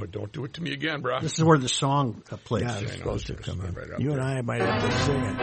Oh, 0.00 0.06
don't 0.06 0.32
do 0.32 0.44
it 0.44 0.54
to 0.54 0.62
me 0.62 0.72
again, 0.72 1.00
bro. 1.00 1.20
This 1.20 1.38
is 1.38 1.44
where 1.44 1.58
the 1.58 1.68
song 1.68 2.22
uh, 2.30 2.36
plays. 2.36 2.62
Yeah, 2.62 2.78
it's 2.78 2.92
supposed 2.92 3.26
to 3.26 3.34
come 3.34 3.60
in. 3.62 3.74
right 3.74 3.90
up 3.90 3.98
you 4.00 4.12
and. 4.12 4.20
I 4.20 4.40
might 4.42 4.60
have 4.60 4.80
to 4.82 4.92
sing 4.98 5.20
it. 5.20 5.40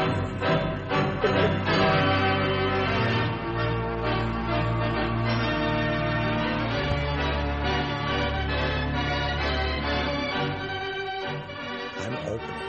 I'm 11.98 12.16
opening. 12.28 12.62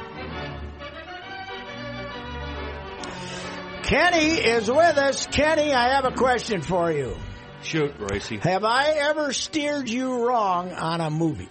Kenny 3.84 4.30
is 4.32 4.68
with 4.68 4.98
us. 4.98 5.26
Kenny, 5.28 5.72
I 5.72 5.94
have 5.94 6.04
a 6.04 6.10
question 6.12 6.62
for 6.62 6.90
you. 6.90 7.16
Shoot, 7.62 7.94
Royce. 8.00 8.28
Have 8.28 8.64
I 8.64 8.90
ever 8.90 9.32
steered 9.32 9.88
you 9.88 10.26
wrong 10.26 10.72
on 10.72 11.00
a 11.00 11.10
movie? 11.10 11.48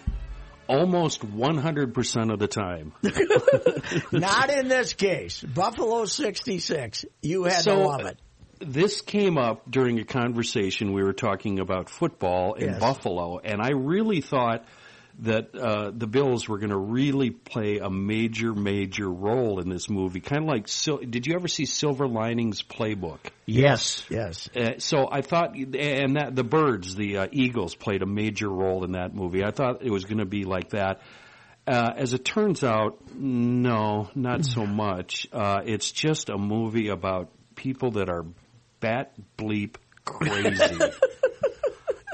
Almost 0.67 1.21
100% 1.21 2.33
of 2.33 2.39
the 2.39 2.47
time. 2.47 2.94
Not 4.11 4.49
in 4.49 4.67
this 4.67 4.94
case. 4.94 5.41
Buffalo 5.41 6.05
66. 6.05 7.05
You 7.21 7.44
had 7.44 7.61
So, 7.61 7.75
to 7.75 7.81
love 7.88 8.02
it. 8.05 8.17
This 8.59 9.02
came 9.02 9.38
up 9.38 9.69
during 9.69 9.99
a 9.99 10.05
conversation 10.05 10.93
we 10.93 11.03
were 11.03 11.13
talking 11.13 11.59
about 11.59 11.89
football 11.89 12.53
in 12.53 12.69
Yes. 12.69 12.80
Buffalo, 12.80 13.38
and 13.39 13.61
I 13.61 13.71
really 13.71 14.21
thought 14.21 14.66
that 15.19 15.55
uh, 15.55 15.91
the 15.94 16.08
Bills 16.08 16.47
were 16.47 16.58
going 16.58 16.71
to 16.71 16.77
really 16.77 17.30
play 17.30 17.77
a 17.77 17.89
major, 17.89 18.53
major 18.53 19.09
role 19.09 19.59
in 19.59 19.69
this 19.69 19.89
movie. 19.89 20.19
Kind 20.19 20.44
of 20.44 20.49
like, 20.49 20.67
Sil- 20.67 21.05
did 21.08 21.25
you 21.25 21.35
ever 21.35 21.47
see 21.47 21.66
Silver 21.66 22.08
Linings 22.08 22.61
Playbook? 22.61 23.19
Yes. 23.45 24.03
Yes. 24.09 24.49
Uh, 24.55 24.80
so 24.80 25.08
I 25.09 25.21
thought, 25.21 25.55
and 25.55 26.17
that 26.17 26.36
the 26.36 26.43
birds, 26.43 26.95
the 26.95 27.17
uh, 27.17 27.27
Eagles, 27.31 27.75
played 27.75 28.02
a 28.02 28.05
major 28.05 28.49
role 28.49 28.83
in 28.83 28.93
that 28.93 29.13
movie. 29.16 29.43
I 29.43 29.52
thought 29.52 29.83
it 29.83 29.91
was 29.91 30.03
going 30.03 30.19
to 30.19 30.25
be 30.25 30.43
like 30.43 30.69
that. 30.71 31.02
Uh, 31.67 31.93
as 31.95 32.13
it 32.13 32.23
turns 32.23 32.63
out, 32.63 32.99
no, 33.16 34.09
not 34.13 34.45
so 34.45 34.66
much. 34.66 35.27
Uh, 35.31 35.61
it's 35.66 35.91
just 35.91 36.30
a 36.30 36.38
movie 36.38 36.89
about 36.89 37.31
people 37.55 37.92
that 37.92 38.09
are 38.09 38.26
bat 38.82 39.14
bleep 39.37 39.76
crazy. 40.03 40.77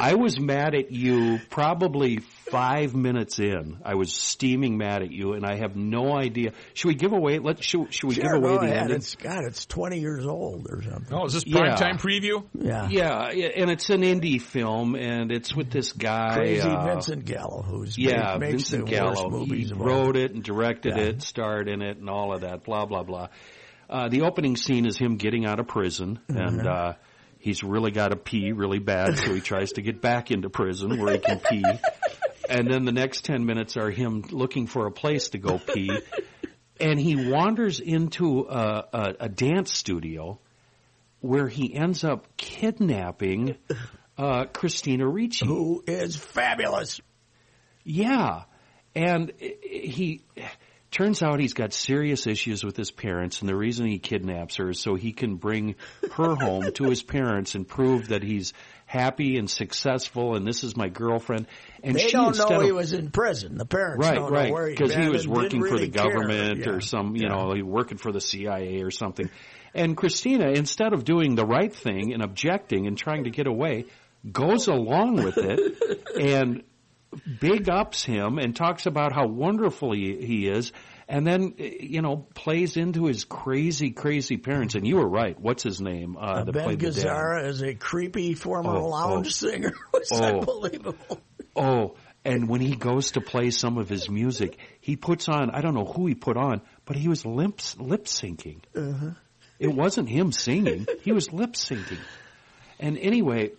I 0.01 0.15
was 0.15 0.39
mad 0.39 0.73
at 0.73 0.91
you 0.91 1.39
probably 1.49 2.17
five 2.49 2.95
minutes 2.95 3.39
in. 3.39 3.77
I 3.85 3.95
was 3.95 4.13
steaming 4.13 4.77
mad 4.77 5.03
at 5.03 5.11
you, 5.11 5.33
and 5.33 5.45
I 5.45 5.57
have 5.57 5.75
no 5.75 6.15
idea. 6.17 6.53
Should 6.73 6.87
we 6.87 6.95
give 6.95 7.13
away? 7.13 7.37
Let 7.39 7.63
should, 7.63 7.93
should 7.93 8.07
we 8.09 8.15
Sure, 8.15 8.23
give 8.23 8.33
away 8.33 8.55
go 8.55 8.59
the 8.61 8.65
ahead. 8.65 8.77
ending? 8.83 8.95
It's 8.97 9.15
God, 9.15 9.43
it's 9.45 9.65
twenty 9.65 9.99
years 9.99 10.25
old 10.25 10.67
or 10.69 10.81
something. 10.81 11.13
Oh, 11.15 11.25
is 11.25 11.33
this 11.33 11.43
prime 11.43 11.65
Yeah. 11.67 11.75
time 11.75 11.97
preview? 11.97 12.43
Yeah. 12.53 12.89
Yeah, 12.89 13.31
yeah, 13.31 13.47
and 13.55 13.69
it's 13.69 13.89
an 13.89 14.01
indie 14.01 14.41
film, 14.41 14.95
and 14.95 15.31
it's 15.31 15.55
with 15.55 15.69
this 15.71 15.91
guy. 15.93 16.35
Crazy 16.35 16.67
uh, 16.67 16.85
Vincent 16.85 17.25
Gallo, 17.25 17.61
who's 17.61 17.97
yeah, 17.97 18.37
made, 18.37 18.51
makes 18.53 18.69
Vincent 18.69 18.85
the 18.87 18.91
Gallo. 18.91 19.09
worst 19.11 19.29
movies 19.29 19.69
He 19.69 19.73
wrote 19.75 20.17
it 20.17 20.33
and 20.33 20.43
directed 20.43 20.97
Yeah. 20.97 21.03
it, 21.03 21.21
starred 21.21 21.67
in 21.69 21.81
it, 21.81 21.97
and 21.97 22.09
all 22.09 22.33
of 22.33 22.41
that. 22.41 22.63
Blah 22.63 22.85
blah 22.87 23.03
blah. 23.03 23.27
Uh, 23.89 24.07
the 24.09 24.21
opening 24.21 24.55
scene 24.55 24.85
is 24.85 24.97
him 24.97 25.17
getting 25.17 25.45
out 25.45 25.59
of 25.59 25.67
prison, 25.67 26.19
Mm-hmm. 26.29 26.37
and 26.59 26.67
uh, 26.67 26.93
he's 27.41 27.63
really 27.63 27.91
got 27.91 28.09
to 28.09 28.15
pee 28.15 28.51
really 28.51 28.79
bad, 28.79 29.17
so 29.17 29.33
he 29.33 29.41
tries 29.41 29.73
to 29.73 29.81
get 29.81 30.01
back 30.01 30.31
into 30.31 30.49
prison 30.49 30.99
where 30.99 31.13
he 31.13 31.19
can 31.19 31.39
pee. 31.39 31.63
And 32.49 32.71
then 32.71 32.85
the 32.85 32.91
next 32.91 33.25
ten 33.25 33.45
minutes 33.45 33.77
are 33.77 33.89
him 33.89 34.23
looking 34.31 34.67
for 34.67 34.85
a 34.87 34.91
place 34.91 35.29
to 35.29 35.37
go 35.37 35.59
pee, 35.59 35.91
and 36.79 36.99
he 36.99 37.29
wanders 37.29 37.79
into 37.79 38.47
a, 38.49 38.85
a, 38.93 39.13
a 39.21 39.29
dance 39.29 39.73
studio 39.73 40.39
where 41.19 41.47
he 41.47 41.73
ends 41.73 42.03
up 42.03 42.35
kidnapping 42.37 43.55
uh, 44.17 44.45
Christina 44.45 45.07
Ricci. 45.07 45.45
Who 45.45 45.83
is 45.85 46.15
fabulous? 46.15 46.99
Yeah. 47.83 48.43
And 48.95 49.31
he 49.39 50.23
turns 50.91 51.23
out 51.23 51.39
he's 51.39 51.53
got 51.53 51.71
serious 51.73 52.27
issues 52.27 52.63
with 52.63 52.75
his 52.75 52.91
parents 52.91 53.39
and 53.39 53.49
the 53.49 53.55
reason 53.55 53.85
he 53.87 53.97
kidnaps 53.97 54.57
her 54.57 54.69
is 54.71 54.79
so 54.79 54.95
he 54.95 55.13
can 55.13 55.35
bring 55.37 55.75
her 56.13 56.35
home 56.35 56.71
to 56.73 56.83
his 56.89 57.01
parents 57.01 57.55
and 57.55 57.67
prove 57.67 58.09
that 58.09 58.21
he's 58.23 58.53
happy 58.85 59.37
and 59.37 59.49
successful 59.49 60.35
and 60.35 60.45
this 60.45 60.63
is 60.65 60.75
my 60.75 60.89
girlfriend 60.89 61.47
and 61.81 61.95
They 61.95 61.99
she 62.01 62.11
don't 62.11 62.37
know 62.37 62.59
of, 62.59 62.63
he 62.63 62.73
was 62.73 62.91
in 62.91 63.09
prison. 63.09 63.57
The 63.57 63.65
parents 63.65 64.05
right 64.05 64.15
don't 64.15 64.31
right 64.31 64.47
know 64.49 64.53
where 64.53 64.67
he's 64.67 64.77
because 64.77 64.93
he 64.93 65.07
was 65.07 65.25
working 65.27 65.61
for 65.61 65.75
really 65.75 65.85
the 65.87 65.91
government 65.97 66.59
Yeah. 66.59 66.71
or 66.71 66.81
some 66.81 67.15
you 67.15 67.23
Yeah. 67.23 67.29
know 67.35 67.53
he 67.53 67.61
working 67.61 67.97
for 67.97 68.11
the 68.11 68.21
CIA 68.21 68.81
or 68.81 68.91
something 68.91 69.29
and 69.73 69.95
Christina 69.95 70.49
instead 70.51 70.91
of 70.91 71.05
doing 71.05 71.35
the 71.35 71.45
right 71.45 71.73
thing 71.73 72.13
and 72.13 72.21
objecting 72.21 72.85
and 72.87 72.97
trying 72.97 73.23
to 73.23 73.29
get 73.29 73.47
away 73.47 73.85
goes 74.29 74.67
along 74.67 75.15
with 75.23 75.37
it 75.37 75.77
and 76.21 76.63
big 77.39 77.69
ups 77.69 78.03
him 78.03 78.37
and 78.37 78.55
talks 78.55 78.85
about 78.85 79.13
how 79.13 79.27
wonderful 79.27 79.93
he, 79.93 80.15
he 80.25 80.47
is 80.47 80.71
and 81.09 81.27
then 81.27 81.55
you 81.57 82.01
know 82.01 82.25
plays 82.33 82.77
into 82.77 83.05
his 83.05 83.25
crazy 83.25 83.91
crazy 83.91 84.37
parents 84.37 84.75
and 84.75 84.87
you 84.87 84.95
were 84.95 85.07
right 85.07 85.39
what's 85.39 85.63
his 85.63 85.81
name 85.81 86.15
uh, 86.17 86.21
Uh, 86.21 86.45
ben 86.45 86.63
played 86.63 86.79
the 86.79 86.91
dad? 86.91 87.03
Gazzara 87.03 87.45
is 87.47 87.61
a 87.61 87.73
creepy 87.75 88.33
former 88.33 88.77
Oh, 88.77 88.87
lounge 88.87 89.27
oh. 89.27 89.29
singer. 89.49 89.73
It 89.93 89.99
was 90.09 90.09
Oh. 90.13 90.39
unbelievable. 90.39 91.19
Oh, 91.55 91.95
and 92.23 92.47
when 92.47 92.61
he 92.61 92.75
goes 92.77 93.11
to 93.13 93.21
play 93.21 93.49
some 93.49 93.77
of 93.77 93.89
his 93.89 94.09
music, 94.09 94.57
he 94.79 94.95
puts 94.95 95.27
on, 95.27 95.49
I 95.51 95.59
don't 95.61 95.73
know 95.73 95.85
who 95.85 96.05
he 96.07 96.15
put 96.15 96.37
on, 96.37 96.61
but 96.85 96.95
he 96.95 97.07
was 97.09 97.25
lip, 97.25 97.59
lip 97.77 98.05
syncing. 98.05 98.59
Uh-huh. 98.75 99.11
It 99.59 99.67
wasn't 99.73 100.07
him 100.07 100.31
singing, 100.31 100.87
he 101.01 101.11
was 101.11 101.33
lip 101.33 101.53
syncing. 101.53 101.99
And 102.79 102.97
anyway, 102.97 103.51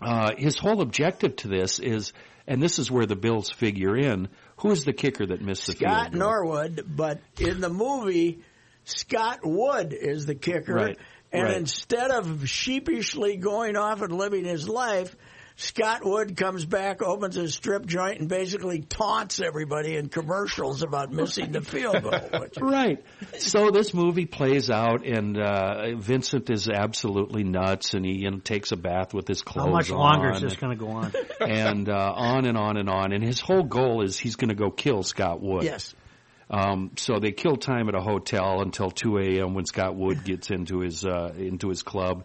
uh, 0.00 0.30
his 0.38 0.56
whole 0.58 0.80
objective 0.80 1.36
to 1.36 1.48
this 1.48 1.80
is, 1.80 2.12
and 2.48 2.62
this 2.62 2.78
is 2.78 2.90
where 2.90 3.04
the 3.06 3.14
Bills 3.14 3.50
figure 3.50 3.94
in, 3.96 4.28
who 4.56 4.70
is 4.70 4.84
the 4.84 4.94
kicker 4.94 5.26
that 5.26 5.42
missed 5.42 5.66
the 5.66 5.72
Scott 5.72 6.10
field 6.10 6.12
goal? 6.12 6.20
Norwood, 6.20 6.84
but 6.88 7.20
in 7.38 7.60
the 7.60 7.68
movie, 7.68 8.40
Scott 8.84 9.40
Wood 9.44 9.92
is 9.92 10.24
the 10.24 10.34
kicker. 10.34 10.74
Right, 10.74 10.98
And 11.30 11.42
right. 11.44 11.56
instead 11.58 12.10
of 12.10 12.48
sheepishly 12.48 13.36
going 13.36 13.76
off 13.76 14.00
and 14.00 14.12
living 14.12 14.46
his 14.46 14.66
life, 14.66 15.14
Scott 15.60 16.04
Wood 16.04 16.36
comes 16.36 16.64
back, 16.64 17.02
opens 17.02 17.36
a 17.36 17.48
strip 17.48 17.84
joint, 17.84 18.20
and 18.20 18.28
basically 18.28 18.80
taunts 18.80 19.40
everybody 19.40 19.96
in 19.96 20.08
commercials 20.08 20.84
about 20.84 21.10
missing 21.10 21.50
the 21.50 21.60
field 21.60 22.00
goal. 22.00 22.12
Which, 22.40 22.58
Right. 22.60 23.04
So 23.38 23.72
this 23.72 23.92
movie 23.92 24.26
plays 24.26 24.70
out, 24.70 25.04
and 25.04 25.36
uh, 25.36 25.96
Vincent 25.96 26.48
is 26.48 26.68
absolutely 26.68 27.42
nuts, 27.42 27.94
and 27.94 28.06
he 28.06 28.18
you 28.18 28.30
know, 28.30 28.38
takes 28.38 28.70
a 28.70 28.76
bath 28.76 29.12
with 29.12 29.26
his 29.26 29.42
clothes 29.42 29.66
How 29.66 29.72
much 29.72 29.90
longer 29.90 30.28
on. 30.28 30.36
is 30.36 30.42
this 30.42 30.54
going 30.54 30.78
to 30.78 30.84
go 30.84 30.92
on? 30.92 31.12
and 31.40 31.88
uh, 31.88 32.12
on 32.14 32.46
and 32.46 32.56
on 32.56 32.76
and 32.76 32.88
on. 32.88 33.12
And 33.12 33.24
his 33.24 33.40
whole 33.40 33.64
goal 33.64 34.04
is 34.04 34.16
he's 34.16 34.36
going 34.36 34.50
to 34.50 34.54
go 34.54 34.70
kill 34.70 35.02
Scott 35.02 35.42
Wood. 35.42 35.64
yes. 35.64 35.92
Um, 36.50 36.92
so 36.96 37.18
they 37.18 37.32
kill 37.32 37.56
time 37.56 37.88
at 37.88 37.94
a 37.94 38.00
hotel 38.00 38.62
until 38.62 38.90
2 38.90 39.18
a.m. 39.18 39.54
when 39.54 39.66
Scott 39.66 39.96
Wood 39.96 40.24
gets 40.24 40.50
into 40.50 40.80
his 40.80 41.04
uh, 41.04 41.34
into 41.36 41.68
his 41.68 41.82
club, 41.82 42.24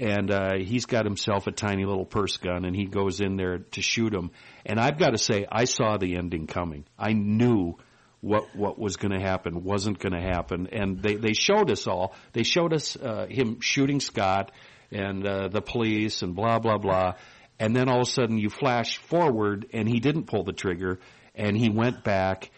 and 0.00 0.30
uh, 0.30 0.56
he's 0.56 0.86
got 0.86 1.04
himself 1.04 1.46
a 1.46 1.52
tiny 1.52 1.84
little 1.84 2.06
purse 2.06 2.38
gun, 2.38 2.64
and 2.64 2.74
he 2.74 2.86
goes 2.86 3.20
in 3.20 3.36
there 3.36 3.58
to 3.58 3.82
shoot 3.82 4.14
him. 4.14 4.30
And 4.64 4.80
I've 4.80 4.98
got 4.98 5.10
to 5.10 5.18
say, 5.18 5.46
I 5.52 5.66
saw 5.66 5.98
the 5.98 6.16
ending 6.16 6.46
coming. 6.46 6.86
I 6.98 7.12
knew 7.12 7.74
what 8.22 8.54
what 8.56 8.78
was 8.78 8.96
going 8.96 9.12
to 9.12 9.20
happen 9.20 9.62
wasn't 9.62 9.98
going 9.98 10.12
to 10.12 10.20
happen, 10.20 10.68
and 10.72 11.02
they 11.02 11.16
they 11.16 11.34
showed 11.34 11.70
us 11.70 11.86
all. 11.86 12.14
They 12.32 12.42
showed 12.42 12.72
us 12.72 12.96
uh, 12.96 13.26
him 13.28 13.60
shooting 13.60 14.00
Scott 14.00 14.52
and 14.90 15.26
uh, 15.26 15.48
the 15.48 15.60
police 15.60 16.22
and 16.22 16.34
blah 16.34 16.58
blah 16.58 16.78
blah. 16.78 17.14
and 17.58 17.76
then 17.76 17.88
all 17.90 18.00
of 18.00 18.08
a 18.08 18.10
sudden 18.10 18.38
you 18.38 18.48
flash 18.48 18.96
forward, 18.96 19.66
and 19.72 19.86
he 19.86 20.00
didn't 20.00 20.24
pull 20.24 20.44
the 20.44 20.52
trigger, 20.52 20.98
and 21.34 21.56
he 21.56 21.68
went 21.70 22.04
back 22.04 22.50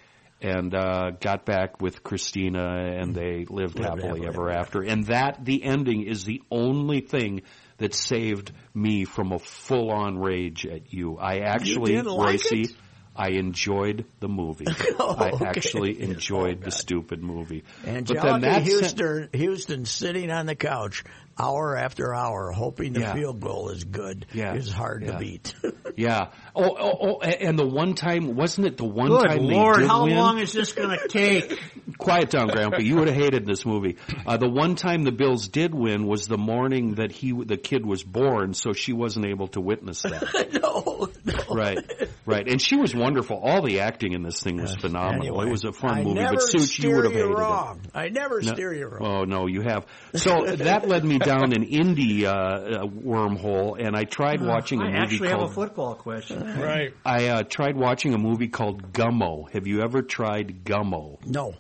and 0.43 0.75
uh, 0.75 1.12
got 1.21 1.47
back 1.47 1.81
with 1.81 2.03
Christina, 2.03 2.99
and 3.00 3.15
they 3.15 3.47
lived 3.49 3.79
happily 3.79 4.03
happily 4.03 4.27
ever 4.27 4.50
after. 4.50 4.83
And 4.83 5.06
that 5.06 5.44
the 5.44 5.62
ending 5.62 6.03
is 6.03 6.25
the 6.25 6.43
only 6.50 7.00
thing 7.00 7.43
that 7.79 7.94
saved 7.94 8.53
me 8.75 9.05
from 9.05 9.33
a 9.33 9.39
full-on 9.39 10.19
rage 10.19 10.67
at 10.67 10.93
you. 10.93 11.17
I 11.17 11.39
actually, 11.39 11.97
like 12.03 12.19
Royce, 12.19 12.53
it? 12.53 12.73
I 13.15 13.31
enjoyed 13.31 14.06
the 14.21 14.29
movie. 14.29 14.67
Oh, 14.99 15.17
I 15.19 15.31
okay. 15.31 15.47
actually 15.47 16.00
enjoyed 16.00 16.62
the 16.62 16.71
stupid 16.71 17.23
movie. 17.23 17.65
And 17.85 18.06
but 18.06 18.23
then 18.23 18.41
that 18.43 18.62
Houston, 18.62 19.31
Houston 19.33 19.85
sitting 19.85 20.31
on 20.31 20.47
the 20.47 20.55
couch 20.55 21.03
hour 21.38 21.76
after 21.76 22.14
hour, 22.14 22.50
hoping 22.52 22.93
the 22.93 23.00
Yeah. 23.00 23.14
field 23.14 23.40
goal 23.40 23.70
is 23.70 23.84
good, 23.84 24.26
Yeah. 24.32 24.55
is 24.55 24.70
hard 24.73 25.02
Yeah. 25.02 25.12
to 25.12 25.19
beat. 25.19 25.55
Yeah. 25.94 26.29
Oh, 26.56 26.75
oh, 26.81 26.99
oh, 27.02 27.20
and 27.20 27.58
the 27.58 27.67
one 27.67 27.93
time, 27.93 28.34
wasn't 28.34 28.67
it 28.67 28.79
the 28.79 28.84
one 28.87 29.08
Good 29.08 29.26
time 29.29 29.38
Lord, 29.40 29.76
they 29.76 29.81
did 29.82 29.88
how 29.90 30.05
win? 30.06 30.17
long 30.17 30.38
is 30.38 30.55
this 30.55 30.73
going 30.73 30.99
to 30.99 31.06
take? 31.06 31.61
Quiet 31.99 32.31
down, 32.31 32.49
Grandpa. 32.49 32.79
You 32.79 32.96
would 32.96 33.08
have 33.08 33.17
hated 33.17 33.44
this 33.44 33.67
movie. 33.67 33.99
Uh, 34.26 34.38
the 34.38 34.49
one 34.49 34.75
time 34.75 35.02
the 35.02 35.12
Bills 35.12 35.49
did 35.49 35.75
win 35.75 36.06
was 36.06 36.26
the 36.29 36.38
morning 36.38 36.94
that 36.94 37.12
he, 37.12 37.32
the 37.32 37.58
kid 37.58 37.84
was 37.84 38.02
born, 38.02 38.55
so 38.55 38.73
she 38.73 38.94
wasn't 38.94 39.26
able 39.26 39.49
to 39.49 39.61
witness 39.61 40.00
that. 40.02 40.49
no, 40.62 41.11
no. 41.26 41.55
right, 41.55 41.79
right. 42.25 42.49
And 42.49 42.58
she 42.61 42.76
was 42.76 42.94
wonderful. 42.94 43.37
All 43.37 43.61
the 43.61 43.81
acting 43.81 44.12
in 44.14 44.23
this 44.23 44.40
thing 44.40 44.56
was 44.62 44.75
phenomenal. 44.75 45.26
Anyway, 45.26 45.49
it 45.49 45.50
was 45.50 45.64
a 45.64 45.73
fun 45.73 45.90
I 45.90 46.02
movie, 46.05 46.14
never 46.14 46.34
but 46.37 46.43
Suits, 46.43 46.73
steer 46.73 46.88
you 46.90 46.96
would 46.96 47.05
have 47.05 47.12
hated 47.12 47.26
wrong. 47.34 47.81
it. 47.84 47.90
I 47.94 48.08
never 48.08 48.40
No- 48.40 48.52
steer 48.55 48.73
you 48.73 48.87
wrong. 48.88 49.02
Oh 49.05 49.25
no, 49.25 49.46
you 49.46 49.61
have. 49.61 49.84
So 50.14 50.46
that 50.56 50.88
led 50.88 51.05
me 51.05 51.19
down 51.25 51.53
an 51.53 51.65
indie 51.67 52.25
uh, 52.25 52.29
uh, 52.29 52.87
wormhole, 52.87 53.79
and 53.79 53.97
I 53.97 54.05
tried 54.05 54.41
watching 54.41 54.81
a 54.81 54.85
I 54.85 54.87
movie 54.87 54.99
actually 54.99 55.29
have 55.29 55.43
a 55.43 55.49
football 55.49 55.95
question. 55.95 56.43
Right. 56.61 56.95
I 57.05 57.29
uh, 57.29 57.43
tried 57.43 57.77
watching 57.77 58.15
a 58.15 58.19
movie 58.19 58.49
called 58.49 58.93
Gummo. 58.93 59.51
Have 59.53 59.67
you 59.67 59.83
ever 59.83 60.03
tried 60.03 60.65
Gummo? 60.65 61.25
No. 61.27 61.55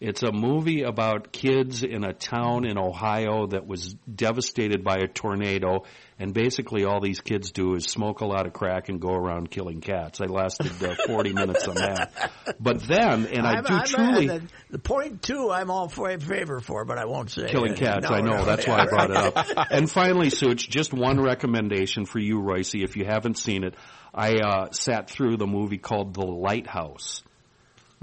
It's 0.00 0.22
a 0.22 0.32
movie 0.32 0.82
about 0.82 1.30
kids 1.30 1.82
in 1.82 2.04
a 2.04 2.14
town 2.14 2.64
in 2.64 2.78
Ohio 2.78 3.48
that 3.48 3.66
was 3.66 3.92
devastated 4.12 4.82
by 4.82 4.96
a 4.96 5.06
tornado, 5.06 5.84
and 6.18 6.32
basically 6.32 6.84
all 6.86 7.00
these 7.02 7.20
kids 7.20 7.50
do 7.50 7.74
is 7.74 7.84
smoke 7.84 8.20
a 8.22 8.24
lot 8.24 8.46
of 8.46 8.54
crack 8.54 8.88
and 8.88 8.98
go 8.98 9.10
around 9.10 9.50
killing 9.50 9.82
cats. 9.82 10.22
I 10.22 10.24
lasted 10.24 10.72
uh, 10.82 10.94
40 11.06 11.34
minutes 11.34 11.68
on 11.68 11.74
that. 11.74 12.30
But 12.58 12.80
then, 12.82 13.26
and 13.26 13.46
I 13.46 13.56
I'm- 13.56 13.64
do 13.64 13.74
I'm- 13.74 13.84
truly... 13.86 14.26
the, 14.28 14.42
the 14.70 14.78
point 14.78 15.20
two, 15.22 15.50
I'm 15.50 15.70
all 15.70 15.88
for 15.90 16.18
favor 16.18 16.60
for, 16.60 16.86
but 16.86 16.96
I 16.96 17.04
won't 17.04 17.30
say 17.30 17.48
Killing 17.48 17.74
cats, 17.74 18.08
No, 18.08 18.16
I 18.16 18.20
know. 18.22 18.38
no, 18.38 18.44
That's 18.46 18.66
why 18.66 18.78
I 18.80 18.86
brought 18.86 19.10
right. 19.10 19.26
it 19.36 19.58
up. 19.58 19.68
And 19.70 19.90
finally, 19.90 20.30
Such, 20.30 20.70
just 20.70 20.94
one 20.94 21.20
recommendation 21.20 22.06
for 22.06 22.20
you, 22.20 22.40
Royce. 22.40 22.74
If 22.74 22.96
you 22.96 23.04
haven't 23.04 23.36
seen 23.36 23.64
it, 23.64 23.74
I 24.14 24.36
uh, 24.36 24.70
sat 24.72 25.10
through 25.10 25.36
the 25.36 25.46
movie 25.46 25.76
called 25.78 26.14
The 26.14 26.24
Lighthouse. 26.24 27.22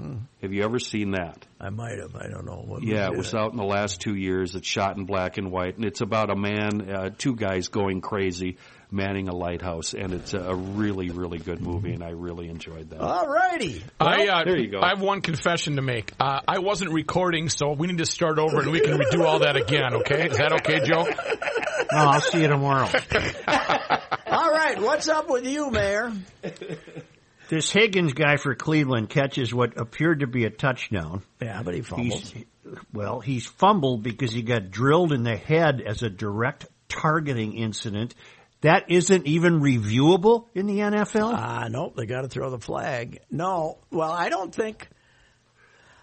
Hmm. 0.00 0.18
Have 0.42 0.52
you 0.52 0.62
ever 0.62 0.78
seen 0.78 1.10
that? 1.12 1.44
I 1.60 1.70
might 1.70 1.98
have. 1.98 2.14
I 2.14 2.28
don't 2.28 2.46
know. 2.46 2.62
What 2.64 2.84
Yeah, 2.84 3.06
it 3.06 3.16
was 3.16 3.28
is 3.28 3.34
out 3.34 3.50
in 3.50 3.56
the 3.56 3.64
last 3.64 4.00
two 4.00 4.14
years. 4.14 4.54
It's 4.54 4.66
shot 4.66 4.96
in 4.96 5.06
black 5.06 5.38
and 5.38 5.50
white, 5.50 5.74
and 5.76 5.84
it's 5.84 6.00
about 6.00 6.30
a 6.30 6.36
man, 6.36 6.88
uh, 6.88 7.10
two 7.18 7.34
guys 7.34 7.66
going 7.66 8.00
crazy, 8.00 8.58
manning 8.92 9.28
a 9.28 9.34
lighthouse, 9.34 9.94
and 9.94 10.12
it's 10.12 10.34
a 10.34 10.54
really, 10.54 11.10
really 11.10 11.38
good 11.38 11.60
movie, 11.60 11.92
and 11.92 12.04
I 12.04 12.10
really 12.10 12.48
enjoyed 12.48 12.90
that. 12.90 13.00
All 13.00 13.26
righty. 13.26 13.82
I, 13.98 14.28
uh, 14.28 14.44
there 14.44 14.58
you 14.58 14.70
go. 14.70 14.80
I 14.80 14.90
have 14.90 15.00
one 15.00 15.20
confession 15.20 15.74
to 15.76 15.82
make. 15.82 16.12
Uh, 16.20 16.42
I 16.46 16.60
wasn't 16.60 16.92
recording, 16.92 17.48
so 17.48 17.72
we 17.72 17.88
need 17.88 17.98
to 17.98 18.06
start 18.06 18.38
over 18.38 18.60
and 18.60 18.70
we 18.70 18.78
can 18.78 18.98
redo 18.98 19.24
all 19.26 19.40
that 19.40 19.56
again, 19.56 19.94
okay? 19.94 20.28
Is 20.28 20.38
that 20.38 20.52
okay, 20.60 20.78
Joe? 20.84 21.08
No, 21.90 21.98
I'll 21.98 22.20
see 22.20 22.42
you 22.42 22.48
tomorrow. 22.48 22.86
All 24.26 24.50
right. 24.50 24.78
What's 24.78 25.08
up 25.08 25.30
with 25.30 25.46
you, 25.46 25.70
Mayor? 25.70 26.12
This 27.48 27.70
Higgins 27.70 28.12
guy 28.12 28.36
for 28.36 28.54
Cleveland 28.54 29.08
catches 29.08 29.54
what 29.54 29.78
appeared 29.78 30.20
to 30.20 30.26
be 30.26 30.44
a 30.44 30.50
touchdown. 30.50 31.22
Yeah, 31.40 31.62
but 31.62 31.74
he 31.74 31.80
fumbled. 31.80 32.20
He's, 32.20 32.44
well, 32.92 33.20
he's 33.20 33.46
fumbled 33.46 34.02
because 34.02 34.32
he 34.32 34.42
got 34.42 34.70
drilled 34.70 35.12
in 35.12 35.22
the 35.22 35.36
head 35.36 35.80
as 35.80 36.02
a 36.02 36.10
direct 36.10 36.66
targeting 36.88 37.54
incident. 37.54 38.14
That 38.60 38.90
isn't 38.90 39.26
even 39.26 39.60
reviewable 39.60 40.46
in 40.54 40.66
the 40.66 40.78
NFL? 40.78 41.32
Ah, 41.34 41.68
nope, 41.70 41.94
they 41.96 42.06
got 42.06 42.22
to 42.22 42.28
throw 42.28 42.50
the 42.50 42.58
flag. 42.58 43.20
No, 43.30 43.78
well, 43.90 44.10
I 44.10 44.28
don't 44.28 44.54
think. 44.54 44.88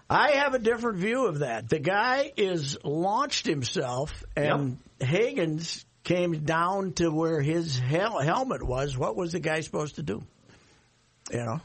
I 0.08 0.32
have 0.32 0.54
a 0.54 0.58
different 0.58 0.98
view 0.98 1.26
of 1.26 1.40
that. 1.40 1.68
The 1.68 1.80
guy 1.80 2.32
is 2.36 2.78
launched 2.82 3.46
himself, 3.46 4.24
and 4.36 4.78
Higgins 5.00 5.84
came 6.04 6.44
down 6.44 6.92
to 6.94 7.10
where 7.10 7.40
his 7.40 7.78
hel- 7.78 8.20
helmet 8.20 8.62
was. 8.62 8.96
What 8.96 9.16
was 9.16 9.32
the 9.32 9.40
guy 9.40 9.60
supposed 9.60 9.96
to 9.96 10.02
do? 10.02 10.22
Know, 11.32 11.60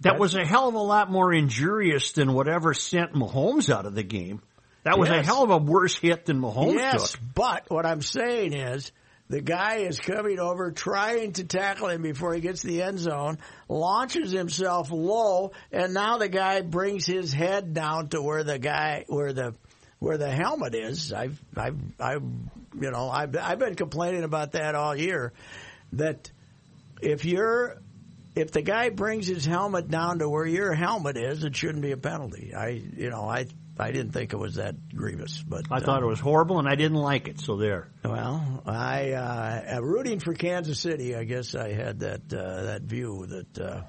that 0.00 0.18
was 0.18 0.34
a 0.34 0.44
hell 0.44 0.68
of 0.68 0.74
a 0.74 0.78
lot 0.78 1.10
more 1.10 1.32
injurious 1.32 2.12
than 2.12 2.32
whatever 2.32 2.74
sent 2.74 3.12
Mahomes 3.12 3.70
out 3.74 3.86
of 3.86 3.94
the 3.94 4.02
game. 4.02 4.42
That 4.84 4.98
was 4.98 5.08
a 5.08 5.22
hell 5.22 5.42
of 5.42 5.50
a 5.50 5.58
worse 5.58 5.96
hit 5.96 6.26
than 6.26 6.40
Mahomes 6.40 6.74
yes, 6.74 7.12
took. 7.12 7.20
but 7.34 7.64
what 7.68 7.86
I'm 7.86 8.02
saying 8.02 8.52
is. 8.52 8.92
The 9.28 9.40
guy 9.40 9.78
is 9.78 9.98
coming 9.98 10.38
over, 10.38 10.70
trying 10.70 11.32
to 11.32 11.42
tackle 11.42 11.88
him 11.88 12.00
before 12.00 12.32
he 12.32 12.40
gets 12.40 12.62
the 12.62 12.82
end 12.82 13.00
zone, 13.00 13.38
launches 13.68 14.30
himself 14.30 14.92
low, 14.92 15.50
and 15.72 15.92
now 15.92 16.18
the 16.18 16.28
guy 16.28 16.60
brings 16.60 17.06
his 17.06 17.32
head 17.32 17.74
down 17.74 18.08
to 18.10 18.22
where 18.22 18.44
the 18.44 18.60
guy, 18.60 19.04
where 19.08 19.32
the, 19.32 19.52
where 19.98 20.16
the 20.16 20.30
helmet 20.30 20.76
is. 20.76 21.12
I've, 21.12 21.40
I've, 21.56 21.76
I've, 21.98 22.22
you 22.80 22.90
know, 22.92 23.10
I've, 23.10 23.36
I've 23.36 23.58
been 23.58 23.74
complaining 23.74 24.22
about 24.22 24.52
that 24.52 24.76
all 24.76 24.94
year. 24.94 25.32
That 25.94 26.30
if 27.02 27.24
you're, 27.24 27.78
if 28.36 28.52
the 28.52 28.60
guy 28.60 28.90
brings 28.90 29.26
his 29.26 29.46
helmet 29.46 29.88
down 29.88 30.18
to 30.18 30.28
where 30.28 30.46
your 30.46 30.74
helmet 30.74 31.16
is, 31.16 31.42
it 31.42 31.56
shouldn't 31.56 31.82
be 31.82 31.92
a 31.92 31.96
penalty. 31.96 32.54
I, 32.54 32.68
you 32.68 33.08
know, 33.08 33.22
I, 33.22 33.46
I 33.78 33.92
didn't 33.92 34.12
think 34.12 34.34
it 34.34 34.36
was 34.36 34.56
that 34.56 34.94
grievous, 34.94 35.42
but 35.42 35.64
I 35.70 35.80
thought 35.80 36.02
it 36.02 36.06
was 36.06 36.20
horrible 36.20 36.58
and 36.58 36.68
I 36.68 36.74
didn't 36.74 36.98
like 36.98 37.28
it, 37.28 37.40
so 37.40 37.56
there. 37.56 37.88
well, 38.04 38.62
I 38.66 39.12
uh, 39.12 39.80
rooting 39.80 40.20
for 40.20 40.34
Kansas 40.34 40.78
City. 40.78 41.16
I 41.16 41.24
guess 41.24 41.54
I 41.54 41.72
had 41.72 42.00
that 42.00 42.32
uh, 42.32 42.62
that 42.64 42.82
view 42.82 43.26
that 43.26 43.58
uh, 43.58 43.82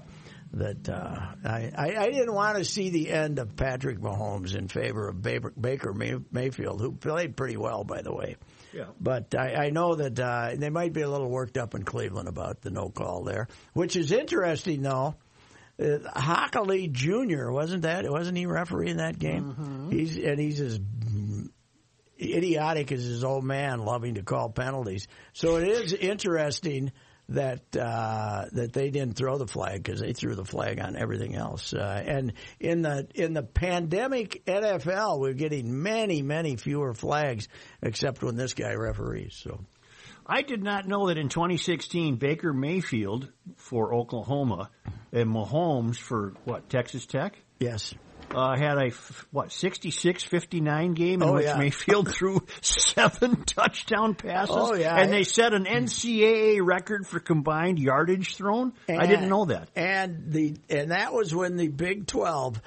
that 0.53 0.89
uh, 0.89 1.19
I, 1.43 1.93
I 1.97 2.09
didn't 2.09 2.33
want 2.33 2.57
to 2.57 2.63
see 2.63 2.89
the 2.89 3.11
end 3.11 3.39
of 3.39 3.57
Patrick 3.57 3.99
Mahomes 3.99 4.55
in 4.55 4.69
favor 4.69 5.09
of 5.09 5.21
Baker, 5.21 5.51
Baker 5.59 5.93
Mayfield, 5.93 6.79
who 6.79 6.93
played 6.93 7.35
pretty 7.35 7.57
well, 7.57 7.83
by 7.83 8.01
the 8.01 8.13
way. 8.13 8.37
Yeah. 8.73 8.85
But 8.99 9.33
I, 9.35 9.67
I 9.67 9.69
know 9.69 9.95
that 9.95 10.19
uh, 10.19 10.51
they 10.55 10.69
might 10.69 10.93
be 10.93 11.01
a 11.01 11.09
little 11.09 11.29
worked 11.29 11.57
up 11.57 11.75
in 11.75 11.83
Cleveland 11.83 12.27
about 12.27 12.61
the 12.61 12.69
no 12.69 12.89
call 12.89 13.23
there, 13.23 13.47
which 13.73 13.95
is 13.95 14.11
interesting 14.11 14.81
though. 14.81 15.15
Uh, 15.79 15.99
Hochuli 16.15 16.91
Jr. 16.91 17.51
wasn't 17.51 17.83
that? 17.83 18.09
Wasn't 18.09 18.35
he 18.37 18.45
refereeing 18.47 18.97
that 18.97 19.19
game? 19.19 19.89
He's 19.91 20.17
and 20.17 20.39
he's 20.39 20.59
as 20.59 20.79
idiotic 22.19 22.91
as 22.91 23.03
his 23.03 23.23
old 23.23 23.43
man, 23.43 23.79
loving 23.79 24.15
to 24.15 24.23
call 24.23 24.49
penalties. 24.49 25.07
So 25.33 25.57
it 25.57 25.67
is 25.67 25.93
interesting 25.93 26.91
that 27.29 27.75
uh, 27.75 28.45
that 28.53 28.73
they 28.73 28.89
didn't 28.89 29.15
throw 29.15 29.37
the 29.37 29.47
flag 29.47 29.83
because 29.83 29.99
they 29.99 30.13
threw 30.13 30.35
the 30.35 30.45
flag 30.45 30.79
on 30.79 30.95
everything 30.95 31.35
else. 31.35 31.73
Uh, 31.73 32.03
and 32.05 32.33
in 32.59 32.81
the 32.81 33.07
in 33.15 33.33
the 33.33 33.43
pandemic 33.43 34.45
NFL, 34.45 35.19
we're 35.19 35.33
getting 35.33 35.81
many 35.83 36.21
many 36.21 36.55
fewer 36.55 36.93
flags, 36.93 37.47
except 37.81 38.23
when 38.23 38.35
this 38.35 38.53
guy 38.53 38.73
referees. 38.73 39.35
So 39.35 39.59
I 40.25 40.41
did 40.41 40.63
not 40.63 40.87
know 40.87 41.07
that 41.07 41.17
in 41.17 41.29
2016, 41.29 42.15
Baker 42.15 42.53
Mayfield 42.53 43.31
for 43.55 43.93
Oklahoma 43.93 44.69
and 45.11 45.29
Mahomes 45.29 45.97
for 45.97 46.33
what 46.45 46.69
Texas 46.69 47.05
Tech 47.05 47.37
yes, 47.59 47.93
uh, 48.37 48.55
had 48.55 48.77
a 48.77 48.87
f- 48.87 49.25
what 49.31 49.49
66-59 49.49 50.93
game 50.95 51.21
in 51.21 51.27
Oh, 51.27 51.33
which 51.33 51.45
yeah. 51.45 51.57
Mayfield 51.57 52.11
threw 52.13 52.45
seven 52.61 53.43
touchdown 53.43 54.15
passes. 54.15 54.55
Oh, 54.57 54.75
yeah. 54.75 54.95
and 54.97 55.11
they 55.11 55.23
set 55.23 55.53
an 55.53 55.65
NCAA 55.65 56.59
record 56.63 57.07
for 57.07 57.19
combined 57.19 57.79
yardage 57.79 58.35
thrown. 58.35 58.73
I 58.87 59.07
didn't 59.07 59.29
know 59.29 59.45
that. 59.45 59.69
And 59.75 60.31
the 60.31 60.57
and 60.69 60.91
that 60.91 61.13
was 61.13 61.33
when 61.33 61.55
the 61.57 61.67
Big 61.67 62.07
Twelve 62.07 62.61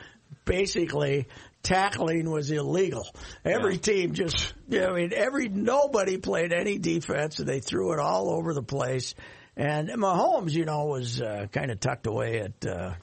basically 0.45 1.29
tackling 1.63 2.31
was 2.31 2.51
illegal. 2.51 3.07
Every 3.45 3.79
team 3.79 4.15
just 4.15 4.53
you 4.69 4.81
know, 4.81 4.89
I 4.91 4.95
mean 4.95 5.13
every 5.15 5.49
nobody 5.49 6.17
played 6.19 6.53
any 6.53 6.79
defense 6.79 7.39
and 7.39 7.49
they 7.49 7.61
threw 7.61 7.93
it 7.93 7.99
all 8.01 8.31
over 8.31 8.55
the 8.55 8.63
place. 8.63 9.15
And 9.57 9.89
Mahomes, 9.91 10.53
you 10.53 10.65
know, 10.65 10.87
was 10.87 11.21
uh, 11.21 11.47
kind 11.53 11.71
of 11.71 11.81
tucked 11.81 12.07
away 12.07 12.41
at 12.41 12.67
uh, 12.67 12.95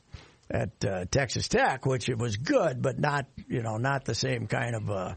at 0.50 0.86
uh, 0.86 1.06
Texas 1.12 1.48
Tech, 1.48 1.86
which 1.86 2.10
it 2.10 2.18
was 2.18 2.38
good, 2.38 2.82
but 2.82 3.00
not 3.00 3.26
you 3.48 3.62
know 3.62 3.78
not 3.78 4.06
the 4.06 4.16
same 4.16 4.48
kind 4.48 4.76
of 4.76 4.90
uh, 4.90 5.16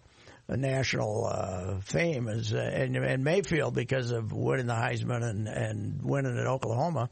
a 0.48 0.56
national 0.56 1.26
uh, 1.26 1.80
fame 1.80 2.28
as 2.28 2.52
uh, 2.52 2.58
and, 2.58 2.96
and 2.96 3.24
Mayfield 3.24 3.74
because 3.74 4.10
of 4.10 4.32
winning 4.32 4.66
the 4.66 4.74
Heisman 4.74 5.22
and 5.22 5.48
and 5.48 6.02
winning 6.02 6.38
at 6.38 6.46
Oklahoma. 6.46 7.10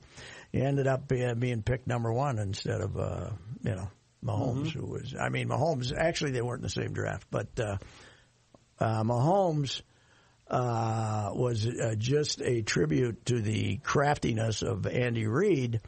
He 0.51 0.63
ended 0.63 0.87
up 0.87 1.07
being, 1.07 1.39
being 1.39 1.63
picked 1.63 1.87
number 1.87 2.13
one 2.13 2.39
instead 2.39 2.81
of 2.81 2.97
uh, 2.97 3.31
you 3.63 3.75
know 3.75 3.89
Mahomes, 4.25 4.71
who 4.73 4.87
was 4.87 5.15
I 5.19 5.29
mean 5.29 5.49
Mahomes. 5.49 5.93
Actually, 5.97 6.33
they 6.33 6.43
weren't 6.43 6.61
in 6.61 6.65
the 6.65 6.71
same 6.71 6.93
draft, 6.93 7.27
but 7.31 7.49
uh, 7.61 7.77
uh, 8.81 9.03
Mahomes 9.05 9.83
uh, 10.51 11.31
was 11.35 11.67
uh, 11.67 11.95
just 11.97 12.41
a 12.41 12.63
tribute 12.63 13.27
to 13.27 13.41
the 13.41 13.77
craftiness 13.79 14.63
of 14.63 14.87
Andy 14.87 15.27
Reid, 15.27 15.81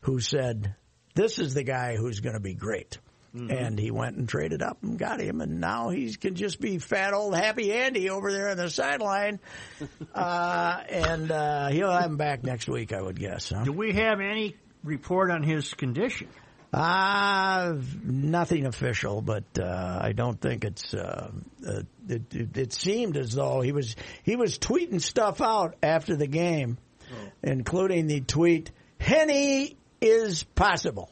who 0.00 0.20
said, 0.20 0.74
"This 1.18 1.38
is 1.38 1.54
the 1.54 1.64
guy 1.64 1.96
who's 1.96 2.20
going 2.20 2.34
to 2.34 2.40
be 2.40 2.54
great." 2.54 2.98
Mm-hmm. 3.34 3.50
And 3.50 3.78
he 3.78 3.90
went 3.90 4.16
and 4.16 4.26
traded 4.26 4.62
up 4.62 4.78
and 4.82 4.98
got 4.98 5.20
him, 5.20 5.42
and 5.42 5.60
now 5.60 5.90
he 5.90 6.14
can 6.14 6.34
just 6.34 6.60
be 6.60 6.78
fat 6.78 7.12
old 7.12 7.34
happy 7.34 7.72
Andy 7.72 8.08
over 8.08 8.32
there 8.32 8.48
on 8.48 8.56
the 8.56 8.70
sideline, 8.70 9.38
uh, 10.14 10.80
and 10.88 11.30
uh, 11.30 11.68
he'll 11.68 11.90
have 11.90 12.10
him 12.10 12.16
back 12.16 12.42
next 12.42 12.68
week, 12.68 12.94
I 12.94 13.02
would 13.02 13.18
guess. 13.18 13.50
Huh? 13.50 13.64
Do 13.64 13.72
we 13.72 13.92
have 13.92 14.20
any 14.20 14.56
report 14.82 15.30
on 15.30 15.42
his 15.42 15.74
condition? 15.74 16.28
Uh, 16.72 17.76
nothing 18.04 18.66
official, 18.66 19.22
but 19.22 19.44
uh, 19.58 19.98
I 20.02 20.12
don't 20.12 20.38
think 20.38 20.64
it's. 20.64 20.92
Uh, 20.92 21.30
uh, 21.66 21.82
it, 22.08 22.34
it, 22.34 22.56
it, 22.56 22.72
seemed 22.74 23.16
as 23.16 23.32
though 23.32 23.62
he 23.62 23.72
was 23.72 23.96
he 24.22 24.36
was 24.36 24.58
tweeting 24.58 25.00
stuff 25.00 25.40
out 25.40 25.76
after 25.82 26.14
the 26.14 26.26
game, 26.26 26.76
oh. 27.10 27.16
including 27.42 28.06
the 28.06 28.20
tweet 28.20 28.70
"Henny 29.00 29.77
is 30.00 30.42
possible." 30.42 31.10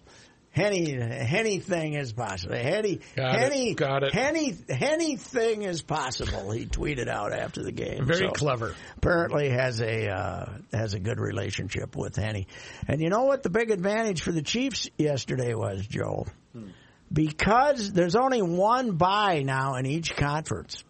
Henny, 0.56 0.90
Henny 0.90 1.58
thing 1.58 1.92
is 1.92 2.14
possible. 2.14 2.56
Henny, 2.56 3.00
got 3.14 3.38
Henny, 3.38 3.72
it, 3.72 3.76
got 3.76 4.02
it. 4.02 4.14
Henny, 4.14 4.56
Henny 4.70 5.16
thing 5.16 5.62
is 5.62 5.82
possible. 5.82 6.50
He 6.50 6.64
tweeted 6.64 7.08
out 7.08 7.34
after 7.34 7.62
the 7.62 7.72
game. 7.72 8.06
Very 8.06 8.20
so 8.20 8.30
clever. 8.30 8.74
Apparently 8.96 9.50
has 9.50 9.82
a 9.82 10.08
uh, 10.08 10.46
has 10.72 10.94
a 10.94 10.98
good 10.98 11.20
relationship 11.20 11.94
with 11.94 12.16
Henne. 12.16 12.46
And 12.88 13.02
you 13.02 13.10
know 13.10 13.24
what 13.24 13.42
the 13.42 13.50
big 13.50 13.70
advantage 13.70 14.22
for 14.22 14.32
the 14.32 14.40
Chiefs 14.40 14.88
yesterday 14.96 15.52
was, 15.52 15.86
Joe? 15.86 16.26
Hmm. 16.54 16.68
Because 17.12 17.92
there's 17.92 18.16
only 18.16 18.40
one 18.40 18.92
bye 18.92 19.42
now 19.42 19.74
in 19.74 19.84
each 19.84 20.16
conference. 20.16 20.82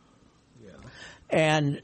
Yeah. 0.64 0.70
And 1.28 1.82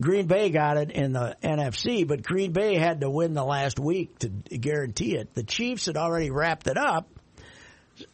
Green 0.00 0.26
Bay 0.26 0.50
got 0.50 0.76
it 0.76 0.90
in 0.90 1.12
the 1.12 1.36
NFC, 1.42 2.06
but 2.06 2.22
Green 2.22 2.52
Bay 2.52 2.76
had 2.76 3.00
to 3.00 3.10
win 3.10 3.34
the 3.34 3.44
last 3.44 3.78
week 3.78 4.18
to 4.20 4.28
guarantee 4.28 5.16
it. 5.16 5.34
The 5.34 5.44
Chiefs 5.44 5.86
had 5.86 5.96
already 5.96 6.30
wrapped 6.30 6.66
it 6.66 6.76
up 6.76 7.08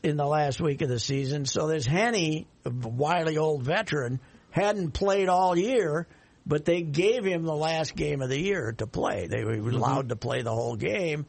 in 0.02 0.16
the 0.16 0.26
last 0.26 0.60
week 0.60 0.82
of 0.82 0.90
the 0.90 1.00
season, 1.00 1.46
so 1.46 1.66
this 1.66 1.86
Henne, 1.86 2.44
a 2.64 2.70
wily 2.70 3.38
old 3.38 3.62
veteran, 3.62 4.20
hadn't 4.50 4.92
played 4.92 5.28
all 5.28 5.56
year, 5.56 6.06
but 6.46 6.66
they 6.66 6.82
gave 6.82 7.24
him 7.24 7.44
the 7.44 7.54
last 7.56 7.96
game 7.96 8.20
of 8.20 8.28
the 8.28 8.40
year 8.40 8.72
to 8.78 8.86
play. 8.86 9.26
They 9.26 9.44
were 9.44 9.56
mm-hmm. 9.56 9.76
allowed 9.76 10.10
to 10.10 10.16
play 10.16 10.42
the 10.42 10.54
whole 10.54 10.76
game. 10.76 11.26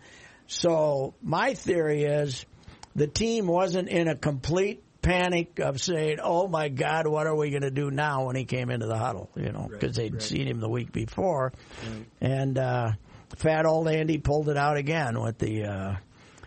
So 0.48 1.14
my 1.22 1.54
theory 1.54 2.04
is 2.04 2.46
the 2.94 3.08
team 3.08 3.48
wasn't 3.48 3.88
in 3.88 4.10
a 4.10 4.16
complete 4.16 4.84
panic 5.02 5.60
of 5.60 5.82
saying, 5.82 6.18
"Oh 6.24 6.48
my 6.48 6.70
God, 6.70 7.08
what 7.08 7.28
are 7.28 7.36
we 7.36 7.50
going 7.50 7.64
to 7.64 7.72
do 7.72 7.92
now?" 7.92 8.26
When 8.26 8.36
he 8.36 8.46
came 8.46 8.70
into 8.70 8.88
the 8.88 8.98
huddle, 8.98 9.30
you 9.36 9.52
know, 9.52 9.68
because 9.70 9.98
right, 9.98 10.04
they'd 10.04 10.14
right. 10.14 10.22
seen 10.22 10.48
him 10.48 10.60
the 10.60 10.70
week 10.70 10.92
before, 10.92 11.54
right. 11.84 12.06
and 12.22 12.58
uh, 12.58 12.92
fat 13.38 13.66
old 13.66 13.88
Andy 13.88 14.18
pulled 14.18 14.50
it 14.50 14.58
out 14.58 14.78
again 14.78 15.20
with 15.20 15.38
the. 15.38 15.66
Uh, 15.66 15.96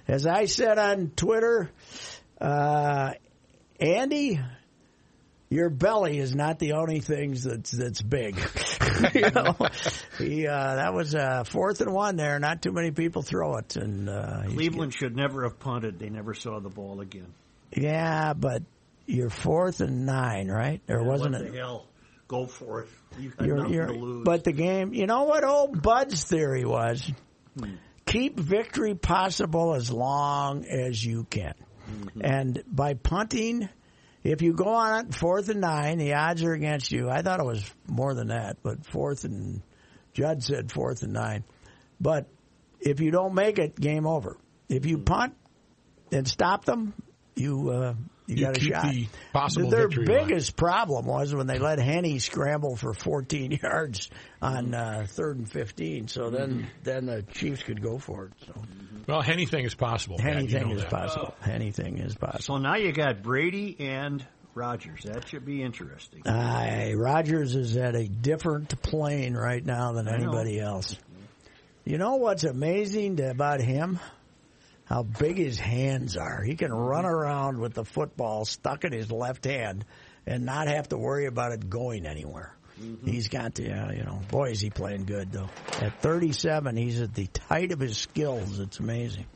as 0.06 0.26
I 0.26 0.44
said 0.44 0.78
on 0.78 1.12
Twitter, 1.16 1.70
uh, 2.38 3.12
Andy, 3.80 4.38
your 5.48 5.70
belly 5.70 6.18
is 6.18 6.34
not 6.34 6.58
the 6.58 6.72
only 6.72 7.00
thing 7.00 7.34
that's 7.34 7.70
that's 7.70 8.02
big. 8.02 8.36
you 9.14 9.30
know, 9.34 9.56
he 10.18 10.46
uh, 10.46 10.74
that 10.76 10.92
was 10.92 11.14
uh, 11.14 11.44
fourth 11.44 11.80
and 11.80 11.92
one 11.92 12.16
there. 12.16 12.38
Not 12.38 12.62
too 12.62 12.72
many 12.72 12.90
people 12.90 13.22
throw 13.22 13.56
it, 13.56 13.76
and 13.76 14.08
uh, 14.08 14.42
Cleveland 14.48 14.94
should 14.94 15.16
never 15.16 15.44
have 15.44 15.58
punted. 15.58 15.98
They 15.98 16.10
never 16.10 16.34
saw 16.34 16.60
the 16.60 16.70
ball 16.70 17.00
again. 17.00 17.32
Yeah, 17.72 18.34
but 18.34 18.62
you're 19.06 19.30
fourth 19.30 19.80
and 19.80 20.06
nine, 20.06 20.48
right? 20.48 20.80
Or 20.88 21.00
yeah, 21.00 21.06
wasn't 21.06 21.34
it? 21.36 21.54
hell? 21.54 21.86
Go 22.26 22.46
for 22.46 22.82
it. 22.82 22.88
You 23.18 23.32
you're, 23.40 23.66
you're, 23.68 24.24
But 24.24 24.44
the 24.44 24.52
game, 24.52 24.94
you 24.94 25.06
know 25.06 25.24
what 25.24 25.44
old 25.44 25.82
Bud's 25.82 26.24
theory 26.24 26.64
was? 26.64 27.10
Hmm. 27.58 27.74
Keep 28.06 28.38
victory 28.38 28.94
possible 28.94 29.74
as 29.74 29.90
long 29.90 30.64
as 30.64 31.04
you 31.04 31.24
can. 31.24 31.54
Mm-hmm. 31.90 32.20
And 32.22 32.64
by 32.66 32.94
punting, 32.94 33.68
if 34.22 34.40
you 34.40 34.54
go 34.54 34.68
on 34.68 35.10
fourth 35.10 35.48
and 35.48 35.60
nine, 35.60 35.98
the 35.98 36.14
odds 36.14 36.42
are 36.42 36.52
against 36.52 36.90
you. 36.90 37.10
I 37.10 37.22
thought 37.22 37.40
it 37.40 37.46
was 37.46 37.62
more 37.86 38.14
than 38.14 38.28
that, 38.28 38.58
but 38.62 38.86
fourth 38.86 39.24
and 39.24 39.62
Judd 40.14 40.42
said 40.42 40.72
fourth 40.72 41.02
and 41.02 41.12
nine. 41.12 41.44
But 42.00 42.26
if 42.80 43.00
you 43.00 43.10
don't 43.10 43.34
make 43.34 43.58
it, 43.58 43.78
game 43.78 44.06
over. 44.06 44.38
If 44.68 44.86
you 44.86 44.96
hmm. 44.96 45.04
punt 45.04 45.34
and 46.10 46.26
stop 46.26 46.64
them, 46.64 46.94
you 47.34 47.70
uh, 47.70 47.94
you, 48.26 48.36
you 48.36 48.44
got 48.46 48.56
a 48.56 48.60
shot. 48.60 48.84
The 48.84 49.06
possible 49.32 49.70
Their 49.70 49.88
biggest 49.88 50.50
line. 50.50 50.68
problem 50.70 51.06
was 51.06 51.34
when 51.34 51.46
they 51.46 51.58
let 51.58 51.78
Henne 51.78 52.18
scramble 52.20 52.76
for 52.76 52.94
14 52.94 53.52
yards 53.62 54.08
on 54.40 54.74
uh, 54.74 55.06
third 55.06 55.36
and 55.38 55.50
15. 55.50 56.08
So 56.08 56.30
then 56.30 56.50
mm-hmm. 56.50 56.64
then 56.82 57.06
the 57.06 57.22
Chiefs 57.22 57.62
could 57.62 57.82
go 57.82 57.98
for 57.98 58.26
it. 58.26 58.32
So. 58.46 58.62
Well, 59.06 59.22
anything 59.22 59.64
is 59.66 59.74
possible. 59.74 60.18
Anything 60.20 60.68
you 60.68 60.74
know 60.74 60.74
is 60.76 60.82
that. 60.82 60.90
possible. 60.90 61.34
Anything 61.44 61.98
is 61.98 62.14
possible. 62.14 62.42
So 62.42 62.56
now 62.56 62.76
you 62.76 62.92
got 62.92 63.22
Brady 63.22 63.76
and 63.78 64.24
Rodgers. 64.54 65.02
That 65.02 65.28
should 65.28 65.44
be 65.44 65.62
interesting. 65.62 66.26
Uh, 66.26 66.92
Rodgers 66.96 67.54
is 67.54 67.76
at 67.76 67.94
a 67.94 68.08
different 68.08 68.80
plane 68.80 69.34
right 69.34 69.64
now 69.64 69.92
than 69.92 70.08
anybody 70.08 70.58
else. 70.60 70.96
You 71.84 71.98
know 71.98 72.16
what's 72.16 72.44
amazing 72.44 73.20
about 73.20 73.60
him? 73.60 74.00
How 74.84 75.02
big 75.02 75.38
his 75.38 75.58
hands 75.58 76.16
are. 76.16 76.42
He 76.42 76.56
can 76.56 76.72
run 76.72 77.06
around 77.06 77.58
with 77.58 77.74
the 77.74 77.84
football 77.84 78.44
stuck 78.44 78.84
in 78.84 78.92
his 78.92 79.10
left 79.10 79.44
hand 79.44 79.84
and 80.26 80.44
not 80.44 80.68
have 80.68 80.88
to 80.90 80.98
worry 80.98 81.26
about 81.26 81.52
it 81.52 81.68
going 81.70 82.06
anywhere. 82.06 82.54
Mm-hmm. 82.80 83.06
He's 83.08 83.28
got 83.28 83.54
the, 83.54 83.72
uh, 83.72 83.92
you 83.92 84.02
know, 84.02 84.20
boy, 84.28 84.50
is 84.50 84.60
he 84.60 84.70
playing 84.70 85.04
good 85.04 85.32
though. 85.32 85.48
At 85.80 86.00
37, 86.00 86.76
he's 86.76 87.00
at 87.00 87.14
the 87.14 87.28
height 87.48 87.72
of 87.72 87.80
his 87.80 87.96
skills. 87.96 88.58
It's 88.58 88.78
amazing. 88.78 89.26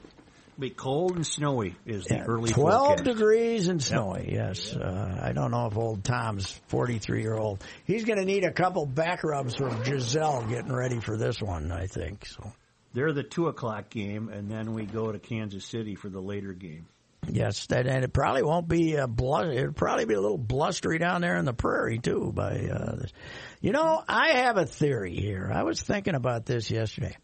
Be 0.59 0.71
cold 0.71 1.15
and 1.15 1.25
snowy 1.25 1.77
is 1.87 2.07
the 2.07 2.17
yeah, 2.17 2.25
early 2.25 2.51
12 2.51 2.87
forecast. 2.87 3.05
degrees 3.05 3.69
and 3.69 3.81
snowy, 3.81 4.33
yep. 4.33 4.57
yes. 4.57 4.75
Uh, 4.75 5.21
I 5.23 5.33
don't 5.33 5.53
know 5.53 5.67
if 5.67 5.77
old 5.77 6.03
Tom's 6.03 6.51
43 6.67 7.23
year 7.23 7.37
old. 7.37 7.63
He's 7.85 8.05
going 8.05 8.19
to 8.19 8.25
need 8.25 8.45
a 8.45 8.53
couple 8.53 8.85
back 8.85 9.23
rubs 9.23 9.55
from 9.55 9.85
Gisele 9.85 10.47
getting 10.49 10.73
ready 10.73 10.99
for 10.99 11.17
this 11.17 11.41
one, 11.41 11.71
I 11.71 11.87
think. 11.87 12.27
So. 12.27 12.53
They're 12.99 13.13
the 13.13 13.23
two 13.23 13.47
o'clock 13.47 13.91
game, 13.91 14.29
and 14.29 14.51
then 14.51 14.75
we 14.75 14.85
go 14.85 15.13
to 15.13 15.21
Kansas 15.21 15.65
City 15.65 15.95
for 15.95 16.09
the 16.09 16.19
later 16.21 16.53
game. 16.53 16.89
Yes, 17.29 17.67
that, 17.67 17.87
and 17.87 18.03
it 18.03 18.13
probably 18.13 18.43
won't 18.43 18.67
be 18.67 18.97
a 18.97 19.07
blu- 19.07 19.53
It'll 19.53 19.73
probably 19.73 20.05
be 20.05 20.15
a 20.15 20.21
little 20.21 20.37
blustery 20.37 20.99
down 20.99 21.21
there 21.21 21.37
in 21.37 21.45
the 21.45 21.53
prairie 21.53 22.01
too. 22.01 22.33
By 22.35 22.69
uh, 22.69 22.97
this. 22.97 23.13
you 23.61 23.71
know, 23.71 24.03
I 24.09 24.39
have 24.39 24.57
a 24.57 24.67
theory 24.67 25.15
here. 25.15 25.49
I 25.55 25.63
was 25.63 25.81
thinking 25.81 26.17
about 26.17 26.45
this 26.45 26.73
yesterday. 26.73 27.17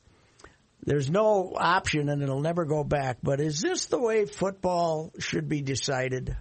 There's 0.84 1.10
no 1.10 1.54
option, 1.56 2.08
and 2.08 2.22
it'll 2.22 2.40
never 2.40 2.66
go 2.66 2.84
back. 2.84 3.18
But 3.20 3.40
is 3.40 3.60
this 3.60 3.86
the 3.86 3.98
way 3.98 4.26
football 4.26 5.10
should 5.18 5.48
be 5.48 5.60
decided? 5.60 6.36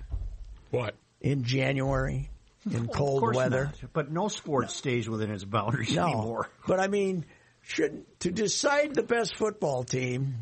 What 0.69 0.93
in 1.21 1.41
January? 1.41 2.29
In 2.69 2.85
well, 2.85 2.95
cold 2.95 3.35
weather, 3.35 3.71
not. 3.81 3.93
but 3.93 4.11
no 4.11 4.27
sport 4.27 4.65
no. 4.65 4.67
stays 4.67 5.09
within 5.09 5.31
its 5.31 5.43
boundaries 5.43 5.95
no. 5.95 6.03
anymore. 6.05 6.51
But 6.67 6.79
I 6.79 6.87
mean, 6.87 7.25
should 7.63 8.05
to 8.19 8.31
decide 8.31 8.93
the 8.93 9.03
best 9.03 9.37
football 9.37 9.83
team, 9.83 10.35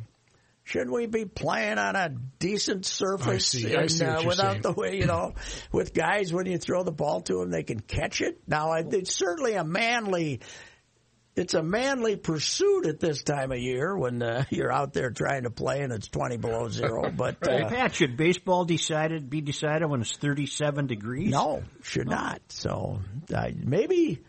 shouldn't 0.63 0.91
we 0.91 1.05
be 1.05 1.25
playing 1.25 1.77
on 1.77 1.95
a 1.95 2.09
decent 2.39 2.85
surface 2.85 3.55
I 3.55 3.59
see, 3.59 3.75
I 3.75 3.87
see 3.87 4.05
uh, 4.05 4.23
without 4.23 4.51
saying. 4.51 4.61
the 4.61 4.73
way 4.73 4.97
you 4.97 5.05
know, 5.05 5.35
with 5.71 5.93
guys 5.93 6.33
when 6.33 6.47
you 6.47 6.57
throw 6.57 6.83
the 6.83 6.91
ball 6.91 7.21
to 7.21 7.39
them 7.39 7.51
they 7.51 7.63
can 7.63 7.79
catch 7.79 8.21
it? 8.21 8.41
Now 8.47 8.73
it's 8.73 9.15
certainly 9.15 9.53
a 9.53 9.63
manly. 9.63 10.41
It's 11.33 11.53
a 11.53 11.63
manly 11.63 12.17
pursuit 12.17 12.87
at 12.87 12.99
this 12.99 13.23
time 13.23 13.53
of 13.53 13.57
year 13.57 13.97
when 13.97 14.21
uh, 14.21 14.43
you're 14.49 14.71
out 14.71 14.91
there 14.91 15.11
trying 15.11 15.43
to 15.43 15.49
play 15.49 15.79
and 15.79 15.93
it's 15.93 16.09
20 16.09 16.35
below 16.37 16.67
zero. 16.67 17.09
But 17.15 17.47
uh, 17.47 17.69
Pat, 17.69 17.95
should 17.95 18.17
baseball 18.17 18.65
decided 18.65 19.29
be 19.29 19.39
decided 19.39 19.89
when 19.89 20.01
it's 20.01 20.17
37 20.17 20.87
degrees? 20.87 21.31
No, 21.31 21.63
should 21.83 22.09
not. 22.09 22.41
So 22.49 22.99
uh, 23.33 23.47
maybe, 23.55 24.19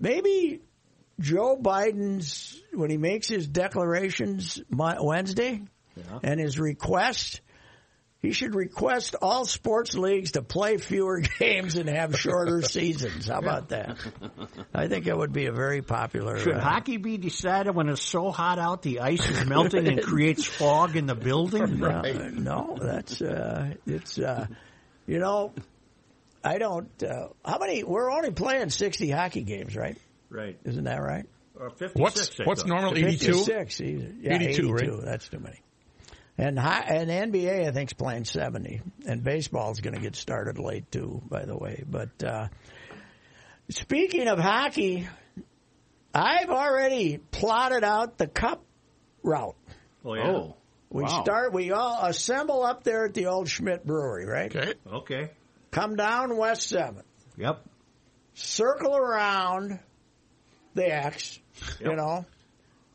maybe 0.00 0.62
Joe 1.20 1.56
Biden's 1.56 2.60
when 2.72 2.90
he 2.90 2.96
makes 2.96 3.28
his 3.28 3.46
declarations 3.46 4.60
Wednesday 4.70 5.62
yeah. 5.96 6.18
and 6.22 6.38
his 6.38 6.58
request, 6.60 7.40
he 8.20 8.32
should 8.32 8.54
request 8.54 9.16
all 9.20 9.44
sports 9.44 9.94
leagues 9.96 10.32
to 10.32 10.42
play 10.42 10.76
fewer 10.76 11.20
games 11.38 11.76
and 11.76 11.88
have 11.88 12.18
shorter 12.18 12.62
seasons. 12.62 13.28
How 13.28 13.38
about 13.38 13.70
that? 13.70 13.96
I 14.74 14.88
think 14.88 15.06
it 15.06 15.16
would 15.16 15.32
be 15.32 15.46
a 15.46 15.52
very 15.52 15.82
popular. 15.82 16.38
Should 16.38 16.54
uh, 16.54 16.60
hockey 16.60 16.98
be 16.98 17.16
decided 17.16 17.74
when 17.74 17.88
it's 17.88 18.02
so 18.02 18.30
hot 18.30 18.58
out 18.58 18.82
the 18.82 19.00
ice 19.00 19.28
is 19.28 19.44
melting 19.44 19.88
and 19.88 20.02
creates 20.02 20.44
fog 20.46 20.96
in 20.96 21.06
the 21.06 21.16
building? 21.16 21.78
No, 21.78 22.02
no 22.02 22.78
that's 22.80 23.20
uh, 23.20 23.74
it's 23.86 24.18
uh, 24.18 24.46
you 25.06 25.18
know 25.18 25.52
I 26.44 26.58
don't. 26.58 27.02
Uh, 27.02 27.28
how 27.44 27.58
many? 27.58 27.82
We're 27.82 28.10
only 28.10 28.30
playing 28.30 28.70
sixty 28.70 29.10
hockey 29.10 29.42
games, 29.42 29.76
right? 29.76 29.98
Right. 30.30 30.58
Isn't 30.64 30.84
that 30.84 31.00
right? 31.02 31.26
Uh, 31.60 31.70
what's 31.94 32.38
what's 32.44 32.64
normal? 32.64 32.96
Eighty-two. 32.96 33.34
Six. 33.34 33.80
Yeah, 33.80 34.34
82, 34.34 34.34
82 34.68 34.72
right? 34.72 35.04
That's 35.04 35.28
too 35.28 35.40
many. 35.40 35.60
And 36.36 36.56
high, 36.56 36.82
and 36.88 37.32
NBA 37.32 37.66
I 37.66 37.72
think 37.72 37.90
is 37.90 37.94
playing 37.94 38.24
seventy, 38.26 38.80
and 39.06 39.24
baseball 39.24 39.72
is 39.72 39.80
going 39.80 39.94
to 39.94 40.00
get 40.00 40.14
started 40.14 40.58
late 40.58 40.90
too. 40.92 41.20
By 41.28 41.44
the 41.46 41.56
way, 41.56 41.82
but 41.88 42.22
uh, 42.22 42.48
Speaking 43.70 44.28
of 44.28 44.38
hockey, 44.38 45.06
I've 46.14 46.48
already 46.48 47.18
plotted 47.18 47.84
out 47.84 48.16
the 48.18 48.26
cup 48.26 48.64
route. 49.22 49.56
Oh, 50.04 50.16
Oh, 50.16 50.56
We 50.90 51.02
wow. 51.02 51.22
start. 51.22 51.52
We 51.52 51.72
all 51.72 52.04
assemble 52.06 52.62
up 52.62 52.82
there 52.84 53.04
at 53.04 53.14
the 53.14 53.26
old 53.26 53.48
Schmidt 53.48 53.84
Brewery, 53.84 54.24
right? 54.24 54.54
Okay. 54.54 54.74
Okay. 54.90 55.30
Come 55.70 55.96
down 55.96 56.36
West 56.38 56.68
Seventh, 56.68 57.04
Yep. 57.36 57.62
circle 58.34 58.96
around 58.96 59.80
the 60.74 60.86
X. 60.94 61.38
You 61.80 61.94
know, 61.96 62.24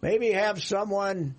maybe 0.02 0.32
have 0.32 0.62
someone 0.64 1.36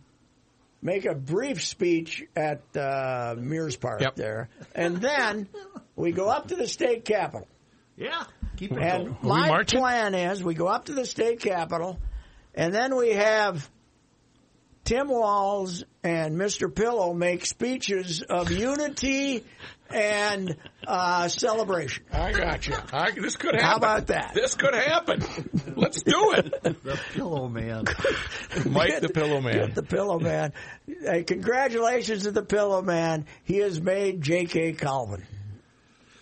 make 0.83 1.07
a 1.07 1.15
brief 1.15 1.63
speech 1.65 2.23
at 2.37 2.61
uh, 2.77 3.35
Mears 3.39 3.77
Park 3.77 4.01
Yep. 4.03 4.17
there, 4.17 4.49
and 4.75 4.99
then 4.99 5.49
we 5.97 6.13
go 6.13 6.29
up 6.29 6.49
to 6.49 6.57
the 6.57 6.69
state 6.69 7.05
capitol. 7.05 7.49
Yeah. 7.97 8.25
Keep 8.57 8.73
it 8.73 8.79
And 8.83 9.05
going. 9.07 9.17
my 9.23 9.65
plan 9.65 10.15
is 10.15 10.43
we 10.45 10.55
go 10.55 10.67
up 10.69 10.85
to 10.87 10.93
the 10.95 11.07
state 11.07 11.41
capitol, 11.41 11.99
and 12.55 12.75
then 12.75 12.95
we 12.97 13.11
have 13.13 13.69
Tim 14.85 15.09
Walz 15.09 15.85
and 16.05 16.37
Mr. 16.37 16.73
Pillow 16.73 17.15
make 17.15 17.47
speeches 17.47 18.23
of 18.23 18.51
unity 18.51 19.43
and 19.89 20.55
uh, 20.87 21.29
celebration. 21.29 22.05
I 22.13 22.33
got 22.33 22.67
you. 22.67 22.77
I, 22.93 23.13
this 23.13 23.37
could 23.37 23.55
happen. 23.55 23.67
How 23.67 23.77
about 23.77 24.09
that? 24.09 24.33
This 24.35 24.55
could 24.55 24.75
happen. 24.75 25.25
Let's 25.77 26.03
do 26.03 26.33
it. 26.35 26.63
The 26.63 27.01
pillow 27.15 27.49
man. 27.49 27.85
Mike 28.67 29.01
the 29.01 29.09
Pillow 29.09 29.41
Man. 29.41 29.55
Get 29.55 29.75
the 29.75 29.83
Pillow 29.83 30.19
Man. 30.21 30.53
Hey, 30.87 31.25
congratulations 31.25 32.25
to 32.25 32.33
the 32.33 32.45
Pillow 32.45 32.83
Man. 32.83 33.25
He 33.45 33.57
has 33.59 33.81
made 33.81 34.21
J.K. 34.21 34.75
Calvin. 34.75 35.25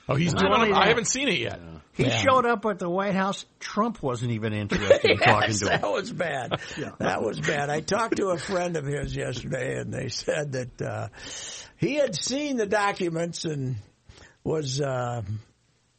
Oh, 0.09 0.15
he's 0.15 0.33
doing 0.33 0.53
only 0.53 0.71
it. 0.71 0.77
I 0.77 0.89
haven't 0.89 1.07
seen 1.07 1.29
it 1.29 1.39
yet. 1.39 1.61
He 1.95 2.05
Yeah. 2.05 2.17
showed 2.23 2.47
up 2.47 2.65
at 2.65 2.79
the 2.79 2.89
White 2.89 3.15
House. 3.15 3.45
Trump 3.61 4.03
wasn't 4.03 4.33
even 4.33 4.53
interested 4.55 5.11
in 5.11 5.19
talking 5.19 5.51
Yes, 5.51 5.59
to 5.61 5.65
that 5.67 5.85
him. 5.85 5.93
was 5.93 6.11
bad. 6.13 6.59
That 6.99 7.23
was 7.23 7.39
bad. 7.39 7.69
I 7.69 7.81
talked 7.81 8.17
to 8.17 8.29
a 8.29 8.39
friend 8.39 8.77
of 8.77 8.87
his 8.87 9.15
yesterday, 9.15 9.79
and 9.79 9.93
they 9.93 10.09
said 10.09 10.53
that 10.53 10.81
uh, 10.83 11.09
he 11.77 11.97
had 11.97 12.15
seen 12.15 12.57
the 12.57 12.67
documents 12.67 13.45
and 13.45 13.77
was 14.43 14.81
uh, 14.81 15.21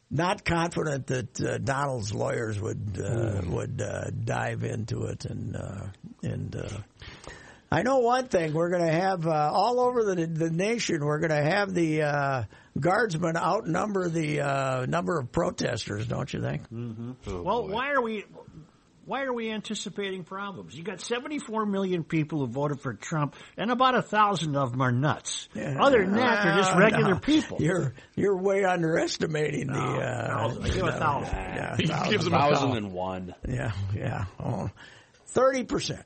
not 0.09 0.43
confident 0.43 1.07
that 1.07 1.41
uh, 1.41 1.57
Donald's 1.59 2.13
lawyers 2.13 2.59
would 2.59 2.99
uh, 2.99 3.41
would 3.47 3.79
uh, 3.81 4.09
dive 4.09 4.63
into 4.63 5.03
it. 5.05 5.25
And 5.25 5.55
uh, 5.55 5.85
and 6.23 6.55
uh, 6.55 6.69
I 7.71 7.83
know 7.83 7.99
one 7.99 8.27
thing: 8.29 8.53
we're 8.53 8.69
going 8.69 8.85
to 8.85 8.91
have 8.91 9.27
uh, 9.27 9.51
all 9.53 9.79
over 9.79 10.03
the 10.03 10.25
the 10.25 10.49
nation. 10.49 11.05
We're 11.05 11.19
going 11.19 11.29
to 11.43 11.49
have 11.51 11.73
the 11.73 12.01
uh, 12.01 12.43
guardsmen 12.79 13.37
outnumber 13.37 14.09
the 14.09 14.41
uh, 14.41 14.85
number 14.87 15.19
of 15.19 15.31
protesters. 15.31 16.07
Don't 16.07 16.31
you 16.33 16.41
think? 16.41 16.63
Well, 17.25 17.67
why 17.67 17.91
are 17.91 18.01
we? 18.01 18.25
Why 19.05 19.23
are 19.23 19.33
we 19.33 19.51
anticipating 19.51 20.23
problems? 20.23 20.73
You 20.77 20.83
got 20.85 21.01
74 21.01 21.65
million 21.65 22.05
people 22.05 22.39
who 22.39 22.47
voted 22.47 22.79
for 22.79 22.93
Trump, 22.93 23.35
and 23.57 23.69
about 23.69 23.95
a 23.95 24.01
thousand 24.01 24.55
of 24.55 24.71
them 24.71 24.81
are 24.81 24.93
nuts. 24.93 25.49
Other 25.57 26.05
than 26.05 26.15
that, 26.15 26.43
they're 26.45 26.55
just 26.55 26.73
Uh, 26.73 26.79
regular 26.79 27.13
no. 27.15 27.19
people. 27.19 27.57
You're 27.59 27.93
you're 28.15 28.37
way 28.37 28.63
underestimating 28.63 29.67
the. 29.67 29.77
Uh, 29.77 30.27
thousand. 30.27 30.63
Give 30.73 30.83
a 30.87 30.91
thousand. 30.93 31.33
Yeah, 31.35 31.75
He 31.75 31.87
thousand. 31.87 32.11
gives 32.11 32.27
him 32.27 32.33
a 32.33 32.37
thousand 32.37 32.77
and 32.77 32.93
one. 32.93 33.35
thousand. 33.43 33.53
yeah, 33.53 33.71
yeah. 33.93 34.25
Oh, 34.39 34.69
Thirty 35.27 35.65
percent. 35.65 36.05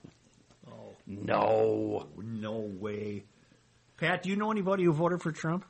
No. 1.05 2.07
No 2.17 2.57
way. 2.79 3.25
Pat, 3.97 4.23
do 4.23 4.29
you 4.29 4.35
know 4.35 4.51
anybody 4.51 4.83
who 4.83 4.91
voted 4.91 5.21
for 5.21 5.31
Trump? 5.31 5.65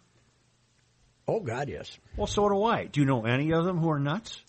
Oh 1.27 1.39
God, 1.41 1.67
yes. 1.69 1.97
Well, 2.15 2.27
so 2.27 2.47
do 2.49 2.63
I. 2.63 2.85
Do 2.85 2.99
you 3.01 3.05
know 3.05 3.25
any 3.25 3.51
of 3.53 3.65
them 3.65 3.77
who 3.77 3.89
are 3.89 3.99
nuts? 3.99 4.41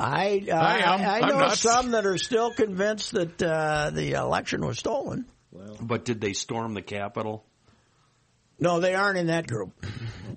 I 0.00 0.44
uh, 0.50 0.54
I 0.54 0.78
am. 0.78 1.00
I, 1.00 1.20
I'm 1.22 1.28
know 1.28 1.38
nuts. 1.40 1.60
some 1.60 1.90
that 1.92 2.06
are 2.06 2.18
still 2.18 2.52
convinced 2.52 3.12
that 3.12 3.42
uh, 3.42 3.90
the 3.90 4.12
election 4.12 4.64
was 4.66 4.78
stolen. 4.78 5.26
Well, 5.50 5.76
But 5.80 6.04
did 6.04 6.20
they 6.20 6.32
storm 6.34 6.74
the 6.74 6.82
Capitol? 6.82 7.44
No, 8.60 8.80
they 8.80 8.94
aren't 8.94 9.18
in 9.18 9.28
that 9.28 9.46
group. 9.46 9.72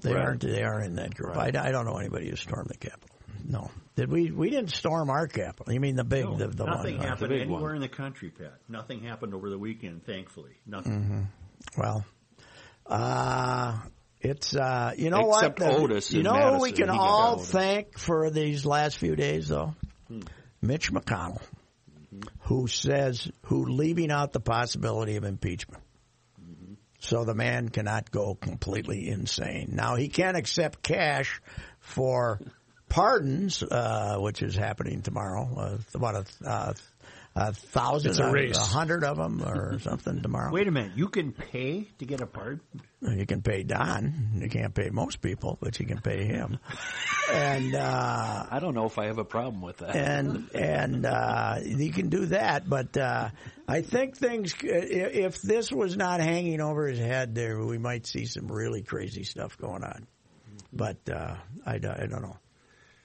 They 0.01 0.13
Right. 0.13 0.23
aren't. 0.23 0.41
They 0.41 0.63
aren't 0.63 0.85
in 0.85 0.95
that 0.95 1.15
group. 1.15 1.35
I, 1.37 1.47
I 1.47 1.71
don't 1.71 1.85
know 1.85 1.97
anybody 1.97 2.29
who 2.29 2.35
stormed 2.35 2.69
the 2.69 2.77
Capitol. 2.77 3.15
No, 3.43 3.71
did 3.95 4.11
we? 4.11 4.31
We 4.31 4.49
didn't 4.51 4.71
storm 4.71 5.09
our 5.09 5.27
Capitol. 5.27 5.73
You 5.73 5.79
mean 5.79 5.95
the 5.95 6.03
big, 6.03 6.25
the, 6.37 6.47
the 6.47 6.65
Nothing 6.65 6.97
one? 6.99 7.07
happened 7.07 7.29
big 7.29 7.41
anywhere 7.41 7.61
one. 7.63 7.75
in 7.75 7.81
the 7.81 7.89
country, 7.89 8.29
Pat. 8.29 8.53
Nothing 8.69 9.01
happened 9.03 9.33
over 9.33 9.49
the 9.49 9.57
weekend, 9.57 10.05
thankfully. 10.05 10.51
Nothing. 10.67 11.27
Well, 11.77 12.05
uh, 12.85 13.79
it's 14.21 14.55
uh, 14.55 14.93
you 14.97 15.09
know 15.09 15.29
Except 15.29 15.59
what? 15.59 15.69
The- 15.69 15.77
Otis 15.77 16.11
you 16.11 16.23
know 16.23 16.55
who 16.55 16.61
we 16.61 16.71
can 16.71 16.89
all 16.89 17.37
thank 17.37 17.97
for 17.97 18.29
these 18.29 18.65
last 18.65 18.97
few 18.97 19.15
days, 19.15 19.47
though. 19.47 19.75
Mitch 20.61 20.91
McConnell, 20.91 21.41
who 22.41 22.67
says 22.67 23.29
who 23.43 23.65
leaving 23.65 24.11
out 24.11 24.31
the 24.33 24.39
possibility 24.39 25.15
of 25.15 25.23
impeachment. 25.23 25.81
So 26.99 27.25
the 27.25 27.33
man 27.33 27.69
cannot 27.69 28.11
go 28.11 28.35
completely 28.35 29.09
insane. 29.09 29.69
Now 29.73 29.95
he 29.95 30.07
can't 30.07 30.37
accept 30.37 30.83
cash 30.83 31.41
for 31.79 32.39
pardons, 32.89 33.63
uh, 33.63 34.17
which 34.19 34.43
is 34.43 34.55
happening 34.55 35.01
tomorrow. 35.01 35.49
Uh, 35.57 35.77
about 35.95 36.15
a, 36.15 36.47
uh, 36.47 36.73
a 37.35 37.53
thousand, 37.53 38.11
It's 38.11 38.19
a 38.19 38.29
race. 38.31 38.57
a 38.57 38.59
hundred 38.59 39.03
of 39.05 39.15
them, 39.17 39.41
or 39.41 39.79
something 39.83 40.21
tomorrow. 40.21 40.51
Wait 40.51 40.67
a 40.67 40.71
minute. 40.71 40.91
You 40.97 41.07
can 41.07 41.31
pay 41.31 41.87
to 41.99 42.05
get 42.05 42.19
a 42.21 42.25
pardon? 42.25 42.59
You 43.01 43.25
can 43.25 43.41
pay 43.41 43.63
Don. 43.63 44.31
You 44.35 44.49
can't 44.49 44.73
pay 44.75 44.89
most 44.89 45.21
people, 45.21 45.57
but 45.61 45.79
you 45.79 45.85
can 45.85 46.01
pay 46.01 46.25
him. 46.25 46.59
and 47.31 47.73
uh, 47.73 48.45
I 48.51 48.59
don't 48.59 48.73
know 48.75 48.85
if 48.85 48.97
I 48.97 49.05
have 49.05 49.17
a 49.17 49.23
problem 49.25 49.61
with 49.61 49.77
that. 49.77 49.95
and 49.95 50.49
and 50.53 51.05
uh, 51.05 51.59
you 51.63 51.91
can 51.91 52.09
do 52.09 52.25
that. 52.27 52.69
But 52.69 52.97
uh, 52.97 53.29
I 53.67 53.81
think 53.81 54.17
things. 54.17 54.53
If 54.61 55.41
this 55.41 55.71
was 55.71 55.95
not 55.95 56.19
hanging 56.19 56.59
over 56.61 56.85
his 56.87 56.99
head, 56.99 57.33
there 57.33 57.63
we 57.63 57.77
might 57.77 58.05
see 58.05 58.25
some 58.25 58.47
really 58.51 58.81
crazy 58.81 59.23
stuff 59.23 59.57
going 59.57 59.83
on. 59.83 60.05
But 60.73 60.97
uh, 61.09 61.35
I, 61.65 61.77
don't- 61.79 61.99
I 61.99 62.05
don't 62.07 62.21
know. 62.21 62.37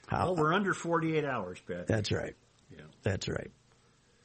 How, 0.08 0.26
Well, 0.26 0.36
we're 0.36 0.52
under 0.54 0.72
48 0.72 1.24
hours, 1.24 1.58
Pat. 1.66 1.86
that's 1.88 2.12
right. 2.12 2.34
Yeah. 2.70 2.82
That's 3.02 3.28
right. 3.28 3.50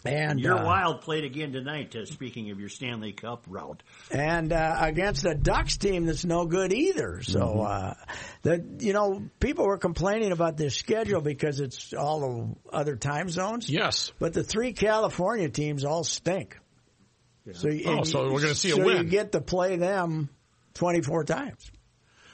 And 0.03 0.39
Your 0.39 0.57
uh, 0.57 0.65
Wild 0.65 1.01
played 1.01 1.23
again 1.25 1.51
tonight, 1.53 1.95
uh, 1.95 2.05
speaking 2.05 2.49
of 2.49 2.59
your 2.59 2.69
Stanley 2.69 3.11
Cup 3.13 3.45
route. 3.47 3.83
and 4.09 4.51
uh, 4.51 4.77
against 4.79 5.25
a 5.25 5.35
Ducks 5.35 5.77
team 5.77 6.05
that's 6.07 6.25
no 6.25 6.45
good 6.45 6.73
either. 6.73 7.21
So, 7.21 7.39
Mm-hmm. 7.39 7.61
uh, 7.61 7.93
the 8.41 8.65
you 8.79 8.93
know 8.93 9.23
people 9.39 9.65
were 9.67 9.77
complaining 9.77 10.31
about 10.31 10.57
this 10.57 10.75
schedule 10.75 11.21
because 11.21 11.59
it's 11.59 11.93
all 11.93 12.19
the 12.19 12.75
other 12.75 12.95
time 12.95 13.29
zones. 13.29 13.69
Yes. 13.69 14.11
but 14.17 14.33
the 14.33 14.43
three 14.43 14.73
California 14.73 15.49
teams 15.49 15.85
all 15.85 16.03
stink. 16.03 16.57
So, 17.53 17.69
you- 17.69 17.83
Oh, 17.87 18.03
so 18.03 18.25
you- 18.25 18.33
we're 18.33 18.41
gonna 18.41 18.55
see 18.55 18.71
a 18.71 18.75
so 18.75 18.83
win. 18.83 18.97
You 18.97 19.03
get 19.03 19.33
to 19.33 19.41
play 19.41 19.75
them 19.75 20.29
twenty 20.73 21.01
four 21.01 21.23
times. 21.23 21.71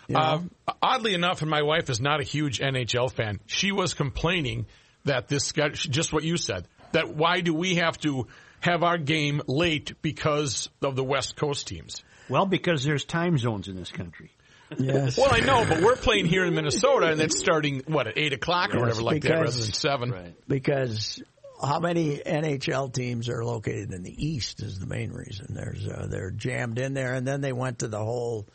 You 0.08 0.16
know? 0.16 0.22
Uh, 0.68 0.74
oddly 0.82 1.14
enough, 1.14 1.42
and 1.42 1.50
my 1.52 1.64
wife 1.64 1.90
is 1.90 2.00
not 2.00 2.22
a 2.22 2.24
huge 2.24 2.60
NHL 2.60 3.12
fan. 3.12 3.42
She 3.46 3.74
was 3.74 3.94
complaining 3.94 4.68
that 5.04 5.28
this 5.28 5.44
schedule, 5.46 5.76
just 5.76 6.14
what 6.14 6.24
you 6.24 6.38
said, 6.38 6.68
that 6.94 7.16
why 7.16 7.42
do 7.42 7.54
we 7.54 7.76
have 7.76 7.98
to 8.00 8.28
have 8.60 8.84
our 8.84 8.98
game 8.98 9.42
late 9.48 9.94
because 10.02 10.70
of 10.82 10.96
the 10.96 11.04
West 11.04 11.36
Coast 11.36 11.68
teams? 11.68 12.04
Well, 12.30 12.46
because 12.46 12.84
there's 12.84 13.06
time 13.06 13.38
zones 13.38 13.68
in 13.68 13.76
this 13.76 13.92
country. 13.92 14.32
yes. 14.78 15.18
Well, 15.18 15.30
I 15.32 15.40
know, 15.40 15.66
but 15.68 15.82
we're 15.82 15.96
playing 15.96 16.26
here 16.26 16.44
in 16.44 16.54
Minnesota, 16.54 17.08
and 17.08 17.22
it's 17.22 17.40
starting 17.40 17.84
what 17.88 18.08
at 18.08 18.18
eight 18.18 18.34
o'clock 18.34 18.72
or 18.72 18.80
Yes, 18.80 18.82
whatever 18.82 19.02
like 19.04 19.22
that, 19.24 19.32
rather 19.32 19.52
than 19.52 19.72
seven. 19.74 20.12
right. 20.12 20.36
because 20.48 21.24
how 21.64 21.80
many 21.80 22.18
NHL 22.18 22.94
teams 22.94 23.30
are 23.30 23.46
located 23.46 23.94
in 23.94 24.04
the 24.04 24.14
East 24.28 24.62
is 24.62 24.78
the 24.78 24.86
main 24.86 25.12
reason. 25.12 25.48
There's 25.54 25.88
uh, 25.88 26.08
they're 26.10 26.32
jammed 26.32 26.80
in 26.80 26.94
there, 26.94 27.14
and 27.14 27.26
then 27.26 27.40
they 27.42 27.54
went 27.54 27.80
to 27.80 27.88
the 27.88 27.98
whole 28.04 28.46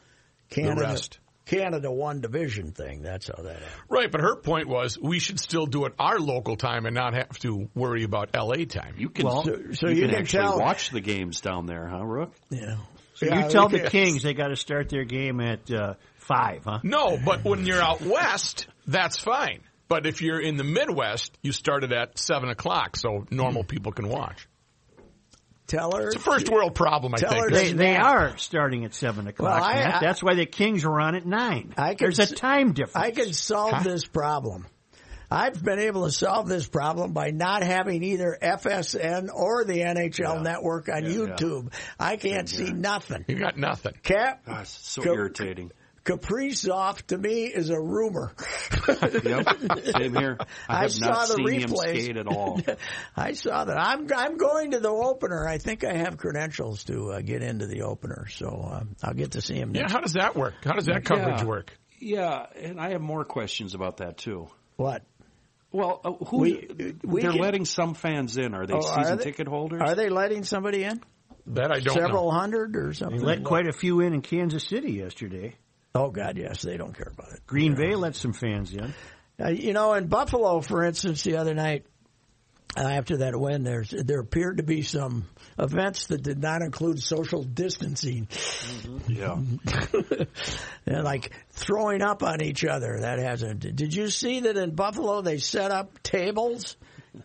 Canada 0.50 0.82
rest. 0.82 1.18
Canada 1.46 1.90
one 1.90 2.20
division 2.20 2.72
thing. 2.72 3.02
That's 3.02 3.28
how 3.28 3.42
that 3.42 3.54
happened. 3.54 3.70
Right, 3.88 4.10
but 4.10 4.20
her 4.20 4.36
point 4.36 4.68
was 4.68 4.98
we 4.98 5.18
should 5.18 5.40
still 5.40 5.66
do 5.66 5.84
it 5.86 5.92
our 5.98 6.18
local 6.18 6.56
time 6.56 6.86
and 6.86 6.94
not 6.94 7.14
have 7.14 7.38
to 7.40 7.68
worry 7.74 8.04
about 8.04 8.30
LA 8.34 8.64
time. 8.64 8.94
You 8.96 9.08
can, 9.08 9.26
So- 9.26 9.42
so 9.72 9.88
you 9.88 9.94
you 9.96 10.00
can, 10.02 10.10
can 10.10 10.18
actually 10.20 10.42
tell- 10.44 10.58
watch 10.60 10.90
the 10.90 11.00
games 11.00 11.40
down 11.40 11.66
there, 11.66 11.86
huh, 11.88 12.04
Rook? 12.04 12.32
Yeah. 12.50 12.76
So 13.14 13.26
Yeah, 13.26 13.44
you 13.44 13.50
tell 13.50 13.68
the 13.68 13.80
Kings 13.90 14.22
they 14.22 14.34
got 14.34 14.48
to 14.48 14.56
start 14.56 14.88
their 14.88 15.04
game 15.04 15.40
at 15.40 15.70
uh, 15.70 15.94
five, 16.16 16.62
huh? 16.64 16.78
No, 16.82 17.18
but 17.22 17.44
when 17.44 17.66
you're 17.66 17.82
out 17.82 18.00
west, 18.00 18.66
that's 18.86 19.18
fine. 19.18 19.60
But 19.88 20.06
if 20.06 20.22
you're 20.22 20.40
in 20.40 20.56
the 20.56 20.64
Midwest, 20.64 21.36
you 21.42 21.52
start 21.52 21.84
it 21.84 21.92
at 21.92 22.18
seven 22.18 22.48
o'clock, 22.48 22.96
so 22.96 23.26
normal 23.30 23.62
people 23.64 23.92
can 23.92 24.08
watch. 24.08 24.48
Tell 25.72 25.92
her. 25.96 26.08
It's 26.08 26.16
a 26.16 26.18
first 26.18 26.50
world 26.50 26.74
problem, 26.74 27.14
I 27.14 27.16
Tell 27.16 27.30
think. 27.30 27.44
her 27.44 27.50
They 27.50 27.72
they 27.72 27.96
are 27.96 28.36
starting 28.36 28.84
at 28.84 28.92
seven 28.92 29.26
o'clock. 29.26 29.60
Well, 29.60 29.64
I- 29.70 29.74
Matt. 29.74 29.94
I- 29.94 30.00
That's 30.00 30.22
why 30.22 30.34
the 30.34 30.44
Kings 30.44 30.84
are 30.84 31.00
on 31.00 31.14
at 31.14 31.24
nine. 31.24 31.72
I 31.78 31.94
can 31.94 32.04
There's 32.04 32.18
a 32.18 32.26
time 32.34 32.72
difference. 32.74 32.96
I 33.06 33.10
can 33.10 33.32
solve 33.32 33.72
Huh? 33.72 33.82
this 33.82 34.04
problem. 34.04 34.66
I've 35.30 35.64
been 35.64 35.78
able 35.78 36.04
to 36.04 36.12
solve 36.12 36.46
this 36.46 36.68
problem 36.68 37.12
by 37.14 37.30
not 37.30 37.62
having 37.62 38.02
either 38.02 38.36
FSN 38.42 39.30
or 39.32 39.64
the 39.64 39.80
NHL 39.82 40.42
network 40.42 40.90
on 40.90 41.04
YouTube. 41.04 41.72
I 41.98 42.16
can't 42.18 42.50
see 42.50 42.70
nothing. 42.70 43.24
You 43.28 43.36
got 43.38 43.56
nothing. 43.56 43.94
Cap, 44.02 44.42
ah, 44.46 44.56
Gosh, 44.58 44.68
so 44.68 45.00
Co- 45.02 45.14
irritating. 45.14 45.72
Kaprizov 46.04 47.02
to 47.06 47.18
me 47.18 47.44
is 47.44 47.70
a 47.70 47.80
rumor. 47.80 48.32
Yep, 48.88 49.46
same 49.96 50.14
here. 50.16 50.36
I 50.68 50.84
I 50.84 50.86
saw 50.88 51.06
not 51.06 51.28
the 51.28 51.34
seen 51.34 51.48
him 51.60 51.70
replays. 51.70 52.02
skate 52.02 52.16
at 52.16 52.26
all. 52.26 52.60
I 53.16 53.32
saw 53.34 53.64
that. 53.64 53.76
I'm 53.78 54.08
I'm 54.14 54.36
going 54.36 54.72
to 54.72 54.80
the 54.80 54.90
opener. 54.90 55.46
I 55.46 55.58
think 55.58 55.84
I 55.84 55.94
have 55.94 56.16
credentials 56.16 56.84
to 56.84 57.12
uh, 57.12 57.20
get 57.20 57.42
into 57.42 57.66
the 57.66 57.82
opener, 57.82 58.26
so 58.28 58.48
uh, 58.48 58.84
I'll 59.02 59.14
get 59.14 59.32
to 59.32 59.40
see 59.40 59.54
him. 59.54 59.74
Yeah, 59.74 59.82
Next. 59.82 59.92
how 59.92 60.00
does 60.00 60.12
that 60.14 60.34
work? 60.34 60.54
How 60.64 60.72
does 60.72 60.86
that 60.86 61.04
coverage 61.04 61.40
Yeah. 61.40 61.46
work? 61.46 61.72
Yeah, 62.00 62.46
and 62.60 62.80
I 62.80 62.90
have 62.90 63.00
more 63.00 63.24
questions 63.24 63.74
about 63.74 63.98
that 63.98 64.16
too. 64.18 64.48
What? 64.76 65.04
Well, 65.70 66.00
uh, 66.04 66.24
who 66.26 66.38
We- 66.40 66.96
we 67.04 67.22
they're 67.22 67.30
can- 67.30 67.40
letting 67.40 67.64
some 67.64 67.94
fans 67.94 68.36
in? 68.36 68.54
Are 68.54 68.66
they 68.66 68.74
Oh, 68.74 68.78
are 68.84 69.04
season 69.04 69.18
they? 69.18 69.24
ticket 69.24 69.46
holders? 69.46 69.80
Are 69.82 69.94
they 69.94 70.08
letting 70.08 70.42
somebody 70.42 70.82
in? 70.84 71.00
That 71.46 71.72
I 71.72 71.80
don't 71.80 71.94
Several 71.94 72.30
know. 72.30 72.38
hundred 72.38 72.76
or 72.76 72.88
They 72.88 72.92
something? 72.94 73.20
let 73.22 73.42
quite 73.44 73.66
a 73.68 73.72
few 73.72 74.00
in 74.00 74.12
in 74.14 74.20
Kansas 74.22 74.64
City 74.64 74.92
yesterday. 74.92 75.54
Oh 75.94 76.10
God, 76.10 76.36
yes, 76.36 76.62
they 76.62 76.76
don't 76.76 76.96
care 76.96 77.12
about 77.12 77.32
it. 77.32 77.46
Green 77.46 77.74
Bay 77.74 77.94
let 77.94 78.16
some 78.16 78.32
fans 78.32 78.72
in. 78.72 78.94
Uh, 79.42 79.48
you 79.48 79.72
know, 79.72 79.94
in 79.94 80.06
Buffalo, 80.06 80.60
for 80.60 80.84
instance, 80.84 81.22
the 81.22 81.36
other 81.36 81.54
night 81.54 81.86
uh, 82.76 82.80
after 82.80 83.18
that 83.18 83.38
win, 83.38 83.64
there's 83.64 83.90
there 83.90 84.20
appeared 84.20 84.58
to 84.58 84.62
be 84.62 84.82
some 84.82 85.28
events 85.58 86.06
that 86.06 86.22
did 86.22 86.40
not 86.40 86.62
include 86.62 87.02
social 87.02 87.42
distancing, 87.42 88.28
yeah. 89.08 89.36
and 90.86 91.04
like 91.04 91.32
throwing 91.50 92.02
up 92.02 92.22
on 92.22 92.42
each 92.42 92.64
other. 92.64 92.98
That 93.00 93.18
hasn't. 93.18 93.60
Did 93.60 93.94
you 93.94 94.08
see 94.08 94.40
that 94.40 94.56
in 94.56 94.74
Buffalo 94.74 95.20
they 95.20 95.38
set 95.38 95.70
up 95.70 96.02
tables 96.02 96.76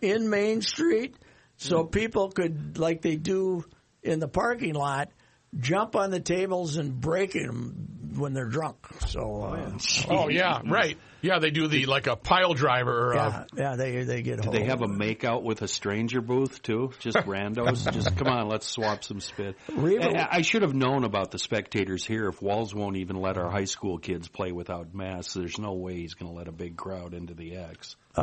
in 0.02 0.28
Main 0.28 0.60
Street 0.60 1.16
so 1.56 1.84
people 1.84 2.30
could, 2.30 2.78
like 2.78 3.02
they 3.02 3.16
do 3.16 3.64
in 4.02 4.20
the 4.20 4.28
parking 4.28 4.74
lot, 4.74 5.10
jump 5.58 5.96
on 5.96 6.10
the 6.10 6.20
tables 6.20 6.76
and 6.76 7.00
break 7.00 7.32
them 7.32 8.12
when 8.16 8.32
they're 8.32 8.48
drunk. 8.48 8.86
So. 9.06 9.42
Uh, 9.42 9.78
Oh 10.10 10.28
yeah, 10.28 10.60
right. 10.66 10.96
Yeah, 11.20 11.40
they 11.40 11.50
do 11.50 11.66
the 11.66 11.86
like 11.86 12.06
a 12.06 12.14
pile 12.14 12.54
driver 12.54 13.10
or 13.10 13.14
Yeah, 13.14 13.42
a, 13.42 13.46
yeah, 13.56 13.76
they 13.76 14.04
they 14.04 14.22
get. 14.22 14.40
Do 14.40 14.50
they 14.50 14.64
have 14.64 14.82
a 14.82 14.86
makeout 14.86 15.42
with 15.42 15.62
a 15.62 15.68
stranger 15.68 16.20
booth 16.20 16.62
too? 16.62 16.92
Just 17.00 17.16
randos? 17.26 17.92
Just 17.92 18.16
come 18.16 18.28
on, 18.28 18.48
let's 18.48 18.66
swap 18.68 19.02
some 19.02 19.20
spit. 19.20 19.56
Reba- 19.72 20.16
I, 20.32 20.38
I 20.38 20.42
should 20.42 20.62
have 20.62 20.74
known 20.74 21.04
about 21.04 21.30
the 21.32 21.38
spectators 21.38 22.04
here. 22.04 22.28
If 22.28 22.40
Walz 22.40 22.72
won't 22.74 22.96
even 22.96 23.16
let 23.16 23.36
our 23.36 23.50
high 23.50 23.64
school 23.64 23.98
kids 23.98 24.28
play 24.28 24.52
without 24.52 24.94
masks, 24.94 25.34
there's 25.34 25.58
no 25.58 25.72
way 25.74 25.94
he's 25.96 26.14
going 26.14 26.30
to 26.30 26.36
let 26.36 26.46
a 26.48 26.52
big 26.52 26.76
crowd 26.76 27.14
into 27.14 27.34
the 27.34 27.56
X. 27.56 27.96
Uh, 28.16 28.22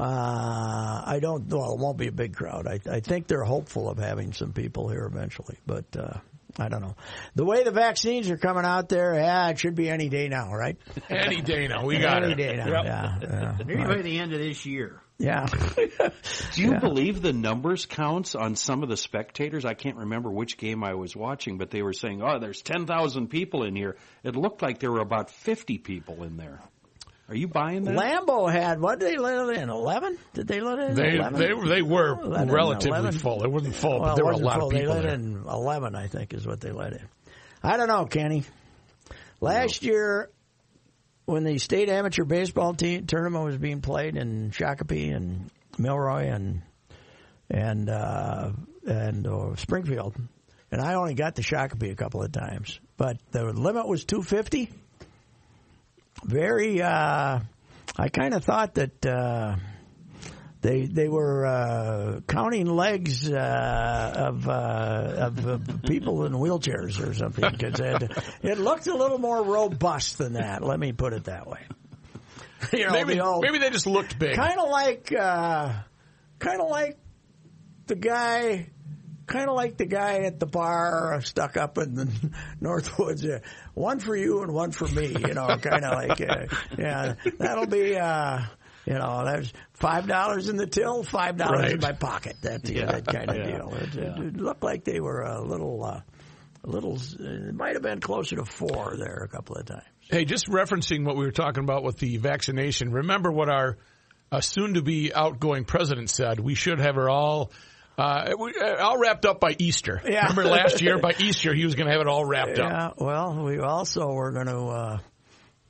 I 1.06 1.20
don't. 1.22 1.48
Well, 1.48 1.74
it 1.74 1.80
won't 1.80 1.98
be 1.98 2.08
a 2.08 2.12
big 2.14 2.36
crowd. 2.36 2.66
I, 2.68 2.80
I 2.90 3.00
think 3.02 3.28
they're 3.28 3.44
hopeful 3.44 3.90
of 3.90 3.98
having 3.98 4.32
some 4.34 4.54
people 4.54 4.88
here 4.90 5.06
eventually, 5.06 5.58
but 5.66 5.86
uh, 5.98 6.18
I 6.58 6.70
don't 6.70 6.82
know. 6.82 6.96
The 7.36 7.44
way 7.46 7.64
the 7.64 7.72
vaccines 7.72 8.30
are 8.30 8.38
coming 8.38 8.64
out 8.66 8.88
there, 8.90 9.14
yeah, 9.16 9.50
it 9.50 9.60
should 9.60 9.76
be 9.76 9.90
any 9.90 10.08
day 10.10 10.30
now, 10.30 10.54
right? 10.54 10.78
any 11.10 11.42
day 11.42 11.68
now. 11.68 11.86
We 11.86 12.00
got 12.00 12.24
any 12.24 12.34
it. 12.34 12.38
day 12.38 12.56
now. 12.56 12.68
Yep. 12.68 12.86
Yeah, 12.86 13.18
yeah, 13.22 13.56
Maybe 13.60 13.76
right. 13.76 13.88
by 13.98 14.02
the 14.02 14.20
end 14.20 14.32
of 14.34 14.40
this 14.40 14.66
year. 14.66 15.02
yeah. 15.18 15.46
Do 16.54 16.62
you 16.62 16.80
believe 16.80 17.22
the 17.22 17.34
numbers 17.34 17.86
counts 17.86 18.36
on 18.36 18.56
some 18.56 18.84
of 18.84 18.90
the 18.90 18.98
spectators? 18.98 19.66
I 19.66 19.74
can't 19.74 19.98
remember 19.98 20.32
which 20.32 20.58
game 20.58 20.84
I 20.84 20.94
was 20.94 21.16
watching, 21.16 21.58
but 21.58 21.72
they 21.72 21.82
were 21.82 21.94
saying, 21.94 22.22
"Oh, 22.22 22.40
there's 22.40 22.62
10,000 22.62 23.28
people 23.30 23.64
in 23.64 23.76
here." 23.76 23.98
It 24.24 24.36
looked 24.36 24.62
like 24.62 24.80
there 24.80 24.92
were 24.92 25.00
about 25.02 25.30
50 25.30 25.78
people 25.80 26.24
in 26.24 26.38
there. 26.38 26.62
Are 27.28 27.36
you 27.36 27.48
buying 27.48 27.86
that? 27.86 27.96
Lambeau 27.96 28.52
had 28.52 28.80
what 28.80 29.00
did 29.00 29.10
they 29.12 29.18
let 29.18 29.50
it 29.50 29.58
in? 29.58 29.70
Eleven? 29.70 30.18
Did 30.34 30.48
they 30.48 30.62
let 30.62 30.78
it 30.80 30.90
in? 30.92 30.96
They 30.96 31.16
11? 31.16 31.40
they 31.40 31.76
they 31.76 31.82
were 31.82 32.20
Eleven, 32.22 32.52
relatively 32.52 33.12
full. 33.14 33.44
It 33.44 33.52
wasn't 33.52 33.74
full, 33.76 34.00
Well, 34.00 34.10
but 34.10 34.16
there 34.16 34.26
were 34.26 34.32
a 34.34 34.38
lot 34.38 34.60
full. 34.60 34.68
of 34.68 34.74
people 34.74 34.94
They 34.94 35.00
let 35.02 35.04
there. 35.06 35.14
in 35.16 35.44
eleven, 35.50 35.96
I 35.96 36.08
think, 36.08 36.34
is 36.36 36.46
what 36.46 36.62
they 36.62 36.72
let 36.72 36.94
in. 36.94 37.02
I 37.64 37.78
don't 37.78 37.88
know, 37.88 38.06
Kenny. 38.06 38.44
Last 39.42 39.82
year, 39.84 40.30
when 41.26 41.44
the 41.44 41.58
state 41.58 41.90
amateur 41.90 42.26
baseball 42.26 42.76
team 42.76 43.08
tournament 43.08 43.44
was 43.44 43.58
being 43.58 43.82
played 43.82 44.16
in 44.16 44.52
Shakopee 44.52 45.16
and 45.16 45.50
Milroy 45.80 46.28
and 46.32 46.62
and 47.50 47.90
uh, 47.90 48.52
and 48.88 49.26
uh, 49.28 49.56
Springfield, 49.56 50.16
and 50.72 50.80
I 50.80 50.94
only 50.94 51.16
got 51.16 51.36
to 51.38 51.42
Shakopee 51.42 51.92
a 51.92 51.96
couple 51.96 52.22
of 52.22 52.32
times, 52.32 52.80
but 52.98 53.18
the 53.32 53.46
limit 53.46 53.88
was 53.88 54.06
two 54.06 54.22
fifty. 54.22 54.70
Very, 56.26 56.82
uh, 56.82 57.40
I 57.98 58.10
kind 58.10 58.34
of 58.34 58.44
thought 58.44 58.76
that. 58.76 59.06
Uh, 59.06 59.56
they 60.62 60.88
they 60.88 61.08
were 61.08 61.46
uh, 61.46 62.22
counting 62.28 62.66
legs 62.66 63.32
uh, 63.32 64.14
of 64.16 64.50
uh, 64.50 65.14
of 65.16 65.48
uh, 65.48 65.60
people 65.86 66.26
in 66.26 66.34
wheelchairs 66.34 67.00
or 67.08 67.14
something 67.14 67.52
because 67.52 67.80
it, 67.80 68.12
it 68.42 68.58
looked 68.58 68.88
a 68.88 68.96
little 68.96 69.20
more 69.20 69.44
robust 69.44 70.18
than 70.18 70.34
that. 70.34 70.64
Let 70.64 70.80
me 70.80 70.92
put 70.92 71.14
it 71.14 71.26
that 71.26 71.46
way. 71.48 71.60
You 72.74 72.88
know, 72.88 72.94
Maybe 72.94 73.14
the 73.14 73.24
old, 73.24 73.44
maybe 73.44 73.60
they 73.60 73.70
just 73.70 73.86
looked 73.86 74.18
big. 74.18 74.36
kind 74.36 74.60
of 74.60 74.68
like 74.70 75.14
uh, 75.14 75.72
kind 76.40 76.60
of 76.60 76.68
like 76.68 76.98
the 77.86 77.96
guy. 77.96 78.70
Kind 79.28 79.50
of 79.50 79.56
like 79.56 79.78
the 79.78 79.86
guy 79.86 80.20
at 80.20 80.40
the 80.40 80.46
bar 80.46 81.20
stuck 81.24 81.58
up 81.58 81.78
in 81.78 81.96
the 81.96 82.06
Northwoods. 82.62 83.26
Uh, 83.28 83.40
one 83.74 84.00
for 84.00 84.16
you 84.16 84.44
and 84.44 84.54
one 84.54 84.72
for 84.72 84.88
me. 84.88 85.08
You 85.08 85.34
know, 85.34 85.48
kind 85.58 85.84
of 85.84 85.94
like, 85.94 86.22
uh, 86.22 86.46
yeah, 86.78 87.16
that'll 87.40 87.66
be, 87.66 87.98
uh, 87.98 88.42
you 88.86 88.94
know, 88.94 89.24
there's 89.26 89.52
five 89.74 90.08
dollars 90.08 90.48
in 90.48 90.58
the 90.58 90.68
till, 90.68 91.04
five 91.04 91.38
dollars 91.38 91.72
in 91.74 91.80
my 91.80 91.94
pocket. 91.94 92.36
That 92.42 92.64
that 92.64 93.06
kind 93.08 93.30
of 93.32 93.36
Yeah. 93.38 93.44
deal. 93.58 93.74
It, 93.74 93.96
it, 93.96 94.20
it 94.20 94.38
looked 94.38 94.64
like 94.64 94.84
they 94.84 95.00
were 95.00 95.22
a 95.22 95.42
little, 95.42 95.84
uh, 95.84 96.02
a 96.64 96.70
little. 96.70 97.00
It 97.20 97.56
might 97.56 97.74
have 97.74 97.82
been 97.84 98.02
closer 98.02 98.36
to 98.36 98.46
four 98.46 98.96
there 98.98 99.24
a 99.24 99.28
couple 99.28 99.56
of 99.56 99.66
times. 99.66 99.84
Hey, 100.02 100.26
just 100.26 100.48
referencing 100.48 101.04
what 101.04 101.16
we 101.18 101.26
were 101.26 101.32
talking 101.32 101.64
about 101.64 101.84
with 101.84 101.98
the 101.98 102.18
vaccination. 102.18 102.92
Remember 102.92 103.32
what 103.32 103.50
our 103.50 103.78
uh, 104.32 104.40
soon-to-be 104.40 105.12
outgoing 105.16 105.66
president 105.66 106.12
said. 106.12 106.40
We 106.40 106.54
should 106.54 106.80
have 106.80 106.94
her 106.94 107.10
all. 107.10 107.52
Uh, 107.98 108.32
we- 108.38 108.54
uh, 108.62 108.76
all 108.84 108.98
wrapped 108.98 109.26
up 109.26 109.40
by 109.40 109.56
Easter. 109.58 110.02
Yeah. 110.06 110.28
Remember 110.28 110.46
last 110.46 110.82
year 110.82 110.98
by 111.00 111.14
Easter 111.20 111.54
he 111.54 111.66
was 111.66 111.76
going 111.76 111.88
to 111.88 111.92
have 111.94 112.02
it 112.02 112.08
all 112.08 112.26
wrapped 112.26 112.60
up. 112.60 112.72
Yeah. 112.72 113.06
Well, 113.06 113.44
we 113.44 113.60
also 113.60 114.08
were 114.12 114.32
going 114.32 114.48
to, 114.48 114.60
uh, 114.66 114.98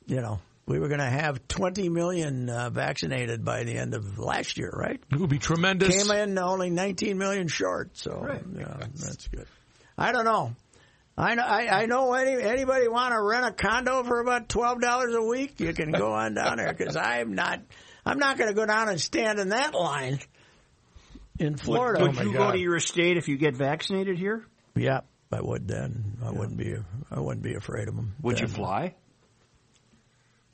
you 0.06 0.20
know, 0.20 0.40
we 0.66 0.80
were 0.80 0.88
going 0.88 0.98
to 1.00 1.04
have 1.08 1.46
20 1.46 1.88
million 1.88 2.50
uh, 2.50 2.70
vaccinated 2.70 3.44
by 3.44 3.62
the 3.62 3.76
end 3.78 3.94
of 3.94 4.18
last 4.18 4.58
year, 4.58 4.70
right? 4.74 5.00
It 5.12 5.20
would 5.20 5.30
be 5.30 5.38
tremendous. 5.38 6.02
Came 6.02 6.10
in 6.16 6.36
only 6.38 6.70
19 6.70 7.16
million 7.16 7.46
short, 7.46 7.96
so 7.96 8.26
yeah, 8.56 8.76
that's 8.96 9.28
good. 9.28 9.46
I 9.96 10.10
don't 10.10 10.24
know. 10.24 10.54
I 11.16 11.34
know. 11.36 11.44
I, 11.44 11.82
I 11.82 11.86
know. 11.86 12.12
Any 12.12 12.42
anybody 12.42 12.88
want 12.88 13.14
to 13.14 13.22
rent 13.22 13.46
a 13.46 13.52
condo 13.52 14.02
for 14.02 14.20
about 14.20 14.50
twelve 14.50 14.82
dollars 14.82 15.14
a 15.14 15.22
week? 15.22 15.58
You 15.60 15.72
can 15.72 15.90
go 15.90 16.12
on 16.12 16.34
down 16.34 16.58
there 16.58 16.74
because 16.74 16.94
I'm 16.94 17.34
not. 17.34 17.62
I'm 18.04 18.18
not 18.18 18.36
going 18.36 18.50
to 18.50 18.54
go 18.54 18.66
down 18.66 18.90
and 18.90 19.00
stand 19.00 19.38
in 19.38 19.48
that 19.48 19.72
line 19.74 20.18
in 21.38 21.56
Florida. 21.56 22.02
Would 22.02 22.16
you 22.16 22.32
go 22.32 22.52
to 22.52 22.58
your 22.58 22.76
estate 22.76 23.16
if 23.16 23.28
you 23.28 23.36
get 23.36 23.54
vaccinated 23.54 24.18
here? 24.18 24.44
Yeah, 24.74 25.00
I 25.32 25.40
would 25.40 25.68
then. 25.68 26.18
I 26.24 26.30
wouldn't 26.30 26.56
be. 26.56 26.76
I 27.10 27.20
wouldn't 27.20 27.42
be 27.42 27.54
afraid 27.54 27.88
of 27.88 27.96
them. 27.96 28.14
Would 28.22 28.40
you 28.40 28.46
fly? 28.46 28.94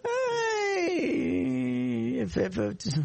Hey, 0.05 2.18
if, 2.21 2.37
if 2.37 2.59
it's, 2.59 2.99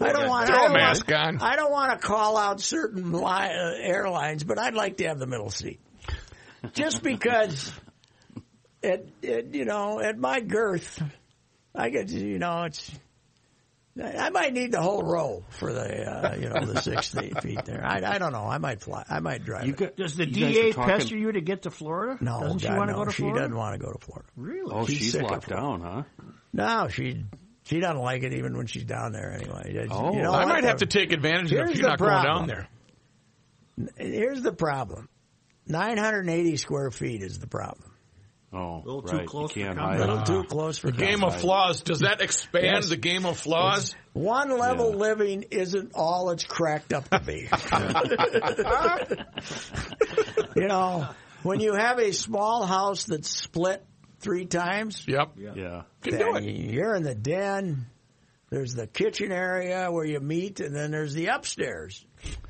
I 0.00 0.12
don't 0.12 0.28
want. 0.28 0.48
Throw 0.48 0.56
I 0.56 0.60
a 0.60 0.68
don't 0.68 0.72
mask 0.74 1.08
want, 1.08 1.42
on. 1.42 1.48
I 1.48 1.56
don't 1.56 1.72
want 1.72 2.00
to 2.00 2.06
call 2.06 2.36
out 2.36 2.60
certain 2.60 3.12
li- 3.12 3.22
uh, 3.22 3.72
airlines, 3.80 4.44
but 4.44 4.58
I'd 4.58 4.74
like 4.74 4.98
to 4.98 5.08
have 5.08 5.18
the 5.18 5.26
middle 5.26 5.50
seat, 5.50 5.80
just 6.72 7.02
because. 7.02 7.72
At, 8.82 9.06
at 9.26 9.54
you 9.54 9.64
know 9.64 10.00
at 10.00 10.18
my 10.18 10.38
girth, 10.38 11.02
I 11.74 11.88
get 11.88 12.10
you 12.10 12.38
know 12.38 12.64
it's. 12.64 12.92
I 14.02 14.28
might 14.30 14.52
need 14.52 14.72
the 14.72 14.82
whole 14.82 15.02
row 15.02 15.42
for 15.50 15.72
the 15.72 16.04
uh, 16.04 16.34
you 16.36 16.48
know 16.50 16.66
the 16.66 16.80
six 16.82 17.08
feet 17.14 17.40
feet 17.42 17.64
there. 17.64 17.82
I, 17.84 18.02
I 18.14 18.18
don't 18.18 18.32
know. 18.32 18.44
I 18.44 18.58
might 18.58 18.82
fly. 18.82 19.04
I 19.08 19.20
might 19.20 19.42
drive. 19.44 19.66
You 19.66 19.72
it. 19.72 19.76
got, 19.78 19.96
Does 19.96 20.16
the 20.16 20.26
you 20.28 20.32
DA 20.48 20.72
talking- 20.72 20.94
pester 20.94 21.16
you 21.16 21.32
to 21.32 21.40
get 21.40 21.62
to 21.62 21.70
Florida? 21.70 22.18
no, 22.22 22.40
Doesn't 22.40 22.58
she 22.58 22.68
God, 22.68 22.76
want 22.76 22.88
to 22.90 22.92
no. 22.92 22.98
go 22.98 23.04
to 23.06 23.12
She 23.12 23.22
doesn't 23.22 23.54
want 23.56 23.80
to 23.80 23.86
go 23.86 23.92
to 23.92 23.98
Florida. 23.98 24.28
Really? 24.36 24.70
Oh, 24.72 24.86
She's 24.86 24.98
she's, 24.98 25.16
locked 25.16 25.48
down, 25.48 25.80
huh? 25.80 26.02
No, 26.52 26.88
she 26.88 27.24
she 27.64 27.80
doesn't 27.80 27.98
like 28.02 28.22
it 28.22 28.34
even 28.34 28.56
when 28.56 28.66
she's 28.66 28.84
down 28.84 29.12
there 29.12 29.32
anyway. 29.32 29.88
Oh. 29.90 30.14
you 30.14 30.22
know 30.22 30.32
I 30.32 30.40
what? 30.44 30.48
might 30.48 30.64
have 30.64 30.78
to 30.78 30.86
take 30.86 31.12
advantage 31.12 31.52
of 31.52 31.58
it 31.58 31.70
if 31.70 31.78
you're 31.78 31.82
the 31.84 31.96
not 31.96 31.98
going 31.98 32.22
down 32.24 32.46
there. 32.48 32.68
Here's 33.96 34.42
the 34.42 34.52
problem. 34.52 35.08
980 35.66 36.56
square 36.58 36.90
feet 36.90 37.22
is 37.22 37.38
the 37.38 37.46
problem. 37.46 37.90
Oh, 38.52 38.80
little 38.84 39.02
too 39.02 39.16
right. 39.18 39.26
close 39.26 39.54
you 39.56 39.64
for 39.64 39.68
can't 39.74 39.78
hide 39.78 39.96
A 40.00 40.06
little 40.06 40.22
too 40.22 40.44
close 40.44 40.78
for 40.78 40.90
Game 40.92 41.20
comfort. 41.20 41.36
of 41.36 41.40
Flaws. 41.42 41.82
Does 41.82 42.00
that 42.00 42.20
expand 42.20 42.64
Yes. 42.64 42.88
the 42.88 42.96
Game 42.96 43.26
of 43.26 43.38
Flaws? 43.38 43.94
One 44.12 44.56
level 44.56 44.90
Yeah. 44.90 44.96
living 44.96 45.44
isn't 45.50 45.92
all 45.94 46.30
it's 46.30 46.44
cracked 46.44 46.92
up 46.92 47.08
to 47.10 47.20
be. 47.20 47.48
you 50.56 50.68
know, 50.68 51.08
when 51.42 51.60
you 51.60 51.74
have 51.74 51.98
a 51.98 52.12
small 52.12 52.64
house 52.64 53.04
that's 53.04 53.28
split 53.28 53.84
three 54.20 54.46
times, 54.46 55.04
Yep. 55.06 55.32
Yeah. 55.36 55.82
Can 56.02 56.18
do 56.18 56.36
it. 56.36 56.44
you're 56.44 56.94
in 56.94 57.02
the 57.02 57.14
den. 57.14 57.86
There's 58.50 58.74
the 58.74 58.86
kitchen 58.86 59.32
area 59.32 59.90
where 59.90 60.04
you 60.04 60.20
meet, 60.20 60.60
and 60.60 60.74
then 60.74 60.92
there's 60.92 61.14
the 61.14 61.26
upstairs. 61.26 62.04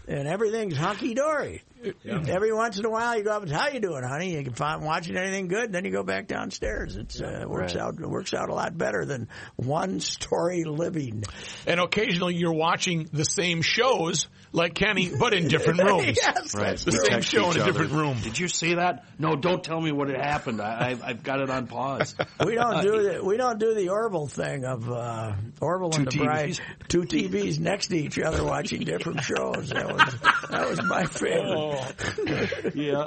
And 0.08 0.26
everything's 0.28 0.76
hunky 0.76 1.14
dory. 1.14 1.62
Every 2.04 2.52
once 2.52 2.78
in 2.78 2.84
a 2.84 2.90
while, 2.90 3.16
you 3.16 3.22
go 3.22 3.30
up 3.32 3.42
and 3.42 3.50
say, 3.50 3.56
how 3.56 3.68
you 3.68 3.78
doing, 3.80 4.02
honey? 4.02 4.34
You 4.34 4.42
can 4.42 4.54
find 4.54 4.82
watching 4.82 5.16
anything 5.16 5.46
good, 5.46 5.72
then 5.72 5.84
you 5.84 5.92
go 5.92 6.02
back 6.02 6.26
downstairs. 6.26 6.96
It's 6.96 7.20
uh, 7.20 7.44
works 7.46 7.74
Right. 7.74 7.82
out 7.82 7.94
it 8.00 8.08
works 8.08 8.34
out 8.34 8.48
a 8.48 8.54
lot 8.54 8.76
better 8.76 9.04
than 9.04 9.28
one 9.56 10.00
story 10.00 10.64
living. 10.64 11.22
And 11.66 11.78
occasionally 11.78 12.34
you're 12.34 12.54
watching 12.54 13.08
the 13.12 13.24
same 13.24 13.62
shows 13.62 14.26
like 14.52 14.74
Kenny, 14.74 15.10
but 15.16 15.32
in 15.34 15.48
different 15.48 15.82
rooms. 15.84 16.18
yes, 16.20 16.54
Right. 16.56 16.76
The 16.78 16.92
same 16.92 17.20
show 17.20 17.44
in 17.46 17.50
each 17.52 17.56
a 17.58 17.62
other. 17.62 17.72
different 17.72 17.92
room. 17.92 18.16
Did 18.20 18.38
you 18.38 18.48
see 18.48 18.74
that? 18.74 19.04
No, 19.18 19.36
don't 19.36 19.62
tell 19.62 19.80
me 19.80 19.92
what 19.92 20.08
had 20.08 20.20
happened. 20.20 20.60
I, 20.62 20.88
I've, 20.90 21.02
I've 21.04 21.22
got 21.22 21.40
it 21.40 21.50
on 21.50 21.66
pause. 21.66 22.14
We 22.44 22.54
don't 22.54 22.82
do 22.82 23.02
the 23.12 23.24
we 23.24 23.36
don't 23.36 23.58
do 23.58 23.74
the 23.74 23.90
Orville 23.90 24.26
thing 24.28 24.64
of 24.64 24.90
uh, 24.90 25.34
Orville 25.60 25.92
and 25.94 26.06
the 26.06 26.10
Two 26.10 26.24
bride, 26.24 26.50
TVs. 26.50 26.60
two 26.88 27.00
TVs 27.02 27.58
next 27.60 27.88
to 27.88 27.96
each 27.96 28.18
other 28.18 28.44
watching 28.44 28.82
different 28.82 29.22
shows. 29.22 29.70
That 29.70 29.95
was 29.96 30.14
that 30.50 30.68
was 30.68 30.82
my 30.82 31.04
favorite. 31.04 32.74
yeah. 32.74 33.06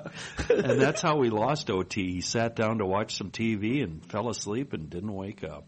And 0.49 0.81
that's 0.81 1.01
how 1.01 1.17
we 1.17 1.29
lost 1.29 1.69
OT. 1.69 2.13
He 2.13 2.21
sat 2.21 2.55
down 2.55 2.79
to 2.79 2.85
watch 2.85 3.15
some 3.17 3.31
TV 3.31 3.83
and 3.83 4.03
fell 4.05 4.29
asleep 4.29 4.73
and 4.73 4.89
didn't 4.89 5.13
wake 5.13 5.43
up. 5.43 5.65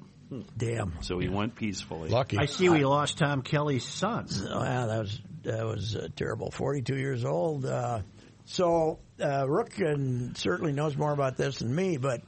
Damn. 0.57 0.93
So 1.01 1.19
he 1.19 1.27
went 1.27 1.55
peacefully. 1.55 2.10
Lucky. 2.10 2.38
I 2.38 2.45
see 2.45 2.69
we 2.69 2.86
lost 2.86 3.17
Tom 3.17 3.41
Kelly's 3.41 3.84
son. 3.84 4.27
Oh, 4.49 4.63
yeah, 4.63 4.86
that 4.86 4.99
was 4.99 5.21
that 5.43 5.65
was 5.65 5.95
uh, 5.95 6.07
terrible. 6.15 6.51
Forty-two 6.51 6.97
years 6.97 7.25
old. 7.25 7.65
Uh, 7.65 8.01
so 8.45 8.99
uh, 9.19 9.47
Rook 9.47 9.77
and 9.79 10.38
certainly 10.38 10.71
knows 10.71 10.95
more 10.95 11.12
about 11.12 11.36
this 11.38 11.60
than 11.60 11.73
me, 11.73 11.97
but 11.97 12.21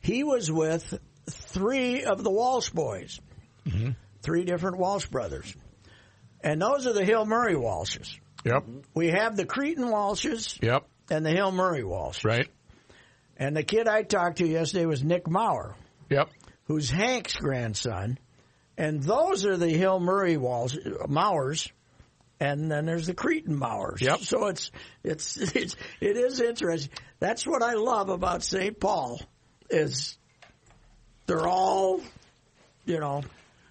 he 0.00 0.22
was 0.24 0.50
with 0.50 0.98
three 1.28 2.04
of 2.04 2.22
the 2.22 2.30
Walsh 2.30 2.70
boys, 2.70 3.20
three 4.22 4.44
different 4.44 4.78
Walsh 4.78 5.06
brothers, 5.06 5.54
and 6.42 6.60
those 6.60 6.86
are 6.86 6.92
the 6.92 7.04
Hill 7.04 7.26
Murray 7.26 7.54
Walshes. 7.54 8.16
Yep. 8.44 8.64
We 8.94 9.08
have 9.08 9.36
the 9.36 9.44
Cretin 9.44 9.84
Walshes 9.84 10.60
Yep. 10.62 10.86
and 11.10 11.24
the 11.26 11.30
Hill 11.30 11.52
Murray 11.52 11.82
Walshes. 11.82 12.24
Right. 12.24 12.48
And 13.36 13.56
the 13.56 13.62
kid 13.62 13.86
I 13.88 14.02
talked 14.02 14.38
to 14.38 14.46
yesterday 14.46 14.86
was 14.86 15.02
Nick 15.02 15.24
Mauer, 15.24 15.74
Yep. 16.10 16.30
who's 16.64 16.90
Hank's 16.90 17.36
grandson. 17.36 18.18
And 18.76 19.02
those 19.02 19.44
are 19.44 19.56
the 19.56 19.68
Hill 19.70 19.98
Murray 20.00 20.36
Walsh, 20.36 20.76
Mauers. 21.08 21.70
And 22.40 22.70
then 22.70 22.86
there's 22.86 23.08
the 23.08 23.14
Cretin 23.14 23.58
Mauers. 23.58 24.00
Yep. 24.00 24.20
So 24.20 24.46
it's, 24.46 24.70
it's, 25.02 25.36
it's, 25.56 25.74
it 26.00 26.16
is 26.16 26.40
interesting. 26.40 26.92
That's 27.18 27.44
what 27.46 27.62
I 27.62 27.74
love 27.74 28.08
about 28.08 28.44
St. 28.44 28.78
Paul 28.78 29.20
is 29.68 30.16
they're 31.26 31.48
all, 31.48 32.00
you 32.86 33.00
know, 33.00 33.22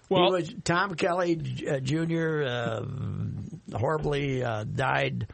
Well- 0.08 0.32
was, 0.32 0.52
Tom 0.64 0.94
Kelly 0.94 1.40
uh, 1.68 1.80
Jr. 1.80 2.42
Uh, 2.44 2.82
horribly 3.76 4.42
uh, 4.42 4.64
died 4.64 5.28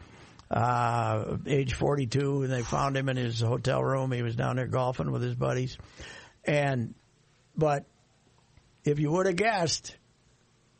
uh, 0.50 1.36
age 1.46 1.74
42, 1.74 2.42
and 2.42 2.52
they 2.52 2.62
found 2.62 2.96
him 2.96 3.08
in 3.08 3.16
his 3.16 3.40
hotel 3.40 3.82
room. 3.82 4.12
He 4.12 4.22
was 4.22 4.36
down 4.36 4.56
there 4.56 4.66
golfing 4.66 5.10
with 5.10 5.22
his 5.22 5.34
buddies, 5.34 5.78
and 6.44 6.94
but 7.56 7.84
if 8.84 8.98
you 8.98 9.10
would 9.10 9.26
have 9.26 9.36
guessed, 9.36 9.96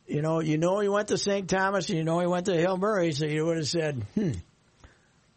you 0.07 0.21
know, 0.21 0.39
you 0.39 0.57
know 0.57 0.79
he 0.79 0.87
went 0.87 1.07
to 1.09 1.17
St. 1.17 1.49
Thomas, 1.49 1.89
and 1.89 1.97
you 1.97 2.03
know 2.03 2.19
he 2.19 2.27
went 2.27 2.45
to 2.45 2.55
Hill 2.55 2.77
Murray, 2.77 3.11
so 3.11 3.25
you 3.25 3.45
would 3.45 3.57
have 3.57 3.67
said, 3.67 4.05
hmm. 4.13 4.31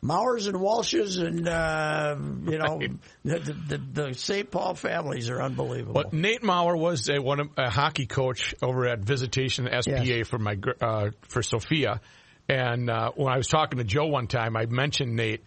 Mauers 0.03 0.47
and 0.47 0.57
Walshes 0.57 1.21
and 1.21 1.49
uh, 1.49 2.17
you 2.51 2.59
know 2.59 2.79
the, 3.25 3.39
the, 3.41 3.79
the 3.93 4.15
St. 4.15 4.49
Paul 4.49 4.75
families 4.75 5.29
are 5.29 5.43
unbelievable. 5.43 5.95
Well, 5.95 6.11
Nate 6.13 6.43
Mauer 6.43 6.79
was 6.79 7.09
a 7.09 7.21
one 7.21 7.51
a 7.57 7.69
hockey 7.69 8.07
coach 8.07 8.55
over 8.63 8.87
at 8.87 9.01
Visitation 9.01 9.67
SPA 9.67 10.03
Yes. 10.05 10.29
for 10.29 10.39
my 10.39 10.57
uh, 10.81 11.11
for 11.29 11.43
Sophia, 11.43 12.01
and 12.49 12.89
uh, 12.89 13.11
when 13.17 13.33
I 13.33 13.37
was 13.39 13.49
talking 13.49 13.79
to 13.79 13.85
Joe 13.85 14.07
one 14.07 14.29
time, 14.29 14.57
I 14.57 14.67
mentioned 14.67 15.17
Nate, 15.17 15.43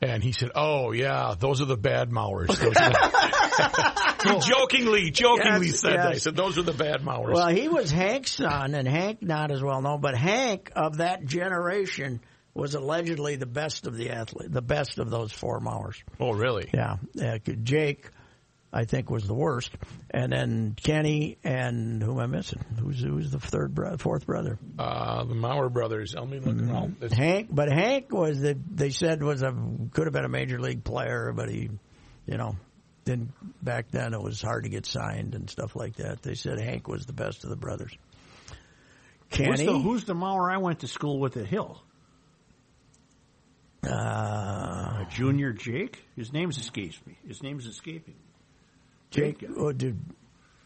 and 0.00 0.22
he 0.22 0.30
said, 0.30 0.52
"Oh 0.54 0.92
yeah, 0.92 1.34
those 1.36 1.60
are 1.60 1.66
the 1.66 1.76
bad 1.76 2.10
Mauers." 2.10 2.46
Those 2.46 2.60
are 2.76 2.90
the- 2.90 4.06
he 4.22 4.38
jokingly, 4.48 5.10
jokingly 5.10 5.66
Yes, 5.68 5.80
said 5.80 5.96
that. 5.98 6.12
He 6.12 6.18
said, 6.20 6.36
"Those 6.36 6.58
are 6.58 6.62
the 6.62 6.72
bad 6.72 7.00
Mauers." 7.00 7.32
Well, 7.32 7.48
he 7.48 7.66
was 7.68 7.90
Hank's 7.90 8.32
son, 8.34 8.74
and 8.76 8.86
Hank 8.86 9.20
not 9.20 9.50
as 9.50 9.62
well 9.64 9.82
known, 9.82 10.00
but 10.00 10.16
Hank 10.16 10.70
of 10.76 10.98
that 10.98 11.24
generation 11.24 12.20
was 12.56 12.74
allegedly 12.74 13.36
the 13.36 13.46
best 13.46 13.86
of 13.86 13.96
the 13.96 14.10
athlete, 14.10 14.50
the 14.52 14.62
best 14.62 14.98
of 14.98 15.10
those 15.10 15.32
four 15.32 15.60
Mauers. 15.60 16.02
oh, 16.20 16.32
really? 16.32 16.68
Yeah, 16.72 16.96
uh, 17.22 17.38
Jake, 17.62 18.10
I 18.72 18.84
think, 18.84 19.10
was 19.10 19.26
the 19.26 19.34
worst, 19.34 19.70
and 20.10 20.32
then 20.32 20.74
Kenny 20.82 21.38
and 21.44 22.02
who 22.02 22.12
am 22.12 22.18
I 22.18 22.26
missing? 22.26 22.64
Who's 22.80 23.00
who's 23.00 23.30
the 23.30 23.38
third 23.40 23.74
brother, 23.74 23.98
fourth 23.98 24.26
brother? 24.26 24.58
Uh, 24.78 25.24
the 25.24 25.34
Mauer 25.34 25.72
brothers. 25.72 26.14
Let 26.16 26.28
me 26.28 26.38
look 26.40 26.60
around. 26.60 26.96
It's- 27.02 27.16
Hank, 27.18 27.48
but 27.50 27.70
Hank 27.70 28.12
was 28.12 28.40
the 28.40 28.58
they 28.74 28.90
said 28.90 29.22
was 29.22 29.42
a 29.42 29.54
could 29.92 30.06
have 30.06 30.12
been 30.12 30.24
a 30.24 30.28
major 30.28 30.60
league 30.60 30.82
player, 30.84 31.32
but 31.34 31.48
he, 31.48 31.70
you 32.26 32.36
know, 32.36 32.56
then 33.04 33.32
back 33.62 33.90
then 33.90 34.14
it 34.14 34.20
was 34.22 34.42
hard 34.42 34.64
to 34.64 34.70
get 34.70 34.84
signed 34.86 35.34
and 35.34 35.48
stuff 35.48 35.76
like 35.76 35.96
that. 35.96 36.22
They 36.22 36.34
said 36.34 36.58
Hank 36.58 36.88
was 36.88 37.06
the 37.06 37.12
best 37.12 37.44
of 37.44 37.50
the 37.50 37.56
brothers. 37.56 37.96
Who's 39.30 39.38
Kenny, 39.38 39.66
the, 39.66 39.78
who's 39.78 40.04
the 40.04 40.14
Mauer 40.14 40.52
I 40.52 40.58
went 40.58 40.80
to 40.80 40.88
school 40.88 41.18
with 41.18 41.36
at 41.36 41.46
Hill? 41.46 41.82
Uh, 43.82 45.04
Junior 45.10 45.52
Jake? 45.52 46.02
His 46.16 46.32
name's 46.32 46.58
escapes 46.58 47.00
me. 47.06 47.18
His 47.26 47.42
name's 47.42 47.66
escaping. 47.66 48.16
Jake, 49.10 49.40
Jake. 49.40 49.50
oh, 49.56 49.72
dude, 49.72 49.98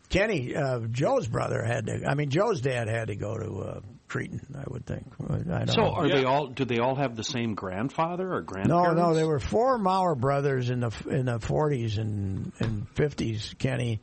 Kenny, 0.09 0.57
uh, 0.57 0.81
Joe's 0.91 1.29
brother 1.29 1.63
had 1.63 1.87
to. 1.87 2.05
I 2.07 2.15
mean, 2.15 2.31
Joe's 2.31 2.61
dad 2.61 2.89
had 2.89 3.09
to 3.09 3.17
go 3.17 3.37
to 3.37 3.59
uh, 3.61 3.81
Cretin. 4.09 4.41
I 4.57 4.65
would 4.69 4.87
think. 4.87 5.07
I 5.29 5.37
don't 5.65 5.69
So 5.69 5.83
know. 5.83 5.93
are 5.93 6.09
they 6.09 6.25
all? 6.25 6.47
Do 6.49 6.65
they 6.65 6.79
all 6.79 6.97
have 6.97 7.15
the 7.17 7.23
same 7.25 7.55
grandfather 7.55 8.33
or 8.33 8.41
No, 8.41 8.47
grandparents? 8.47 8.97
no, 9.01 9.15
there 9.15 9.27
were 9.27 9.39
four 9.41 9.79
Mauer 9.79 10.19
brothers 10.19 10.71
in 10.71 10.81
the 10.81 10.91
in 11.09 11.27
the 11.27 11.39
forties 11.39 11.99
and 11.99 12.53
and 12.59 12.89
fifties, 12.95 13.55
Kenny, 13.59 14.01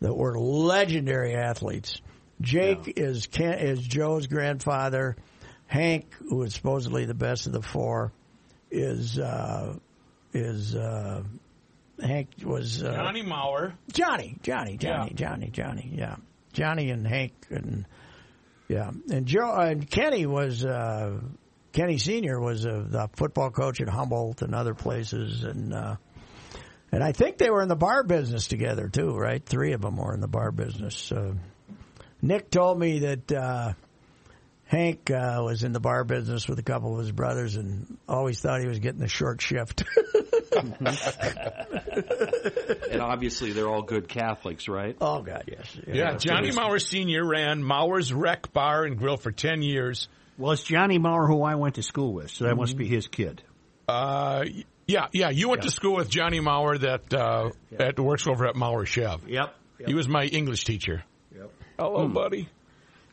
that 0.00 0.14
were 0.14 0.38
legendary 0.38 1.34
athletes. 1.36 2.00
Jake 2.40 2.92
is 2.98 3.26
Ken, 3.28 3.54
is 3.60 3.80
Joe's 3.80 4.26
grandfather. 4.26 5.16
Hank, 5.68 6.12
who 6.28 6.36
was 6.36 6.54
supposedly 6.54 7.06
the 7.06 7.14
best 7.14 7.46
of 7.48 7.52
the 7.52 7.62
four, 7.62 8.12
is 8.70 9.18
uh, 9.18 9.74
is 10.32 10.74
uh, 10.74 11.22
Hank 12.00 12.28
was 12.44 12.82
uh, 12.82 12.92
Johnny 12.92 13.22
Mauer. 13.22 13.74
Johnny, 13.92 14.36
Johnny, 14.42 14.76
Johnny, 14.76 15.12
Johnny, 15.14 15.48
Johnny. 15.50 15.92
Yeah, 15.94 16.16
Johnny 16.52 16.90
and 16.90 17.06
Hank 17.06 17.32
and 17.50 17.86
yeah, 18.68 18.90
and 19.10 19.26
Joe 19.26 19.52
and 19.54 19.88
Kenny 19.88 20.26
was 20.26 20.64
uh, 20.64 21.20
Kenny 21.72 21.98
Senior 21.98 22.40
was 22.40 22.66
uh, 22.66 22.84
the 22.88 23.08
football 23.14 23.50
coach 23.50 23.80
at 23.80 23.88
Humboldt 23.88 24.42
and 24.42 24.54
other 24.54 24.74
places, 24.74 25.44
and 25.44 25.72
uh, 25.72 25.96
and 26.92 27.02
I 27.02 27.12
think 27.12 27.38
they 27.38 27.50
were 27.50 27.62
in 27.62 27.68
the 27.68 27.76
bar 27.76 28.02
business 28.02 28.48
together 28.48 28.88
too, 28.88 29.14
right? 29.14 29.44
Three 29.44 29.72
of 29.72 29.80
them 29.80 29.96
were 29.96 30.14
in 30.14 30.20
the 30.20 30.28
bar 30.28 30.50
business. 30.50 31.10
Uh, 31.12 31.34
Nick 32.22 32.50
told 32.50 32.78
me 32.78 33.00
that. 33.00 33.32
Uh, 33.32 33.72
Hank 34.66 35.10
uh, 35.12 35.42
was 35.44 35.62
in 35.62 35.72
the 35.72 35.80
bar 35.80 36.02
business 36.04 36.48
with 36.48 36.58
a 36.58 36.62
couple 36.62 36.92
of 36.94 36.98
his 36.98 37.12
brothers 37.12 37.54
and 37.56 37.98
always 38.08 38.40
thought 38.40 38.60
he 38.60 38.66
was 38.66 38.80
getting 38.80 39.00
the 39.00 39.08
short 39.08 39.40
shift. 39.40 39.84
And 42.90 43.02
obviously 43.02 43.52
they're 43.52 43.68
all 43.68 43.82
good 43.82 44.08
Catholics, 44.08 44.68
right? 44.68 44.96
oh 45.00 45.20
God, 45.20 45.44
yes. 45.48 45.76
Yeah, 45.86 46.16
Johnny 46.16 46.50
Mauer 46.50 46.80
Sr. 46.80 47.24
ran 47.26 47.62
Mauer's 47.62 48.12
Rec 48.12 48.52
Bar 48.52 48.84
and 48.84 48.96
Grill 48.96 49.16
for 49.16 49.32
10 49.32 49.62
years. 49.62 50.08
Well, 50.38 50.52
it's 50.52 50.62
Johnny 50.62 50.98
Mauer 50.98 51.26
who 51.26 51.42
I 51.42 51.56
went 51.56 51.74
to 51.74 51.82
school 51.82 52.12
with, 52.14 52.30
so 52.30 52.44
that 52.44 52.56
must 52.56 52.76
be 52.76 52.86
his 52.86 53.06
kid. 53.08 53.42
Uh, 53.88 54.44
yeah, 54.86 55.08
yeah. 55.12 55.30
You 55.30 55.48
went 55.48 55.62
to 55.62 55.70
school 55.70 55.96
with 55.96 56.08
Johnny 56.08 56.40
Mauer 56.40 56.80
that 56.80 57.12
uh, 57.12 57.50
that 57.72 57.98
works 57.98 58.26
over 58.26 58.46
at 58.46 58.54
Mauer 58.54 58.86
Chev. 58.86 59.28
Yep. 59.28 59.54
He 59.86 59.94
was 59.94 60.08
my 60.08 60.24
English 60.24 60.64
teacher. 60.64 61.04
Yep. 61.34 61.50
Hello, 61.78 62.08
buddy. 62.08 62.48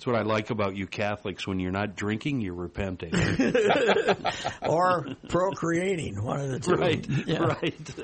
That's 0.04 0.12
what 0.12 0.20
I 0.20 0.24
like 0.24 0.50
about 0.50 0.76
you 0.76 0.86
Catholics. 0.86 1.48
When 1.48 1.62
you're 1.62 1.72
not 1.72 1.96
drinking, 1.96 2.42
you're 2.42 2.54
repenting. 2.54 3.14
or 4.62 5.08
procreating, 5.30 6.22
one 6.22 6.42
of 6.42 6.50
the 6.50 6.60
two. 6.60 6.74
right, 6.74 7.08
Yeah. 7.26 7.38
right. 7.44 7.96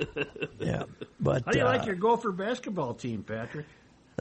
Yeah, 0.61 0.83
but 1.19 1.43
How 1.45 1.51
do 1.51 1.59
you 1.59 1.65
uh, 1.65 1.67
like 1.67 1.85
your 1.85 1.95
Gopher 1.95 2.31
basketball 2.31 2.93
team, 2.93 3.23
Patrick? 3.23 3.65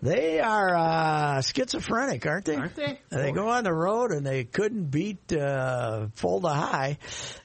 they 0.02 0.40
are 0.40 0.74
uh, 0.74 1.40
schizophrenic, 1.42 2.26
aren't 2.26 2.46
they? 2.46 2.56
Aren't 2.56 2.74
they? 2.74 2.98
They 3.10 3.30
go 3.30 3.48
on 3.48 3.62
the 3.62 3.72
road 3.72 4.10
and 4.10 4.26
they 4.26 4.42
couldn't 4.42 4.90
beat 4.90 5.32
uh, 5.32 6.08
Fulda 6.16 6.48
High, 6.48 6.98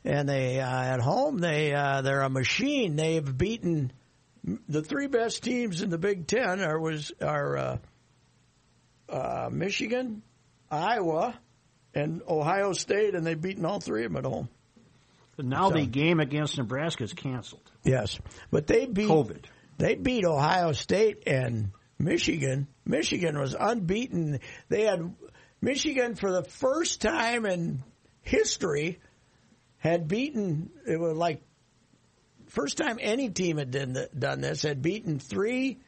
and 0.03 0.27
they 0.27 0.59
uh, 0.59 0.67
at 0.67 0.99
home 0.99 1.37
they 1.37 1.75
uh, 1.75 2.01
they're 2.01 2.21
a 2.21 2.29
machine. 2.29 2.95
They've 2.95 3.37
beaten 3.37 3.91
the 4.67 4.81
three 4.81 5.05
best 5.05 5.43
teams 5.43 5.83
in 5.83 5.91
the 5.91 5.99
Big 5.99 6.25
Ten. 6.25 6.59
Are 6.59 6.79
was 6.79 7.11
are 7.21 7.79
uh, 9.13 9.49
Michigan, 9.51 10.23
Iowa, 10.71 11.39
and 11.93 12.21
Ohio 12.27 12.73
State, 12.73 13.13
and 13.15 13.25
they've 13.25 13.39
beaten 13.39 13.65
all 13.65 13.79
three 13.79 14.05
of 14.05 14.11
them 14.11 14.25
at 14.25 14.29
home. 14.29 14.49
But 15.37 15.45
now 15.45 15.69
So- 15.69 15.75
the 15.75 15.85
game 15.85 16.19
against 16.19 16.57
Nebraska 16.57 17.03
is 17.03 17.13
canceled. 17.13 17.71
Yes, 17.83 18.19
but 18.51 18.67
they 18.67 18.85
beat 18.85 19.07
COVID. 19.09 19.45
They 19.77 19.95
beat 19.95 20.25
Ohio 20.25 20.71
State 20.73 21.23
and 21.27 21.71
Michigan. 21.99 22.67
Michigan 22.85 23.37
was 23.39 23.55
unbeaten. 23.59 24.39
They 24.69 24.83
had 24.83 25.13
Michigan 25.61 26.15
for 26.15 26.31
the 26.31 26.43
first 26.43 27.01
time 27.01 27.45
in 27.45 27.83
history 28.21 28.99
had 29.77 30.07
beaten. 30.07 30.69
It 30.87 30.99
was 30.99 31.17
like 31.17 31.41
first 32.47 32.77
time 32.77 32.97
any 33.01 33.29
team 33.29 33.57
had 33.57 33.71
done, 33.71 33.97
done 34.17 34.41
this 34.41 34.61
had 34.61 34.81
beaten 34.81 35.19
three 35.19 35.79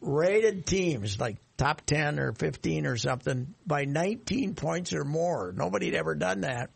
rated 0.00 0.64
teams 0.66 1.18
like 1.20 1.36
top 1.58 1.82
10 1.84 2.18
or 2.18 2.32
15 2.32 2.86
or 2.86 2.96
something 2.96 3.54
by 3.66 3.84
19 3.84 4.54
points 4.54 4.94
or 4.94 5.04
more. 5.04 5.52
Nobody 5.54 5.86
had 5.86 5.94
ever 5.96 6.14
done 6.14 6.40
that. 6.40 6.70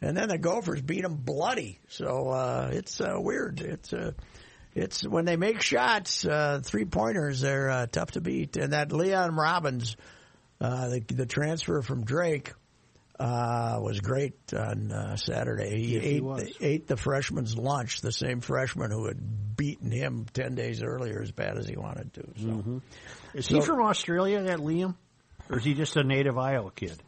And 0.00 0.16
then 0.16 0.28
the 0.28 0.38
Gophers 0.38 0.80
beat 0.80 1.02
them 1.02 1.16
bloody. 1.16 1.80
So 1.88 2.28
uh, 2.28 2.70
it's 2.72 3.00
uh, 3.00 3.16
weird. 3.16 3.60
It's 3.60 3.92
uh, 3.92 4.12
it's 4.74 5.06
when 5.06 5.24
they 5.24 5.36
make 5.36 5.60
shots, 5.60 6.24
uh, 6.24 6.60
three 6.62 6.84
pointers, 6.84 7.40
they're 7.40 7.68
uh, 7.68 7.86
tough 7.86 8.12
to 8.12 8.20
beat. 8.20 8.56
And 8.56 8.72
that 8.72 8.90
Liam 8.90 9.36
Robbins, 9.36 9.96
uh, 10.60 10.88
the, 10.88 11.00
the 11.00 11.26
transfer 11.26 11.82
from 11.82 12.04
Drake, 12.04 12.52
uh, 13.18 13.78
was 13.82 14.00
great 14.00 14.34
on 14.54 14.92
uh, 14.92 15.16
Saturday. 15.16 15.70
He, 15.80 15.94
Yes, 15.94 16.02
he 16.04 16.08
ate, 16.10 16.22
was. 16.24 16.42
the, 16.44 16.66
ate 16.66 16.86
the 16.86 16.96
freshman's 16.96 17.56
lunch, 17.56 18.00
the 18.00 18.12
same 18.12 18.40
freshman 18.40 18.90
who 18.90 19.06
had 19.06 19.56
beaten 19.56 19.90
him 19.90 20.26
10 20.32 20.54
days 20.54 20.82
earlier 20.82 21.20
as 21.22 21.32
bad 21.32 21.58
as 21.58 21.66
he 21.66 21.76
wanted 21.76 22.12
to. 22.14 22.22
So. 22.36 22.46
Mm-hmm. 22.46 22.78
Is 23.34 23.46
So- 23.46 23.56
he 23.56 23.60
from 23.60 23.80
Australia, 23.82 24.42
that 24.42 24.58
Liam? 24.58 24.94
Or 25.50 25.58
is 25.58 25.64
he 25.64 25.74
just 25.74 25.96
a 25.96 26.04
native 26.04 26.36
Iowa 26.38 26.70
kid? 26.70 27.00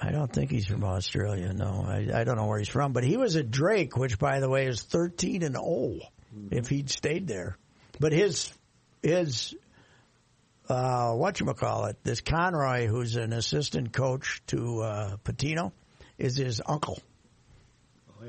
I 0.00 0.12
don't 0.12 0.32
think 0.32 0.50
he's 0.52 0.66
from 0.66 0.84
Australia. 0.84 1.52
No, 1.52 1.84
I, 1.86 2.06
I 2.20 2.22
don't 2.24 2.36
know 2.36 2.46
where 2.46 2.58
he's 2.60 2.68
from, 2.68 2.92
but 2.92 3.02
he 3.02 3.16
was 3.16 3.34
at 3.34 3.50
Drake, 3.50 3.96
which, 3.96 4.16
by 4.18 4.38
the 4.38 4.48
way, 4.48 4.66
is 4.66 4.80
thirteen 4.82 5.42
and 5.42 5.56
zero. 5.56 5.98
If 6.52 6.68
he'd 6.68 6.88
stayed 6.88 7.26
there, 7.26 7.56
but 7.98 8.12
his 8.12 8.52
his 9.02 9.56
uh, 10.68 11.12
what 11.12 11.40
you 11.40 11.46
call 11.46 11.86
it, 11.86 11.96
this 12.04 12.20
Conroy, 12.20 12.86
who's 12.86 13.16
an 13.16 13.32
assistant 13.32 13.92
coach 13.92 14.42
to 14.48 14.80
uh, 14.80 15.16
Pitino, 15.24 15.72
is 16.18 16.36
his 16.36 16.60
uncle. 16.64 17.00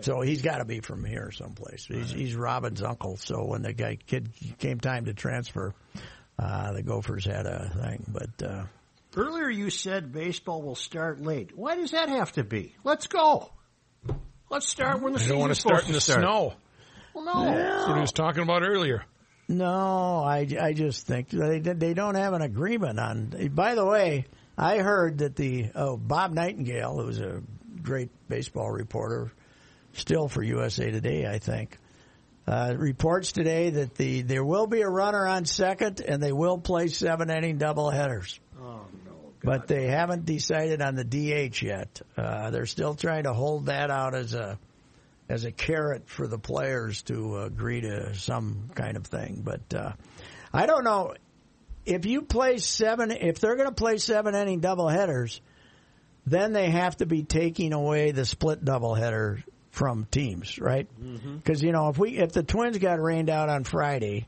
So 0.02 0.21
he's 0.21 0.41
got 0.41 0.60
to 0.60 0.65
be 0.65 0.82
from 0.82 1.04
here 1.04 1.32
someplace. 1.32 1.86
He's, 1.86 2.12
he's 2.12 2.36
Robbins' 2.36 2.84
uncle. 2.84 3.17
So 3.17 3.45
when 3.45 3.63
the 3.63 3.73
guy 3.73 3.95
kid 3.95 4.30
came 4.60 4.80
time 4.80 5.06
to 5.06 5.13
transfer, 5.13 5.73
uh, 6.38 6.73
the 6.73 6.84
Gophers 6.84 7.25
had 7.25 7.45
a 7.45 7.69
thing, 7.69 8.06
but. 8.08 8.47
Uh, 8.47 8.63
Earlier 9.15 9.49
you 9.49 9.71
said 9.71 10.13
baseball 10.13 10.62
will 10.62 10.75
start 10.75 11.19
late. 11.19 11.58
Why 11.58 11.75
does 11.75 11.91
that 11.91 12.10
have 12.10 12.32
to 12.34 12.43
be? 12.43 12.75
Let's 12.84 13.08
go. 13.08 13.49
Let's 14.52 14.69
start 14.69 15.02
when 15.02 15.13
the 15.13 15.19
I 15.19 15.21
season's 15.23 15.32
don't 15.32 15.39
want 15.39 15.56
to 15.56 15.60
start 15.60 15.88
in 15.88 15.93
the 15.93 16.02
supposed 16.02 16.19
to 16.19 16.28
snow. 16.28 16.54
Well, 17.15 17.25
no. 17.25 17.45
That's 17.45 17.88
what 17.88 17.95
he 17.95 18.02
was 18.02 18.12
talking 18.12 18.43
about 18.43 18.62
earlier. 18.62 19.04
No, 19.50 20.20
I, 20.24 20.48
I 20.62 20.74
just 20.74 21.08
think 21.08 21.30
they 21.30 21.60
they 21.60 21.96
don't 21.96 22.14
have 22.14 22.34
an 22.34 22.44
agreement 22.44 23.00
on. 23.00 23.50
By 23.52 23.74
the 23.74 23.84
way, 23.84 24.26
I 24.56 24.78
heard 24.78 25.18
that 25.18 25.36
the 25.36 25.72
oh 25.74 25.98
Bob 25.98 26.34
Nightingale, 26.34 27.00
who 27.00 27.08
was 27.08 27.20
a 27.20 27.42
great 27.82 28.12
baseball 28.30 28.70
reporter, 28.70 29.32
still 29.94 30.28
for 30.28 30.44
USA 30.44 30.92
Today, 30.92 31.26
I 31.26 31.40
think, 31.40 31.80
uh, 32.48 32.76
reports 32.78 33.32
today 33.32 33.72
that 33.72 33.96
the 33.96 34.22
there 34.22 34.46
will 34.46 34.68
be 34.68 34.82
a 34.82 34.90
runner 34.90 35.26
on 35.26 35.46
second 35.46 36.00
and 36.00 36.22
they 36.22 36.32
will 36.32 36.60
play 36.60 36.88
seven 36.88 37.32
inning 37.32 37.58
double 37.58 37.90
headers. 37.90 38.40
Oh, 38.62 38.82
no. 39.04 39.34
But 39.44 39.68
they 39.68 39.88
haven't 39.88 40.26
decided 40.26 40.80
on 40.80 40.94
the 40.94 41.04
DH 41.04 41.64
yet. 41.64 42.02
Uh, 42.16 42.52
they're 42.52 42.68
still 42.68 42.94
trying 42.94 43.24
to 43.24 43.34
hold 43.34 43.66
that 43.66 43.90
out 43.90 44.14
as 44.14 44.36
a 44.36 44.60
as 45.30 45.46
a 45.46 45.52
carrot 45.52 46.10
for 46.10 46.28
the 46.28 46.39
players 46.39 47.04
to 47.04 47.38
agree 47.38 47.82
to 47.82 48.15
some 48.15 48.72
kind 48.74 48.98
of 48.98 49.06
thing. 49.06 49.42
But 49.46 49.74
uh, 49.74 49.92
I 50.52 50.65
don't 50.65 50.84
know 50.84 51.13
if 51.86 52.06
you 52.06 52.24
play 52.24 52.58
seven. 52.58 53.12
If 53.12 53.39
they're 53.39 53.56
going 53.56 53.70
to 53.70 53.76
play 53.76 53.98
seven 53.98 54.36
inning 54.36 54.60
double 54.60 54.89
headers, 54.89 55.39
then 56.26 56.52
they 56.52 56.70
have 56.72 56.98
to 56.98 57.06
be 57.06 57.24
taking 57.24 57.74
away 57.74 58.12
the 58.12 58.26
split 58.26 58.65
double 58.65 58.96
header 58.96 59.44
from 59.72 60.08
teams, 60.10 60.60
right? 60.60 60.88
Because 61.38 61.62
you 61.62 61.72
know 61.72 61.89
if 61.89 61.98
we 61.98 62.18
if 62.18 62.34
the 62.34 62.44
Twins 62.44 62.78
got 62.80 63.00
rained 63.00 63.30
out 63.30 63.50
on 63.50 63.63
Friday 63.63 64.28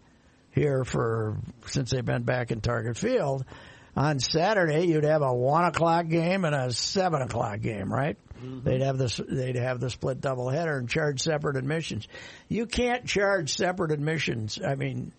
here 0.52 0.84
for 0.84 1.38
since 1.66 1.92
they've 1.92 2.06
been 2.06 2.24
back 2.24 2.52
in 2.52 2.62
Target 2.62 2.98
Field. 2.98 3.46
On 3.94 4.20
Saturday, 4.20 4.86
you'd 4.86 5.04
have 5.04 5.22
a 5.22 5.34
one 5.34 5.66
o'clock 5.66 6.08
game 6.08 6.46
and 6.46 6.56
a 6.56 6.72
seven 6.72 7.22
o'clock 7.22 7.60
game, 7.60 7.92
right? 7.92 8.18
They'd 8.64 8.82
have 8.82 8.98
the 8.98 9.26
they'd 9.30 9.56
have 9.56 9.80
the 9.80 9.90
split 9.90 10.22
doubleheader 10.22 10.78
and 10.78 10.90
charge 10.90 11.22
separate 11.22 11.58
admissions. 11.58 12.08
You 12.48 12.66
can't 12.66 13.06
charge 13.06 13.54
separate 13.56 13.92
admissions. 13.92 14.60
I 14.66 14.76
mean, 14.76 15.14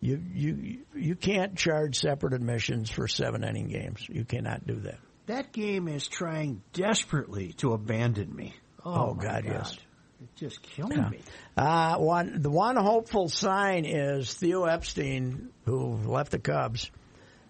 you 0.00 0.22
you 0.32 0.78
you 0.94 1.14
can't 1.16 1.56
charge 1.56 1.98
separate 1.98 2.32
admissions 2.34 2.90
for 2.90 3.08
seven 3.08 3.44
inning 3.44 3.68
games. 3.68 4.06
You 4.08 4.24
cannot 4.24 4.66
do 4.66 4.76
that. 4.80 4.98
That 5.26 5.52
game 5.52 5.88
is 5.88 6.08
trying 6.08 6.62
desperately 6.72 7.52
to 7.58 7.72
abandon 7.72 8.34
me. 8.34 8.54
Oh, 8.84 9.10
Oh, 9.10 9.14
my 9.14 9.22
God, 9.22 9.44
yes. 9.44 9.76
It's 10.22 10.40
just 10.40 10.62
killing 10.62 11.10
me. 11.10 11.20
Uh, 11.56 11.96
one 11.98 12.40
the 12.42 12.50
one 12.50 12.76
hopeful 12.76 13.28
sign 13.28 13.84
is 13.84 14.32
Theo 14.34 14.64
Epstein, 14.64 15.50
who 15.64 15.94
left 16.06 16.32
the 16.32 16.38
Cubs, 16.38 16.90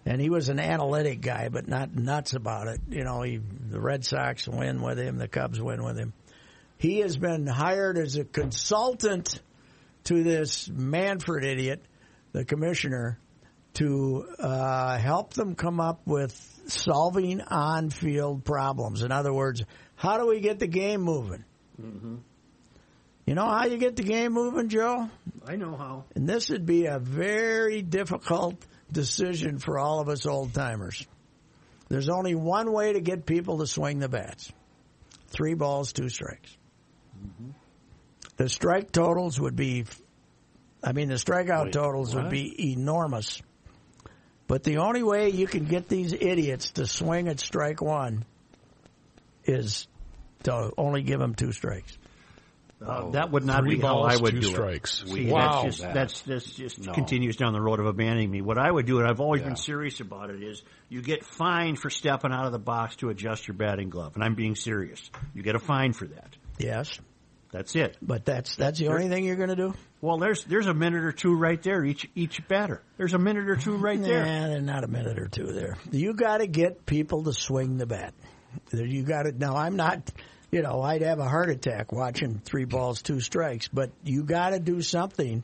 and 0.05 0.21
he 0.21 0.29
was 0.29 0.49
an 0.49 0.59
analytic 0.59 1.21
guy, 1.21 1.49
but 1.49 1.67
not 1.67 1.95
nuts 1.95 2.33
about 2.33 2.67
it. 2.67 2.81
You 2.89 3.03
know, 3.03 3.21
he, 3.21 3.37
the 3.37 3.79
Red 3.79 4.05
Sox 4.05 4.47
win 4.47 4.81
with 4.81 4.97
him, 4.97 5.17
the 5.17 5.27
Cubs 5.27 5.61
win 5.61 5.83
with 5.83 5.97
him. 5.97 6.13
He 6.77 6.99
has 6.99 7.17
been 7.17 7.45
hired 7.45 7.97
as 7.97 8.15
a 8.15 8.23
consultant 8.23 9.41
to 10.05 10.23
this 10.23 10.69
Manfred 10.69 11.43
idiot, 11.43 11.83
the 12.31 12.45
commissioner, 12.45 13.19
to 13.75 14.25
uh, 14.39 14.97
help 14.97 15.33
them 15.33 15.55
come 15.55 15.79
up 15.79 16.01
with 16.05 16.33
solving 16.67 17.41
on-field 17.41 18.43
problems. 18.45 19.03
In 19.03 19.11
other 19.11 19.33
words, 19.33 19.63
how 19.95 20.17
do 20.17 20.27
we 20.27 20.39
get 20.39 20.59
the 20.59 20.67
game 20.67 21.01
moving? 21.01 21.43
You 23.25 23.35
know 23.35 23.45
how 23.45 23.65
you 23.65 23.77
get 23.77 23.95
the 23.95 24.03
game 24.03 24.33
moving, 24.33 24.69
Joe? 24.69 25.09
I 25.45 25.55
know 25.55 25.75
how. 25.75 26.05
And 26.15 26.27
this 26.27 26.49
would 26.49 26.65
be 26.65 26.87
a 26.87 26.97
very 26.97 27.81
difficult 27.81 28.55
decision 28.91 29.59
for 29.59 29.77
all 29.77 29.99
of 29.99 30.09
us 30.09 30.25
old 30.25 30.53
timers. 30.53 31.05
There's 31.89 32.09
only 32.09 32.35
one 32.35 32.71
way 32.71 32.93
to 32.93 33.01
get 33.01 33.25
people 33.25 33.59
to 33.59 33.67
swing 33.67 33.99
the 33.99 34.09
bats 34.09 34.51
three 35.29 35.53
balls, 35.53 35.93
two 35.93 36.09
strikes. 36.09 36.55
The 38.37 38.49
strike 38.49 38.91
totals 38.91 39.39
would 39.39 39.55
be, 39.55 39.85
I 40.83 40.93
mean, 40.93 41.09
the 41.09 41.15
strikeout 41.15 41.65
Wait, 41.65 41.73
totals 41.73 42.15
would 42.15 42.29
be 42.29 42.71
enormous. 42.71 43.41
But 44.47 44.63
the 44.63 44.77
only 44.77 45.03
way 45.03 45.29
you 45.29 45.45
can 45.45 45.65
get 45.65 45.87
these 45.87 46.13
idiots 46.13 46.71
to 46.71 46.87
swing 46.87 47.27
at 47.27 47.39
strike 47.39 47.81
one 47.81 48.25
is 49.43 49.87
to 50.43 50.71
only 50.77 51.03
give 51.03 51.19
them 51.19 51.35
two 51.35 51.51
strikes. 51.51 51.98
Uh, 52.85 53.09
that 53.11 53.29
would 53.31 53.43
not 53.43 53.63
Three 53.63 53.75
be 53.75 53.81
how 53.81 53.95
balls, 53.95 54.13
I 54.13 54.15
would 54.21 54.35
two 54.35 54.39
do 54.39 54.47
strikes. 54.47 55.03
it. 55.03 55.09
See, 55.09 55.29
Wow. 55.29 55.63
that's 55.63 55.63
just 55.65 55.81
That- 55.81 55.93
that's 55.93 56.21
that's 56.21 56.51
just 56.53 56.85
No. 56.85 56.93
continues 56.93 57.35
down 57.35 57.51
the 57.51 57.59
road 57.61 57.79
of 57.81 57.85
abandoning 57.85 58.31
me. 58.31 58.41
What 58.41 58.57
I 58.57 58.71
would 58.71 58.85
do, 58.85 58.99
and 58.99 59.07
I've 59.07 59.19
always 59.19 59.41
Yeah. 59.41 59.47
been 59.49 59.55
serious 59.57 59.99
about 59.99 60.29
it, 60.29 60.41
is 60.41 60.63
you 60.87 61.01
get 61.01 61.25
fined 61.25 61.77
for 61.79 61.89
stepping 61.89 62.31
out 62.31 62.45
of 62.45 62.53
the 62.53 62.59
box 62.59 62.95
to 62.97 63.09
adjust 63.09 63.47
your 63.49 63.55
batting 63.55 63.89
glove, 63.89 64.15
and 64.15 64.23
I'm 64.23 64.33
being 64.35 64.55
serious. 64.55 65.11
You 65.33 65.43
get 65.43 65.55
a 65.55 65.59
fine 65.59 65.91
for 65.91 66.07
that. 66.07 66.37
Yes, 66.57 66.97
That's 67.51 67.75
it. 67.75 67.97
but 68.01 68.23
that's 68.23 68.55
that's 68.55 68.79
the 68.79 68.87
only 68.87 69.09
thing 69.09 69.25
you're 69.25 69.35
going 69.35 69.49
to 69.49 69.55
do. 69.57 69.73
Well, 70.01 70.17
there's 70.17 70.45
there's 70.45 70.67
a 70.67 70.73
minute 70.73 71.03
or 71.03 71.11
two 71.11 71.35
right 71.35 71.61
there 71.61 71.83
each 71.83 72.09
each 72.15 72.47
batter. 72.47 72.81
There's 72.95 73.13
a 73.13 73.19
minute 73.19 73.49
or 73.49 73.57
two 73.57 73.75
right 73.75 74.01
there. 74.01 74.23
Nah, 74.25 74.47
there's 74.47 74.63
not 74.63 74.85
a 74.85 74.87
minute 74.87 75.19
or 75.19 75.27
two 75.27 75.47
there. 75.51 75.75
You 75.91 76.13
got 76.13 76.37
to 76.37 76.47
get 76.47 76.85
people 76.85 77.23
to 77.25 77.33
swing 77.33 77.75
the 77.77 77.85
bat. 77.85 78.13
You 78.71 79.03
got 79.03 79.23
to. 79.23 79.33
Now, 79.33 79.57
I'm 79.57 79.75
not. 79.75 80.09
You 80.51 80.61
know, 80.63 80.81
I'd 80.81 81.01
have 81.03 81.19
a 81.19 81.27
heart 81.27 81.49
attack 81.49 81.91
watching 81.91 82.41
three 82.43 82.65
balls, 82.65 83.01
two 83.01 83.19
strikes. 83.19 83.67
But 83.67 83.91
you 84.03 84.23
got 84.23 84.49
to 84.51 84.59
do 84.59 84.81
something 84.81 85.43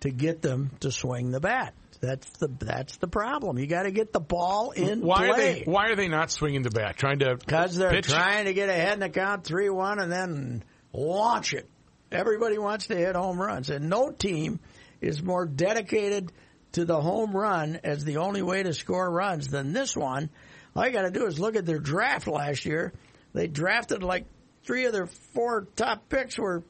to 0.00 0.10
get 0.10 0.40
them 0.42 0.70
to 0.80 0.90
swing 0.90 1.30
the 1.30 1.40
bat. 1.40 1.74
That's 2.00 2.30
the 2.38 2.48
that's 2.58 2.96
the 2.98 3.08
problem. 3.08 3.58
You 3.58 3.66
got 3.66 3.84
to 3.84 3.90
get 3.90 4.12
the 4.12 4.20
ball 4.20 4.70
in 4.72 5.00
Why 5.00 5.28
are 5.28 5.34
play. 5.34 5.52
they 5.64 5.70
Why 5.70 5.88
are 5.88 5.96
they 5.96 6.08
not 6.08 6.30
swinging 6.30 6.62
the 6.62 6.70
bat? 6.70 6.96
Trying 6.96 7.20
to 7.20 7.36
Because 7.36 7.76
they're 7.76 7.90
pitch? 7.90 8.08
trying 8.08 8.44
to 8.44 8.52
get 8.54 8.68
ahead 8.68 8.92
in 8.94 9.00
the 9.00 9.08
count 9.08 9.44
three 9.44 9.70
one 9.70 9.98
and 9.98 10.12
then 10.12 10.62
launch 10.92 11.54
it. 11.54 11.68
Everybody 12.12 12.58
wants 12.58 12.88
to 12.88 12.96
hit 12.96 13.16
home 13.16 13.40
runs, 13.40 13.70
and 13.70 13.88
no 13.88 14.10
team 14.10 14.60
is 15.00 15.22
more 15.22 15.46
dedicated 15.46 16.32
to 16.72 16.84
the 16.84 17.00
home 17.00 17.34
run 17.34 17.80
as 17.82 18.04
the 18.04 18.18
only 18.18 18.42
way 18.42 18.62
to 18.62 18.74
score 18.74 19.10
runs 19.10 19.48
than 19.48 19.72
this 19.72 19.96
one. 19.96 20.28
All 20.74 20.86
you 20.86 20.92
got 20.92 21.02
to 21.02 21.10
do 21.10 21.26
is 21.26 21.40
look 21.40 21.56
at 21.56 21.64
their 21.64 21.78
draft 21.78 22.26
last 22.28 22.66
year. 22.66 22.92
They 23.32 23.46
drafted 23.48 24.02
like 24.02 24.26
three 24.66 24.84
of 24.84 24.92
their 24.92 25.06
four 25.06 25.66
top 25.76 26.08
picks 26.08 26.38
were 26.38 26.62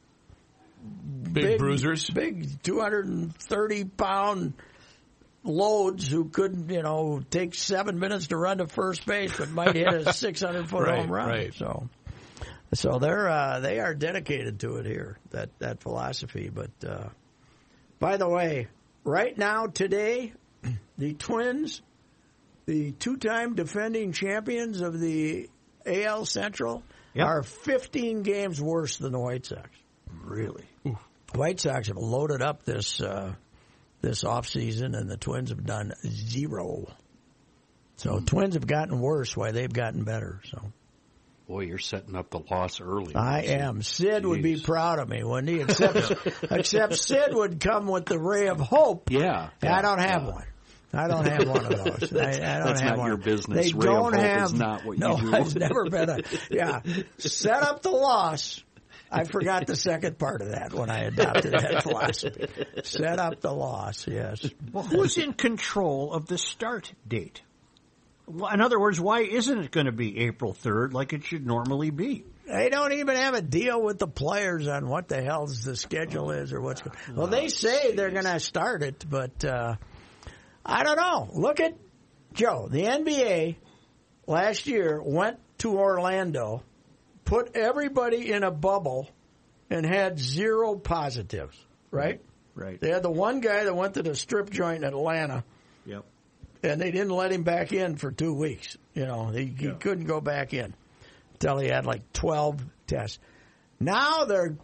big, 1.32 1.58
bruisers. 1.58 2.08
big 2.10 2.62
two 2.62 2.80
hundred 2.80 3.06
and 3.06 3.34
thirty 3.36 3.84
pound 3.84 4.52
loads 5.42 6.08
who 6.08 6.28
couldn't, 6.28 6.68
you 6.70 6.82
know, 6.82 7.22
take 7.30 7.54
seven 7.54 7.98
minutes 7.98 8.28
to 8.28 8.36
run 8.36 8.58
to 8.58 8.66
first 8.66 9.06
base, 9.06 9.36
but 9.36 9.50
might 9.50 9.74
hit 9.74 9.88
a 9.88 10.12
six 10.12 10.42
hundred 10.42 10.68
foot 10.68 10.86
Right, 10.86 10.98
home 11.00 11.10
run. 11.10 11.28
right. 11.28 11.54
So, 11.54 11.88
so 12.74 12.98
they're 12.98 13.28
uh, 13.28 13.60
they 13.60 13.80
are 13.80 13.94
dedicated 13.94 14.60
to 14.60 14.76
it 14.76 14.86
here 14.86 15.18
that 15.30 15.50
that 15.58 15.80
philosophy. 15.80 16.50
But 16.52 16.70
uh, 16.86 17.08
by 17.98 18.16
the 18.16 18.28
way, 18.28 18.68
right 19.04 19.36
now 19.36 19.66
today, 19.66 20.32
the 20.98 21.14
Twins, 21.14 21.80
the 22.66 22.92
two 22.92 23.16
time 23.16 23.54
defending 23.54 24.12
champions 24.12 24.80
of 24.80 24.98
the 25.00 25.48
AL 25.86 26.24
Central, 26.26 26.82
Yep. 27.16 27.26
are 27.26 27.42
15 27.42 28.22
games 28.22 28.60
worse 28.60 28.98
than 28.98 29.12
the 29.12 29.18
White 29.18 29.46
Sox. 29.46 29.70
Really? 30.24 30.64
White 31.34 31.60
Sox 31.60 31.88
have 31.88 31.96
loaded 31.96 32.42
up 32.42 32.64
this 32.64 33.00
uh, 33.00 33.34
this 34.00 34.24
off 34.24 34.48
season, 34.48 34.94
and 34.94 35.10
the 35.10 35.16
Twins 35.16 35.50
have 35.50 35.64
done 35.64 35.92
zero. 36.06 36.86
So 37.96 38.20
Twins 38.20 38.54
have 38.54 38.66
gotten 38.66 39.00
worse 39.00 39.36
while 39.36 39.52
they've 39.52 39.72
gotten 39.72 40.04
better. 40.04 40.40
So 40.44 40.60
Boy, 41.48 41.60
you're 41.60 41.78
setting 41.78 42.16
up 42.16 42.30
the 42.30 42.40
loss 42.50 42.80
early. 42.80 43.14
I 43.14 43.42
am. 43.42 43.80
Sid 43.80 44.26
would 44.26 44.42
be 44.42 44.60
proud 44.60 44.98
of 44.98 45.08
me, 45.08 45.22
wouldn't 45.22 45.48
he? 45.48 45.60
Except, 45.60 46.12
except 46.50 46.96
Sid 46.96 47.32
would 47.32 47.60
come 47.60 47.86
with 47.86 48.06
the 48.06 48.18
ray 48.18 48.48
of 48.48 48.58
hope. 48.58 49.10
Yeah, 49.10 49.50
yeah, 49.62 49.76
I 49.76 49.80
don't 49.80 50.00
have 50.00 50.22
yeah. 50.22 50.30
one. 50.30 50.44
I 50.92 51.08
don't 51.08 51.26
have 51.26 51.48
one 51.48 51.66
of 51.66 51.84
those. 52.00 52.12
I, 52.16 52.30
I 52.30 52.30
don't 52.30 52.40
That's 52.40 52.80
have 52.80 52.90
not 52.90 52.98
one. 52.98 53.08
your 53.08 53.16
business. 53.16 53.72
They 53.72 53.76
Ray 53.76 53.86
don't 53.86 54.12
hope 54.14 54.22
have. 54.22 54.44
is 54.44 54.52
not 54.54 54.84
what 54.84 54.98
you 54.98 55.04
no, 55.04 55.16
do. 55.18 55.34
I've 55.34 55.54
never 55.56 55.90
been 55.90 56.08
a. 56.08 56.18
Yeah, 56.50 56.80
set 57.18 57.62
up 57.62 57.82
the 57.82 57.90
loss. 57.90 58.62
I 59.10 59.24
forgot 59.24 59.66
the 59.66 59.76
second 59.76 60.18
part 60.18 60.42
of 60.42 60.48
that 60.50 60.72
when 60.72 60.90
I 60.90 61.04
adopted 61.04 61.52
that 61.52 61.82
philosophy. 61.84 62.46
Set 62.82 63.18
up 63.18 63.40
the 63.40 63.52
loss. 63.52 64.06
Yes. 64.06 64.48
Well, 64.72 64.84
who's 64.84 65.16
in 65.16 65.32
control 65.32 66.12
of 66.12 66.26
the 66.26 66.38
start 66.38 66.92
date? 67.06 67.40
Well, 68.26 68.52
In 68.52 68.60
other 68.60 68.80
words, 68.80 69.00
why 69.00 69.20
isn't 69.20 69.58
it 69.58 69.70
going 69.70 69.86
to 69.86 69.92
be 69.92 70.18
April 70.26 70.52
3rd 70.52 70.92
like 70.92 71.12
it 71.12 71.24
should 71.24 71.46
normally 71.46 71.90
be? 71.90 72.24
They 72.46 72.68
don't 72.68 72.92
even 72.94 73.16
have 73.16 73.34
a 73.34 73.42
deal 73.42 73.80
with 73.80 73.98
the 73.98 74.08
players 74.08 74.66
on 74.66 74.88
what 74.88 75.08
the 75.08 75.22
hell's 75.22 75.62
the 75.64 75.76
schedule 75.76 76.32
is 76.32 76.52
or 76.52 76.60
what's. 76.60 76.82
going 76.82 76.96
Well, 77.14 77.26
they 77.28 77.48
say 77.48 77.92
they're 77.94 78.10
going 78.10 78.24
to 78.24 78.40
start 78.40 78.82
it, 78.82 79.04
but 79.08 79.44
uh, 79.44 79.76
I 80.66 80.82
don't 80.82 80.96
know. 80.96 81.28
Look 81.32 81.60
at 81.60 81.74
Joe. 82.34 82.68
The 82.70 82.82
NBA 82.82 83.56
last 84.26 84.66
year 84.66 85.00
went 85.02 85.38
to 85.58 85.78
Orlando, 85.78 86.62
put 87.24 87.54
everybody 87.56 88.32
in 88.32 88.42
a 88.42 88.50
bubble, 88.50 89.08
and 89.70 89.86
had 89.86 90.18
zero 90.18 90.74
positives. 90.76 91.56
Right? 91.90 92.20
Right. 92.54 92.80
They 92.80 92.90
had 92.90 93.02
the 93.02 93.10
one 93.10 93.40
guy 93.40 93.64
that 93.64 93.74
went 93.76 93.94
to 93.94 94.02
the 94.02 94.14
strip 94.14 94.50
joint 94.50 94.78
in 94.82 94.88
Atlanta 94.88 95.44
Yep. 95.84 96.04
and 96.62 96.80
they 96.80 96.90
didn't 96.90 97.10
let 97.10 97.30
him 97.30 97.42
back 97.44 97.72
in 97.72 97.96
for 97.96 98.10
two 98.10 98.34
weeks. 98.34 98.76
You 98.94 99.06
know, 99.06 99.28
he, 99.28 99.44
he 99.46 99.70
couldn't 99.72 100.06
go 100.06 100.20
back 100.20 100.52
in 100.52 100.74
until 101.34 101.58
he 101.58 101.68
had 101.68 101.86
like 101.86 102.12
twelve 102.12 102.60
tests. 102.86 103.18
Now 103.78 104.24
they're 104.24 104.56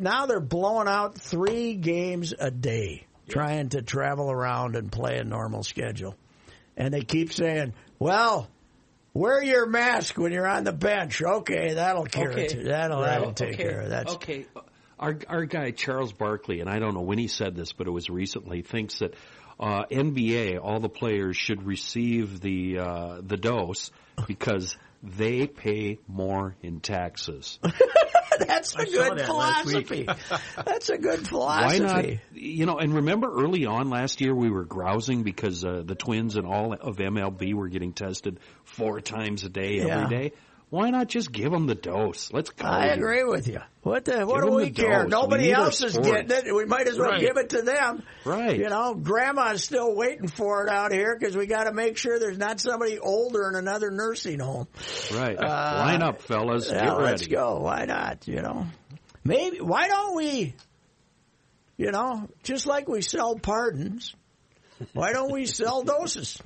now 0.00 0.26
they're 0.26 0.40
blowing 0.40 0.88
out 0.88 1.16
three 1.18 1.74
games 1.74 2.32
a 2.38 2.50
day, 2.50 3.06
trying 3.30 3.70
to 3.70 3.82
travel 3.82 4.30
around 4.30 4.76
and 4.76 4.90
play 4.90 5.18
a 5.18 5.24
normal 5.24 5.62
schedule, 5.62 6.14
and 6.76 6.92
they 6.92 7.02
keep 7.02 7.32
saying, 7.32 7.74
"Well." 7.98 8.48
Wear 9.12 9.42
your 9.42 9.66
mask 9.66 10.16
when 10.18 10.30
you're 10.30 10.46
on 10.46 10.62
the 10.62 10.72
bench. 10.72 11.20
Okay, 11.20 11.74
that'll 11.74 12.04
cure 12.04 12.30
it. 12.30 12.64
That'll 12.64 13.00
that'll 13.00 13.32
take 13.32 13.54
okay. 13.54 13.64
care 13.64 13.80
of 13.80 13.90
that. 13.90 14.08
Okay. 14.08 14.46
Our 15.00 15.18
our 15.26 15.44
guy 15.46 15.72
Charles 15.72 16.12
Barkley, 16.12 16.60
and 16.60 16.70
I 16.70 16.78
don't 16.78 16.94
know 16.94 17.00
when 17.00 17.18
he 17.18 17.26
said 17.26 17.56
this, 17.56 17.72
but 17.72 17.88
it 17.88 17.90
was 17.90 18.08
recently, 18.08 18.62
thinks 18.62 19.00
that 19.00 19.14
uh, 19.60 19.84
NBA, 19.90 20.58
all 20.62 20.80
the 20.80 20.88
players 20.88 21.36
should 21.36 21.64
receive 21.64 22.40
the 22.40 22.78
uh, 22.78 23.20
the 23.20 23.36
dose 23.36 23.90
because 24.26 24.76
they 25.02 25.46
pay 25.46 25.98
more 26.06 26.56
in 26.62 26.80
taxes. 26.80 27.58
That's 28.38 28.74
a 28.74 28.80
I 28.80 28.84
good 28.84 29.18
that 29.18 29.26
philosophy. 29.26 30.06
That's 30.64 30.88
a 30.88 30.98
good 30.98 31.26
philosophy. 31.28 31.82
Why 31.84 31.88
philosophy. 31.88 32.20
not? 32.32 32.40
You 32.42 32.66
know, 32.66 32.78
and 32.78 32.94
remember 32.94 33.30
early 33.32 33.66
on 33.66 33.90
last 33.90 34.20
year 34.20 34.34
we 34.34 34.50
were 34.50 34.64
grousing 34.64 35.22
because 35.22 35.64
uh, 35.64 35.82
the 35.84 35.94
Twins 35.94 36.36
and 36.36 36.46
all 36.46 36.72
of 36.72 36.96
MLB 36.96 37.54
were 37.54 37.68
getting 37.68 37.92
tested 37.92 38.38
four 38.64 39.00
times 39.00 39.44
a 39.44 39.48
day 39.48 39.78
Yeah. 39.78 39.98
every 40.04 40.16
day. 40.16 40.32
Why 40.70 40.90
not 40.90 41.08
just 41.08 41.32
give 41.32 41.50
them 41.50 41.66
the 41.66 41.74
dose? 41.74 42.32
Let's 42.32 42.50
go. 42.50 42.64
I 42.64 42.86
agree 42.86 43.24
with 43.24 43.48
you. 43.48 43.58
What 43.82 44.04
the? 44.04 44.24
What 44.24 44.42
Give 44.42 44.50
do 44.50 44.56
we 44.56 44.64
the 44.66 44.82
care? 44.82 45.02
dose. 45.02 45.10
Nobody 45.10 45.44
need 45.48 45.54
our 45.54 45.64
else 45.64 45.82
is 45.82 45.98
getting 45.98 46.30
it. 46.30 46.54
We 46.54 46.64
might 46.64 46.86
as 46.86 46.96
well 46.96 47.10
Right. 47.10 47.20
give 47.20 47.36
it 47.38 47.48
to 47.50 47.62
them. 47.62 48.04
Right. 48.24 48.56
You 48.56 48.68
know, 48.68 48.94
Grandma's 48.94 49.64
still 49.64 49.96
waiting 49.96 50.28
for 50.28 50.64
it 50.64 50.70
out 50.70 50.92
here 50.92 51.16
because 51.18 51.36
we 51.36 51.46
got 51.46 51.64
to 51.64 51.72
make 51.72 51.96
sure 51.96 52.20
there's 52.20 52.38
not 52.38 52.60
somebody 52.60 53.00
older 53.00 53.48
in 53.48 53.56
another 53.56 53.90
nursing 53.90 54.38
home. 54.38 54.68
Right. 55.12 55.36
Line 55.36 56.02
up, 56.02 56.22
fellas. 56.22 56.70
Uh, 56.70 56.74
Yeah, 56.74 56.80
Get 56.84 56.90
ready. 56.92 57.02
let's 57.04 57.26
go. 57.26 57.58
Why 57.62 57.86
not? 57.86 58.28
You 58.28 58.42
know, 58.42 58.66
maybe. 59.24 59.60
Why 59.60 59.88
don't 59.88 60.14
we? 60.14 60.54
You 61.78 61.90
know, 61.90 62.28
just 62.44 62.66
like 62.66 62.88
we 62.88 63.00
sell 63.02 63.34
pardons, 63.36 64.14
why 64.92 65.12
don't 65.14 65.32
we 65.32 65.46
sell 65.46 65.82
doses? 65.82 66.40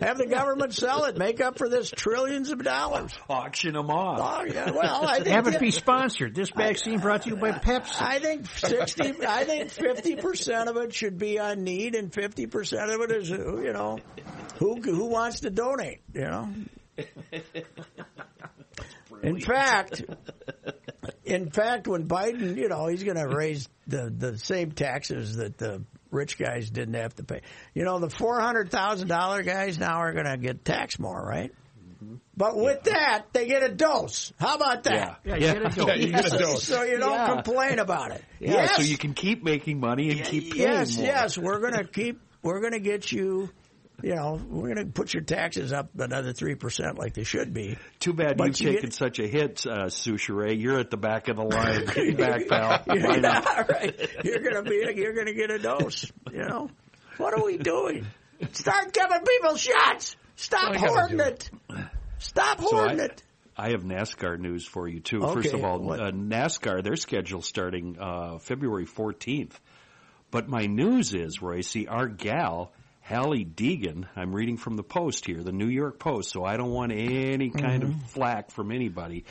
Have 0.00 0.18
the 0.18 0.26
government 0.26 0.74
sell 0.74 1.04
it, 1.04 1.16
make 1.16 1.40
up 1.40 1.58
for 1.58 1.68
this 1.68 1.90
trillions 1.90 2.50
of 2.50 2.62
dollars. 2.62 3.12
Auction 3.28 3.74
them 3.74 3.90
off. 3.90 4.18
Oh, 4.20 4.44
yeah, 4.44 4.70
well, 4.70 5.06
I 5.06 5.16
think 5.16 5.28
Have 5.28 5.48
it 5.48 5.60
be 5.60 5.70
sponsored. 5.70 6.34
This 6.34 6.50
vaccine 6.50 6.98
brought 6.98 7.22
to 7.22 7.30
you 7.30 7.36
by 7.36 7.52
Pepsi. 7.52 8.00
I 8.00 8.18
think 8.18 8.46
sixty. 8.46 9.14
I 9.26 9.44
think 9.44 9.70
fifty 9.70 10.16
percent 10.16 10.68
of 10.68 10.76
it 10.76 10.94
should 10.94 11.18
be 11.18 11.38
on 11.38 11.64
need, 11.64 11.94
and 11.94 12.12
fifty 12.12 12.46
percent 12.46 12.90
of 12.90 13.00
it 13.00 13.10
is 13.12 13.28
who 13.28 13.62
you 13.62 13.72
know 13.72 13.98
who 14.58 14.80
who 14.80 15.06
wants 15.06 15.40
to 15.40 15.50
donate. 15.50 16.00
You 16.12 16.22
know. 16.22 16.48
In 19.22 19.40
fact, 19.40 20.04
in 21.24 21.50
fact, 21.50 21.88
when 21.88 22.06
Biden, 22.06 22.56
you 22.56 22.68
know, 22.68 22.86
he's 22.88 23.02
going 23.02 23.16
to 23.16 23.26
raise 23.26 23.68
the 23.86 24.12
the 24.16 24.38
same 24.38 24.72
taxes 24.72 25.36
that 25.36 25.56
the 25.56 25.82
rich 26.14 26.38
guys 26.38 26.70
didn't 26.70 26.94
have 26.94 27.14
to 27.16 27.24
pay. 27.24 27.42
You 27.74 27.84
know, 27.84 27.98
the 27.98 28.08
four 28.08 28.40
hundred 28.40 28.70
thousand 28.70 29.08
dollar 29.08 29.42
guys 29.42 29.78
now 29.78 29.98
are 29.98 30.12
going 30.12 30.26
to 30.26 30.36
get 30.38 30.64
taxed 30.64 30.98
more, 30.98 31.20
right? 31.22 31.52
Mm-hmm. 32.02 32.14
But 32.36 32.56
with 32.56 32.84
that, 32.84 33.26
they 33.32 33.46
get 33.46 33.62
a 33.62 33.68
dose. 33.68 34.32
How 34.38 34.54
about 34.56 34.84
that? 34.84 35.20
Yeah, 35.24 35.34
you 35.34 35.40
get 35.40 35.56
a 35.58 35.68
dose. 35.68 35.86
Yeah, 35.88 35.94
you 35.94 36.06
get 36.12 36.32
a 36.32 36.38
dose. 36.38 36.62
So 36.64 36.82
you 36.84 36.98
don't 36.98 37.12
Yeah. 37.12 37.34
complain 37.34 37.78
about 37.78 38.12
it. 38.12 38.22
Yeah, 38.40 38.52
yes. 38.52 38.76
so 38.76 38.82
you 38.82 38.98
can 38.98 39.14
keep 39.14 39.42
making 39.42 39.80
money 39.80 40.10
and 40.10 40.22
keep 40.22 40.52
paying 40.52 40.62
yes, 40.68 40.96
more. 40.96 41.06
yes, 41.06 41.38
we're 41.38 41.60
going 41.60 41.72
to 41.74 41.84
keep. 41.84 42.20
We're 42.42 42.60
going 42.60 42.72
to 42.74 42.80
get 42.80 43.10
you. 43.10 43.48
You 44.02 44.16
know, 44.16 44.40
we're 44.48 44.74
going 44.74 44.86
to 44.86 44.92
put 44.92 45.14
your 45.14 45.22
taxes 45.22 45.72
up 45.72 45.88
another 45.98 46.32
three 46.32 46.56
percent, 46.56 46.98
like 46.98 47.14
they 47.14 47.24
should 47.24 47.54
be. 47.54 47.78
Too 48.00 48.12
bad 48.12 48.36
But 48.36 48.48
you've 48.48 48.60
you 48.60 48.68
taken 48.74 48.90
get- 48.90 48.94
such 48.94 49.18
a 49.18 49.26
hit, 49.26 49.64
uh, 49.66 49.86
Souchere. 49.86 50.60
You're 50.60 50.78
at 50.80 50.90
the 50.90 50.96
back 50.96 51.28
of 51.28 51.36
the 51.36 51.44
line. 51.44 51.84
Get 51.94 52.18
back, 52.18 52.48
pal. 52.48 52.82
You're, 52.94 53.20
right. 53.68 54.10
You're 54.24 54.40
going 54.40 54.56
to 54.56 54.62
be. 54.62 54.92
You're 55.00 55.14
going 55.14 55.26
to 55.28 55.34
get 55.34 55.50
a 55.50 55.58
dose. 55.58 56.10
You 56.32 56.44
know, 56.44 56.70
what 57.18 57.34
are 57.38 57.44
we 57.44 57.56
doing? 57.56 58.06
Start 58.52 58.92
giving 58.92 59.20
people 59.24 59.56
shots. 59.56 60.16
Stop 60.36 60.74
hoarding 60.76 61.20
it. 61.20 61.48
Stop 62.18 62.60
So 62.60 62.68
hoarding 62.70 63.00
I- 63.00 63.04
it. 63.04 63.22
I 63.56 63.70
have 63.70 63.84
NASCAR 63.84 64.36
news 64.40 64.66
for 64.66 64.88
you 64.88 64.98
too. 64.98 65.22
Okay, 65.22 65.34
First 65.42 65.54
of 65.54 65.62
all, 65.64 65.92
uh, 65.92 66.10
NASCAR 66.10 66.82
their 66.82 66.96
schedule 66.96 67.40
starting 67.40 67.96
uh, 68.00 68.38
February 68.38 68.84
14th. 68.84 69.52
But 70.32 70.48
my 70.48 70.66
news 70.66 71.14
is, 71.14 71.40
Royce, 71.40 71.76
our 71.88 72.08
gal 72.08 72.72
Hallie 73.06 73.44
Deegan. 73.44 74.06
I'm 74.16 74.34
reading 74.34 74.56
from 74.56 74.76
the 74.76 74.82
Post 74.82 75.26
here, 75.26 75.42
the 75.42 75.52
New 75.52 75.68
York 75.68 75.98
Post, 75.98 76.30
so 76.30 76.42
I 76.42 76.56
don't 76.56 76.70
want 76.70 76.90
any 76.92 77.50
kind 77.50 77.82
Mm-hmm. 77.82 78.04
of 78.04 78.10
flack 78.10 78.50
from 78.50 78.72
anybody. 78.72 79.24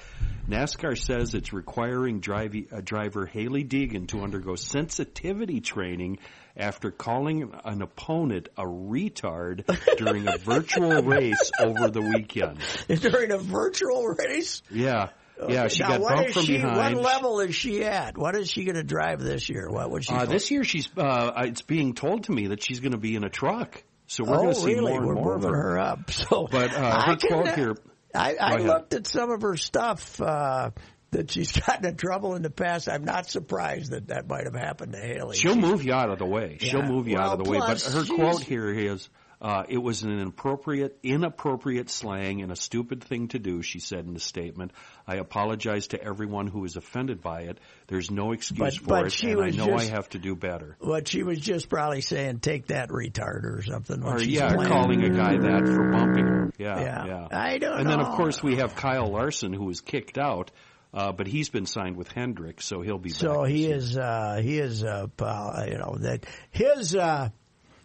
NASCAR 0.47 0.95
says 0.97 1.33
it's 1.33 1.53
requiring 1.53 2.19
drive, 2.19 2.53
uh, 2.71 2.81
driver 2.83 3.25
Hailie 3.25 3.63
Deegan 3.63 4.07
to 4.09 4.21
undergo 4.21 4.53
sensitivity 4.55 5.59
training 5.59 6.19
after 6.55 6.91
calling 6.91 7.51
an 7.65 7.81
opponent 7.81 8.49
a 8.57 8.63
retard 8.63 9.65
during 9.97 10.27
a 10.27 10.37
virtual 10.37 11.01
race 11.01 11.51
over 11.59 11.89
the 11.89 12.01
weekend. 12.01 12.59
During 12.87 13.31
a 13.31 13.37
virtual 13.39 14.05
race. 14.05 14.61
Yeah. 14.69 15.09
Yeah, 15.49 15.67
she 15.67 15.83
now, 15.83 15.97
got 15.97 16.01
bumped 16.01 16.33
from 16.33 16.43
she, 16.43 16.53
behind. 16.53 16.95
What 16.95 17.03
level 17.03 17.39
is 17.39 17.55
she 17.55 17.83
at? 17.83 18.17
What 18.17 18.35
is 18.35 18.49
she 18.49 18.65
going 18.65 18.75
to 18.75 18.83
drive 18.83 19.19
this 19.19 19.49
year? 19.49 19.69
What 19.69 19.89
would 19.91 20.05
she? 20.05 20.13
Uh, 20.13 20.25
this 20.25 20.51
year, 20.51 20.63
she's. 20.63 20.87
Uh, 20.95 21.31
it's 21.45 21.61
being 21.61 21.93
told 21.95 22.25
to 22.25 22.31
me 22.31 22.47
that 22.47 22.63
she's 22.63 22.79
going 22.79 22.91
to 22.91 22.97
be 22.97 23.15
in 23.15 23.23
a 23.23 23.29
truck. 23.29 23.83
So 24.07 24.23
we're 24.23 24.35
oh, 24.35 24.41
going 24.43 24.53
to 24.53 24.59
see 24.59 24.73
really? 24.75 24.91
more 24.91 24.99
and 24.99 25.07
We're 25.07 25.15
more 25.15 25.35
of 25.35 25.41
moving 25.41 25.55
her. 25.55 25.79
up. 25.79 26.11
So, 26.11 26.47
But 26.49 26.73
uh, 26.75 26.79
I 26.81 27.11
her 27.11 27.15
can- 27.15 27.29
quote 27.29 27.55
here. 27.55 27.75
I, 28.15 28.35
I 28.35 28.57
looked 28.57 28.93
at 28.93 29.07
some 29.07 29.31
of 29.31 29.41
her 29.41 29.57
stuff 29.57 30.21
uh, 30.21 30.69
that 31.11 31.31
she's 31.31 31.51
gotten 31.65 31.85
in 31.85 31.95
trouble 31.95 32.35
in 32.35 32.43
the 32.43 32.51
past. 32.51 32.87
I'm 32.87 33.05
not 33.05 33.27
surprised 33.27 33.91
that 33.91 34.09
that 34.09 34.27
might 34.27 34.45
have 34.45 34.53
happened 34.53 34.93
to 34.93 34.99
Hailie. 34.99 35.35
She'll 35.35 35.55
move 35.55 35.83
you 35.83 35.93
out 35.93 36.11
of 36.11 36.19
the 36.19 36.25
way. 36.25 36.57
She'll 36.59 36.83
move 36.83 37.07
you 37.07 37.17
out 37.17 37.39
of 37.39 37.43
the 37.43 37.49
way. 37.49 37.57
But 37.57 37.81
her 37.81 38.05
quote 38.05 38.43
here 38.43 38.69
is. 38.69 39.09
Uh, 39.43 39.65
it 39.67 39.77
was 39.77 40.03
an 40.03 40.11
inappropriate, 40.11 40.97
inappropriate 41.03 41.89
slang 41.89 42.41
and 42.41 42.49
a 42.49 42.55
stupid 42.55 43.03
thing 43.03 43.27
to 43.27 43.37
do, 43.39 43.61
she 43.61 43.79
said 43.79 44.05
in 44.05 44.13
the 44.13 44.19
statement. 44.19 44.71
I 45.05 45.15
apologize 45.17 45.87
to 45.87 46.01
everyone 46.01 46.47
who 46.47 46.61
was 46.61 46.77
offended 46.77 47.21
by 47.21 47.41
it. 47.41 47.59
There's 47.87 48.09
no 48.09 48.31
excuse 48.31 48.57
But- 48.57 48.73
for 48.75 48.87
but 48.87 49.05
it, 49.07 49.11
she 49.11 49.31
and 49.31 49.41
I 49.41 49.45
was 49.47 49.57
know 49.57 49.65
just- 49.67 49.91
I 49.91 49.95
have 49.95 50.07
to 50.11 50.19
do 50.19 50.33
better. 50.37 50.77
But 50.81 51.09
she 51.09 51.23
was 51.23 51.39
just 51.39 51.67
probably 51.67 51.99
saying, 51.99 52.39
"Take 52.39 52.67
that, 52.67 52.87
retard," 52.87 53.43
or 53.43 53.61
something. 53.63 54.01
Or 54.01 54.17
yeah, 54.21 54.53
playing. 54.53 54.71
calling 54.71 55.03
a 55.03 55.09
guy 55.09 55.37
that 55.37 55.67
for 55.67 55.91
bumping 55.91 56.25
her. 56.25 56.53
Yeah, 56.57 56.79
Yeah. 56.79 57.05
yeah. 57.05 57.27
I 57.31 57.57
don't 57.57 57.79
And 57.81 57.89
then 57.89 57.99
of 57.99 58.15
course 58.15 58.41
we 58.41 58.55
have 58.55 58.75
Kyle 58.77 59.11
Larson 59.11 59.51
who 59.51 59.65
was 59.65 59.81
kicked 59.81 60.17
out, 60.17 60.51
uh, 60.93 61.11
but 61.11 61.27
he's 61.27 61.49
been 61.49 61.65
signed 61.65 61.97
with 61.97 62.09
Hendrick, 62.09 62.61
so 62.61 62.79
he'll 62.79 62.97
be 62.97 63.09
So 63.09 63.43
he 63.43 63.65
is, 63.65 63.97
uh, 63.97 64.39
he 64.41 64.57
is, 64.59 64.85
uh, 64.85 65.07
uh, 65.19 65.65
you 65.67 65.77
know, 65.79 65.97
that 65.99 66.25
his, 66.51 66.95
uh, 66.95 67.27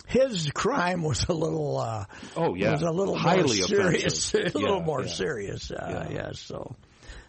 his 0.08 0.50
crime 0.52 1.02
was 1.02 1.28
a 1.28 1.32
little, 1.32 1.78
uh, 1.78 2.06
Oh, 2.36 2.54
yeah. 2.54 2.72
was 2.72 2.82
a 2.82 2.90
little 2.90 3.16
Highly 3.16 3.58
more 3.58 3.68
serious, 3.68 4.34
a 4.34 4.38
little 4.38 4.78
Yeah, 4.78 4.84
more 4.84 5.02
yeah. 5.02 5.08
serious, 5.12 5.70
uh, 5.70 6.06
Yeah. 6.10 6.14
yes. 6.28 6.40
So, 6.40 6.74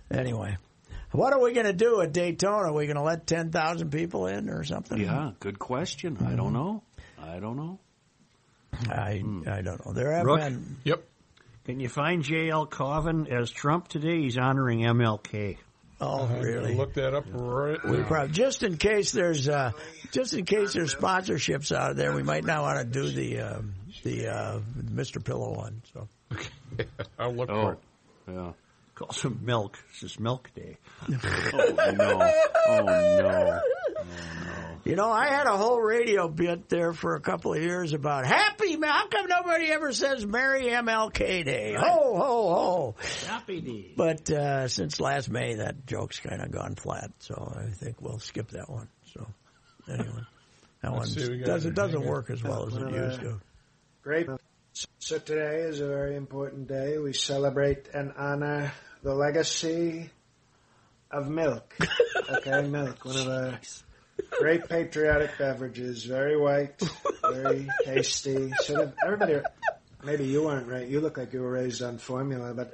anyway, 0.09 0.57
what 1.11 1.33
are 1.33 1.41
we 1.41 1.53
going 1.53 1.65
to 1.65 1.73
do 1.73 2.01
at 2.01 2.13
Daytona? 2.13 2.69
Are 2.69 2.73
we 2.73 2.85
going 2.85 2.95
to 2.97 3.03
let 3.03 3.27
ten 3.27 3.51
thousand 3.51 3.91
people 3.91 4.27
in 4.27 4.49
or 4.49 4.63
something? 4.63 4.99
Yeah, 4.99 5.31
good 5.39 5.59
question. 5.59 6.17
I 6.25 6.35
don't 6.35 6.53
know. 6.53 6.83
I 7.21 7.39
don't 7.39 7.57
know. 7.57 7.79
I 8.89 9.21
I 9.47 9.61
don't 9.61 9.85
know. 9.85 9.93
There 9.93 10.13
have 10.13 10.25
Rook? 10.25 10.39
been 10.39 10.77
Yep. 10.83 11.03
Can 11.65 11.79
you 11.79 11.89
find 11.89 12.23
J.L. 12.23 12.65
Cauvin 12.65 13.27
as 13.27 13.51
Trump 13.51 13.89
today? 13.89 14.21
He's 14.21 14.37
honoring 14.37 14.79
MLK. 14.79 15.57
Oh 16.01 16.27
really. 16.27 16.75
Look 16.75 16.93
that 16.95 17.13
up 17.13 17.25
right 17.31 17.83
We 17.83 17.97
now. 17.97 18.03
probably, 18.07 18.31
just 18.33 18.63
in 18.63 18.77
case 18.77 19.11
there's 19.11 19.47
uh, 19.49 19.71
just 20.11 20.33
in 20.33 20.45
case 20.45 20.73
there's 20.73 20.95
sponsorships 20.95 21.75
out 21.75 21.95
there, 21.95 22.13
we 22.13 22.23
might 22.23 22.43
not 22.45 22.61
want 22.61 22.79
to 22.79 22.85
do 22.85 23.09
the 23.09 23.39
um, 23.41 23.73
the 24.03 24.27
uh, 24.27 24.59
Mr. 24.77 25.23
Pillow 25.23 25.55
one. 25.55 25.81
So 25.93 26.07
I'll 27.19 27.33
look 27.33 27.49
for 27.49 27.53
Oh, 27.55 27.69
it. 27.69 27.77
yeah. 28.33 28.51
Call 28.95 29.09
him 29.13 29.39
Milk. 29.43 29.77
It's 29.91 30.01
just 30.01 30.19
Milk 30.19 30.49
Day. 30.55 30.77
Oh 31.53 31.91
no. 31.91 32.31
Oh 32.67 32.81
no. 32.81 33.61
You 34.85 34.95
know, 34.95 35.09
I 35.11 35.27
had 35.27 35.47
a 35.47 35.57
whole 35.57 35.79
radio 35.81 36.27
bit 36.27 36.69
there 36.69 36.93
for 36.93 37.15
a 37.15 37.19
couple 37.21 37.53
of 37.53 37.61
years 37.61 37.93
about 37.93 38.25
happy. 38.25 38.77
How 38.81 39.07
come 39.07 39.27
nobody 39.27 39.71
ever 39.71 39.91
says 39.93 40.25
Merry 40.25 40.65
MLK 40.65 41.45
Day? 41.45 41.75
Ho 41.77 42.15
ho 42.17 42.53
ho! 42.53 42.95
Happy 43.27 43.61
Day. 43.61 43.93
But 43.95 44.29
uh, 44.31 44.67
since 44.67 44.99
last 44.99 45.29
May, 45.29 45.55
that 45.55 45.85
joke's 45.85 46.19
kind 46.19 46.41
of 46.41 46.51
gone 46.51 46.75
flat. 46.75 47.11
So 47.19 47.53
I 47.57 47.69
think 47.71 48.01
we'll 48.01 48.19
skip 48.19 48.49
that 48.51 48.69
one. 48.69 48.89
So 49.13 49.27
anyway, 49.87 50.07
that 50.81 50.91
one 50.91 50.99
Let's 51.01 51.13
see, 51.13 51.29
we 51.29 51.37
got 51.39 51.47
doesn't 51.47 51.71
it. 51.71 51.75
doesn't 51.75 52.05
work 52.05 52.29
as 52.29 52.43
well 52.43 52.67
as 52.67 52.75
it 52.75 52.91
used 52.91 53.19
to. 53.21 53.41
Great. 54.01 54.27
So 54.99 55.17
today 55.17 55.61
is 55.61 55.81
a 55.81 55.87
very 55.87 56.15
important 56.15 56.67
day. 56.67 56.97
We 56.99 57.13
celebrate 57.13 57.89
and 57.93 58.13
honor 58.17 58.71
the 59.03 59.13
legacy 59.13 60.09
of 61.11 61.27
milk. 61.27 61.75
Okay, 62.31 62.67
milk, 62.67 63.03
one 63.05 63.15
of 63.15 63.25
the 63.25 63.57
great 64.31 64.67
patriotic 64.67 65.37
beverages. 65.37 66.03
Very 66.03 66.37
white, 66.37 66.81
very 67.23 67.67
tasty. 67.85 68.51
Sort 68.61 68.81
of 68.81 68.93
everybody. 69.03 69.39
Maybe 70.03 70.25
you 70.25 70.43
weren't 70.43 70.67
right. 70.67 70.87
You 70.87 71.01
look 71.01 71.17
like 71.17 71.33
you 71.33 71.41
were 71.41 71.51
raised 71.51 71.81
on 71.81 71.97
formula, 71.97 72.53
but 72.53 72.71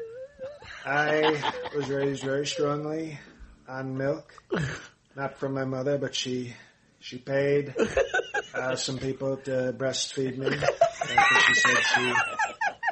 I 0.86 1.41
was 1.76 1.89
raised 1.89 2.24
very 2.24 2.45
strongly 2.45 3.20
on 3.68 3.97
milk. 3.97 4.34
Not 5.16 5.38
from 5.38 5.53
my 5.53 5.66
mother, 5.66 5.97
but 5.97 6.14
she 6.14 6.53
she 6.99 7.18
paid 7.18 7.74
uh, 8.53 8.76
some 8.76 8.97
people 8.97 9.38
to 9.38 9.74
breastfeed 9.78 10.38
me 10.38 10.49
she 11.08 11.53
said 11.53 11.78
she 11.78 12.14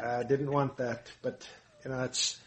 uh, 0.03 0.24
didn't 0.24 0.51
want 0.51 0.78
that. 0.78 1.11
But 1.22 1.47
you 1.84 1.91
know, 1.91 2.03
it's 2.03 2.39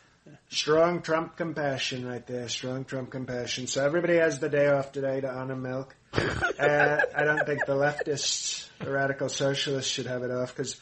strong 0.48 1.02
Trump 1.02 1.36
compassion 1.36 2.06
right 2.06 2.26
there. 2.26 2.48
Strong 2.48 2.84
Trump 2.84 3.10
compassion. 3.10 3.66
So 3.66 3.84
everybody 3.84 4.16
has 4.16 4.38
the 4.38 4.48
day 4.48 4.68
off 4.68 4.92
today 4.92 5.20
to 5.20 5.28
honor 5.28 5.56
milk. 5.56 5.94
Uh, 6.16 7.00
I 7.14 7.24
don't 7.24 7.44
think 7.46 7.66
the 7.66 7.74
leftists, 7.74 8.68
the 8.78 8.90
radical 8.90 9.28
socialists, 9.28 9.90
should 9.90 10.06
have 10.06 10.22
it 10.22 10.30
off 10.30 10.54
because 10.54 10.80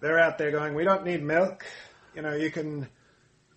they're 0.00 0.18
out 0.18 0.38
there 0.38 0.50
going, 0.50 0.74
"We 0.74 0.84
don't 0.84 1.04
need 1.04 1.22
milk." 1.22 1.64
You 2.14 2.22
know, 2.22 2.34
you 2.34 2.50
can 2.50 2.88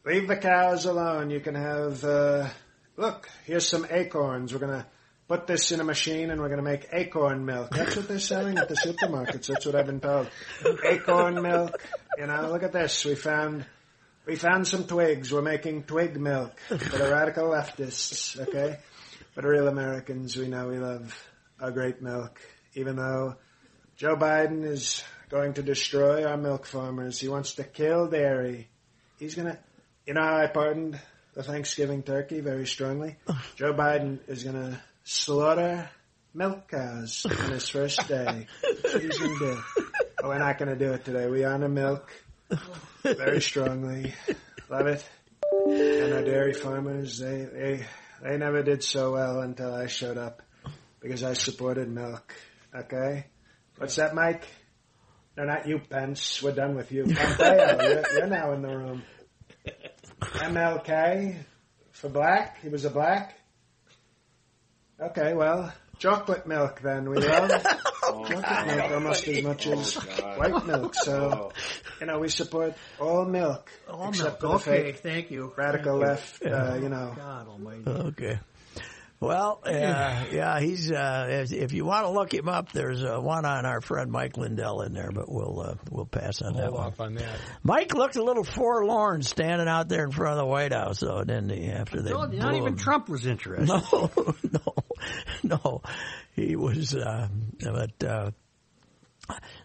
leave 0.06 0.28
the 0.28 0.36
cows 0.36 0.86
alone. 0.86 1.30
You 1.30 1.40
can 1.40 1.56
have. 1.56 2.04
Uh, 2.04 2.50
look, 2.98 3.30
here's 3.46 3.68
some 3.68 3.88
acorns. 3.90 4.54
We're 4.54 4.60
gonna 4.60 4.86
put 5.28 5.48
this 5.48 5.72
in 5.72 5.80
a 5.80 5.84
machine 5.84 6.30
and 6.30 6.42
we're 6.42 6.50
going 6.50 6.64
to 6.64 6.64
make 6.64 6.88
acorn 6.92 7.46
milk. 7.46 7.70
That's 7.72 7.96
what 7.96 8.08
they're 8.08 8.20
selling 8.20 8.58
at 8.58 8.70
the 8.70 8.76
supermarkets. 8.76 9.48
That's 9.48 9.66
what 9.66 9.74
I've 9.74 9.86
been 9.86 10.00
told. 10.00 10.30
Acorn 10.86 11.42
milk. 11.42 11.82
You 12.18 12.28
know, 12.28 12.50
look 12.52 12.64
at 12.64 12.74
this. 12.74 13.06
We 13.06 13.16
found 13.16 13.66
we 14.26 14.36
found 14.36 14.68
some 14.68 14.86
twigs. 14.86 15.32
We're 15.32 15.42
making 15.42 15.84
twig 15.84 16.20
milk 16.20 16.58
for 16.68 16.76
the 16.76 17.10
radical 17.10 17.50
leftists. 17.50 18.40
Okay, 18.40 18.78
but 19.36 19.46
real 19.46 19.68
Americans, 19.68 20.36
we 20.36 20.48
know 20.48 20.68
we 20.68 20.78
love 20.78 21.18
our 21.60 21.72
great 21.72 22.02
milk, 22.02 22.40
even 22.74 22.96
though 22.96 23.36
Joe 23.96 24.16
Biden 24.16 24.64
is 24.66 25.04
going 25.30 25.54
to 25.54 25.64
destroy 25.64 26.26
our 26.26 26.38
milk 26.38 26.66
farmers. 26.66 27.20
He 27.20 27.28
wants 27.28 27.56
to 27.56 27.64
kill 27.64 28.08
dairy. 28.08 28.70
He's 29.20 29.36
gonna. 29.36 29.60
You 30.06 30.16
know 30.16 30.22
how 30.22 30.36
I 30.36 30.48
pardoned 30.48 31.00
the 31.34 31.44
Thanksgiving 31.44 32.04
turkey 32.04 32.42
very 32.42 32.68
strongly. 32.68 33.18
Joe 33.56 33.74
Biden 33.74 34.20
is 34.28 34.44
gonna 34.44 34.82
slaughter 35.04 35.90
milk 36.34 36.68
cows 36.70 37.26
on 37.30 37.52
his 37.52 37.70
first 37.70 38.08
day. 38.08 38.48
He's 38.62 39.18
going 39.18 39.38
to 39.38 39.40
do. 39.40 39.64
But 40.18 40.26
we're 40.26 40.40
not 40.40 40.58
going 40.58 40.70
to 40.70 40.76
do 40.76 40.94
it 40.94 41.06
today. 41.06 41.28
We 41.28 41.44
honor 41.44 41.70
milk 41.70 42.12
very 43.04 43.42
strongly. 43.42 44.14
Love 44.70 44.88
it. 44.88 45.06
And 45.68 46.14
our 46.14 46.24
dairy 46.24 46.54
farmers, 46.54 47.20
they, 47.20 47.44
they, 47.44 47.86
they 48.24 48.38
never 48.38 48.64
did 48.64 48.84
so 48.84 49.14
well 49.14 49.42
until 49.42 49.74
I 49.74 49.88
showed 49.88 50.18
up 50.18 50.42
because 51.02 51.24
I 51.24 51.34
supported 51.34 51.90
milk. 51.90 52.34
Okay? 52.74 53.26
What's 53.78 53.98
that, 53.98 54.16
Mike? 54.16 54.48
No, 55.36 55.44
not 55.44 55.68
you, 55.68 55.80
Pence. 55.80 56.42
We're 56.42 56.54
done 56.54 56.76
with 56.76 56.92
you. 56.92 57.04
Pompeo, 57.04 57.82
you're, 57.82 58.04
you're 58.14 58.28
now 58.28 58.54
in 58.54 58.62
the 58.62 58.78
room. 58.78 59.04
MLK 60.22 61.38
for 61.92 62.10
black. 62.10 62.62
He 62.62 62.70
was 62.70 62.86
a 62.86 62.90
black. 62.90 63.38
Okay, 65.00 65.34
well, 65.34 65.74
chocolate 65.98 66.48
milk 66.48 66.82
then. 66.82 67.10
We 67.10 67.18
love 67.28 67.50
chocolate 68.28 68.68
milk 68.78 68.92
almost 68.92 69.28
as 69.28 69.44
much 69.44 69.68
as 69.68 69.96
white 69.96 70.66
milk. 70.66 70.96
So, 70.96 71.52
you 72.00 72.08
know, 72.08 72.20
we 72.20 72.30
support 72.30 72.74
all 73.00 73.26
milk. 73.26 73.72
All 73.90 74.10
except 74.10 74.42
milk. 74.42 74.62
for 74.62 74.70
the 74.72 74.76
Okay, 74.78 74.92
fake 74.92 75.02
thank 75.02 75.32
you. 75.32 75.52
radical 75.58 75.98
left, 75.98 76.44
uh, 76.46 76.76
you 76.82 76.90
know. 76.90 77.14
God 77.16 77.48
almighty. 77.48 77.84
Okay. 77.88 78.40
Well, 79.20 79.62
uh, 79.66 79.70
yeah, 79.70 80.60
he's. 80.60 80.92
Uh, 80.92 81.28
if, 81.30 81.54
if 81.54 81.72
you 81.72 81.86
want 81.86 82.06
to 82.06 82.12
look 82.12 82.34
him 82.34 82.50
up, 82.50 82.74
there's 82.74 83.02
uh, 83.06 83.20
one 83.22 83.46
on 83.46 83.66
our 83.66 83.80
friend 83.80 84.12
Mike 84.12 84.36
Lindell 84.36 84.82
in 84.82 84.92
there, 84.92 85.12
but 85.14 85.32
we'll 85.32 85.62
uh, 85.62 85.76
we'll 85.90 86.06
pass 86.06 86.42
on 86.42 86.56
that 86.56 86.64
Hold 86.66 86.74
one. 86.78 86.88
off 86.88 87.00
on 87.00 87.14
that. 87.16 87.40
Mike 87.64 87.94
looked 87.94 88.18
a 88.18 88.24
little 88.24 88.44
forlorn 88.44 89.22
standing 89.22 89.70
out 89.70 89.88
there 89.88 90.04
in 90.04 90.12
front 90.12 90.34
of 90.34 90.40
the 90.40 90.46
White 90.46 90.74
House, 90.74 91.00
though, 91.00 91.24
didn't 91.24 91.52
he? 91.52 91.70
After 91.70 92.02
they 92.02 92.10
No, 92.10 92.26
not 92.26 92.56
even 92.56 92.74
him. 92.74 92.78
Trump 92.78 93.08
was 93.08 93.26
interested. 93.26 93.70
No, 93.94 94.12
no, 94.52 94.74
no. 95.44 95.82
He 96.36 96.56
was, 96.56 96.96
uh, 96.96 97.28
but 97.62 98.04
uh, 98.04 98.32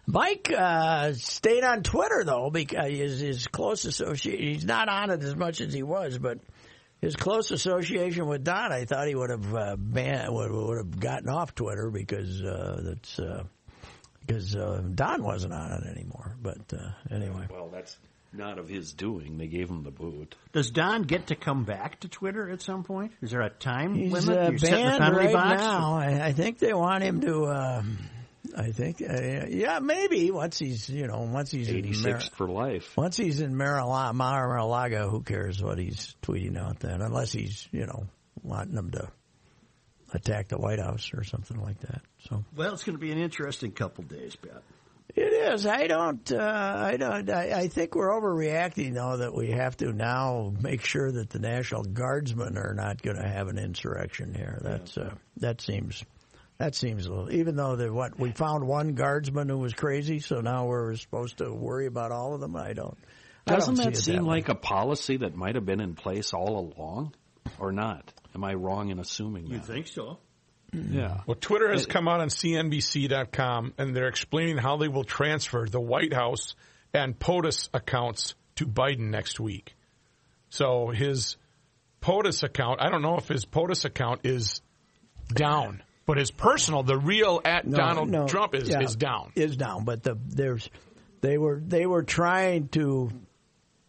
Mike 0.07 0.53
uh, 0.57 1.13
stayed 1.15 1.65
on 1.65 1.83
Twitter 1.83 2.25
though 2.25 2.51
because 2.51 2.91
his, 2.91 3.21
his 3.21 3.47
close 3.47 3.85
associate. 3.85 4.39
He's 4.39 4.65
not 4.65 4.89
on 4.89 5.11
it 5.11 5.23
as 5.23 5.35
much 5.35 5.61
as 5.61 5.73
he 5.73 5.83
was, 5.83 6.19
but 6.19 6.39
his 7.01 7.17
close 7.17 7.51
association 7.51 8.27
with 8.27 8.45
Don, 8.45 8.73
I 8.73 8.85
thought 8.85 9.09
he 9.09 9.15
would 9.15 9.31
have 9.31 9.55
uh, 9.55 9.77
ban 9.77 10.33
would, 10.33 10.51
would 10.51 10.79
have 10.79 11.01
gotten 11.01 11.29
off 11.29 11.55
Twitter 11.55 11.91
because 11.91 12.43
uh, 12.43 12.81
that's 12.83 13.19
uh, 13.19 13.45
because 14.21 14.57
uh, 14.57 14.83
Don 14.95 15.23
wasn't 15.23 15.55
on 15.55 15.73
it 15.73 15.87
anymore. 15.87 16.37
But 16.43 16.59
uh, 16.73 16.91
anyway. 17.11 17.47
Well, 17.51 17.69
that's 17.73 17.97
not 18.33 18.59
of 18.59 18.69
his 18.69 18.93
doing. 18.93 19.39
They 19.39 19.47
gave 19.47 19.69
him 19.71 19.83
the 19.83 19.91
boot. 19.91 20.35
Does 20.53 20.71
Don 20.71 21.03
get 21.03 21.29
to 21.29 21.35
come 21.37 21.65
back 21.65 22.01
to 22.01 22.09
Twitter 22.09 22.51
at 22.51 22.61
some 22.63 22.85
point? 22.85 23.13
Is 23.23 23.31
there 23.31 23.41
a 23.43 23.51
time 23.51 23.95
He's 23.95 24.13
limit? 24.13 24.39
uh, 24.39 24.51
You're 24.51 24.59
setting 24.59 24.77
the 24.85 24.91
banned 24.91 24.99
penalty 25.03 25.25
right 25.27 25.33
box? 25.35 25.61
now. 25.63 25.95
I, 25.95 26.27
I 26.27 26.33
think 26.33 26.59
they 26.59 26.73
want 26.75 27.03
him 27.05 27.21
to. 27.23 27.45
Uh, 27.45 27.83
I 28.57 28.71
think, 28.73 29.03
uh, 29.03 29.47
yeah, 29.49 29.79
maybe 29.81 30.31
once 30.31 30.59
he's, 30.59 30.89
you 30.89 31.07
know, 31.07 31.21
once 31.31 31.51
he's 31.51 31.69
in 31.69 31.77
Eighty 31.77 32.03
Mar- 32.03 32.21
for 32.21 32.49
life. 32.49 32.97
once 32.97 33.17
he's 33.17 33.41
in 33.41 33.55
Mar-a-Lago, 33.57 34.15
Mar-a-Lago, 34.15 35.11
who 35.11 35.23
cares 35.23 35.63
what 35.63 35.79
he's 35.79 36.15
tweeting 36.23 36.57
out 36.57 36.81
then? 36.81 37.03
Unless 37.03 37.33
he's, 37.33 37.69
you 37.73 37.85
know, 37.87 38.07
wanting 38.43 38.75
them 38.75 38.91
to 38.93 39.11
attack 40.15 40.49
the 40.49 40.57
White 40.57 40.79
House 40.79 41.11
or 41.13 41.25
something 41.25 41.61
like 41.61 41.79
that. 41.81 42.01
So 42.29 42.43
Well, 42.57 42.73
it's 42.73 42.85
going 42.85 42.97
to 42.97 43.01
be 43.01 43.13
an 43.13 43.19
interesting 43.19 43.73
couple 43.73 44.05
days, 44.05 44.35
Pat. 44.37 44.63
It 45.17 45.53
is. 45.53 45.67
I 45.67 45.87
don't. 45.87 46.31
Uh, 46.31 46.75
I 46.77 46.97
don't. 46.97 47.31
I, 47.31 47.61
I 47.61 47.69
think 47.69 47.95
we're 47.95 48.11
overreacting 48.11 48.95
though 48.95 49.17
that 49.19 49.35
we 49.35 49.51
have 49.51 49.77
to 49.79 49.93
now 49.93 50.53
make 50.61 50.85
sure 50.85 51.11
that 51.11 51.31
the 51.31 51.39
National 51.39 51.83
Guardsmen 51.83 52.57
are 52.59 52.75
not 52.75 53.03
going 53.03 53.17
to 53.17 53.27
have 53.29 53.49
an 53.49 53.59
insurrection 53.59 54.35
here. 54.35 54.61
That's 54.63 54.97
uh, 54.97 55.15
that 55.39 55.61
seems. 55.61 56.05
That 56.59 56.75
seems 56.75 57.07
a 57.07 57.11
little. 57.11 57.31
Even 57.33 57.55
though 57.55 57.77
that 57.77 57.93
what 57.93 58.19
we 58.19 58.33
found 58.33 58.67
one 58.67 58.95
guardsman 58.95 59.49
who 59.49 59.59
was 59.59 59.73
crazy, 59.75 60.19
so 60.19 60.41
now 60.41 60.67
we're 60.67 60.95
supposed 60.97 61.39
to 61.39 61.53
worry 61.53 61.87
about 61.87 62.11
all 62.11 62.35
of 62.35 62.41
them. 62.41 62.57
I 62.57 62.73
don't. 62.73 62.99
I 63.47 63.53
don't 63.53 63.61
Doesn't 63.61 63.77
see 63.77 63.83
that 63.85 63.93
it 63.93 63.97
seem 63.97 64.25
way. 64.27 64.37
like 64.37 64.49
a 64.49 64.55
policy 64.57 65.19
that 65.19 65.35
might 65.37 65.55
have 65.55 65.65
been 65.65 65.81
in 65.81 65.95
place 65.95 66.35
all 66.35 66.73
along, 66.77 67.15
or 67.59 67.73
not? 67.73 68.13
Am 68.35 68.45
I 68.45 68.55
wrong 68.55 68.91
in 68.91 68.99
assuming 68.99 69.45
that? 69.45 69.55
You 69.55 69.61
think 69.61 69.87
so? 69.87 70.19
Mm-hmm. 70.75 70.99
Yeah. 70.99 71.21
Well, 71.27 71.37
Twitter 71.41 71.71
has 71.71 71.87
come 71.87 72.09
out 72.09 72.21
on 72.21 72.29
CNBC.com, 72.29 73.75
and 73.79 73.97
they're 73.97 74.09
explaining 74.09 74.59
how 74.59 74.77
they 74.77 74.89
will 74.89 75.05
transfer 75.05 75.67
the 75.67 75.81
White 75.81 76.13
House 76.13 76.55
and 76.93 77.19
POTUS 77.19 77.71
accounts 77.73 78.35
to 78.57 78.67
Biden 78.67 79.11
next 79.11 79.41
week. 79.41 79.75
So 80.51 80.89
his 80.89 81.37
POTUS 82.01 82.43
account, 82.43 82.81
I 82.81 82.91
don't 82.91 83.03
know 83.03 83.17
if 83.17 83.29
his 83.29 83.45
POTUS 83.45 83.85
account 83.85 84.23
is 84.25 84.61
down, 85.33 85.83
but 86.07 86.17
his 86.17 86.31
personal, 86.31 86.83
the 86.83 86.99
real 86.99 87.41
at 87.45 87.67
No, 87.67 87.77
Donald 87.77 88.09
no, 88.09 88.27
Trump 88.27 88.55
is, 88.55 88.69
yeah, 88.69 88.81
is 88.81 88.97
down. 88.97 89.33
Is 89.35 89.57
down, 89.57 89.85
but 89.85 90.03
the 90.03 90.19
there's 90.27 90.69
they 91.21 91.39
were 91.39 91.61
they 91.65 91.87
were 91.87 92.03
trying 92.03 92.69
to 92.69 93.11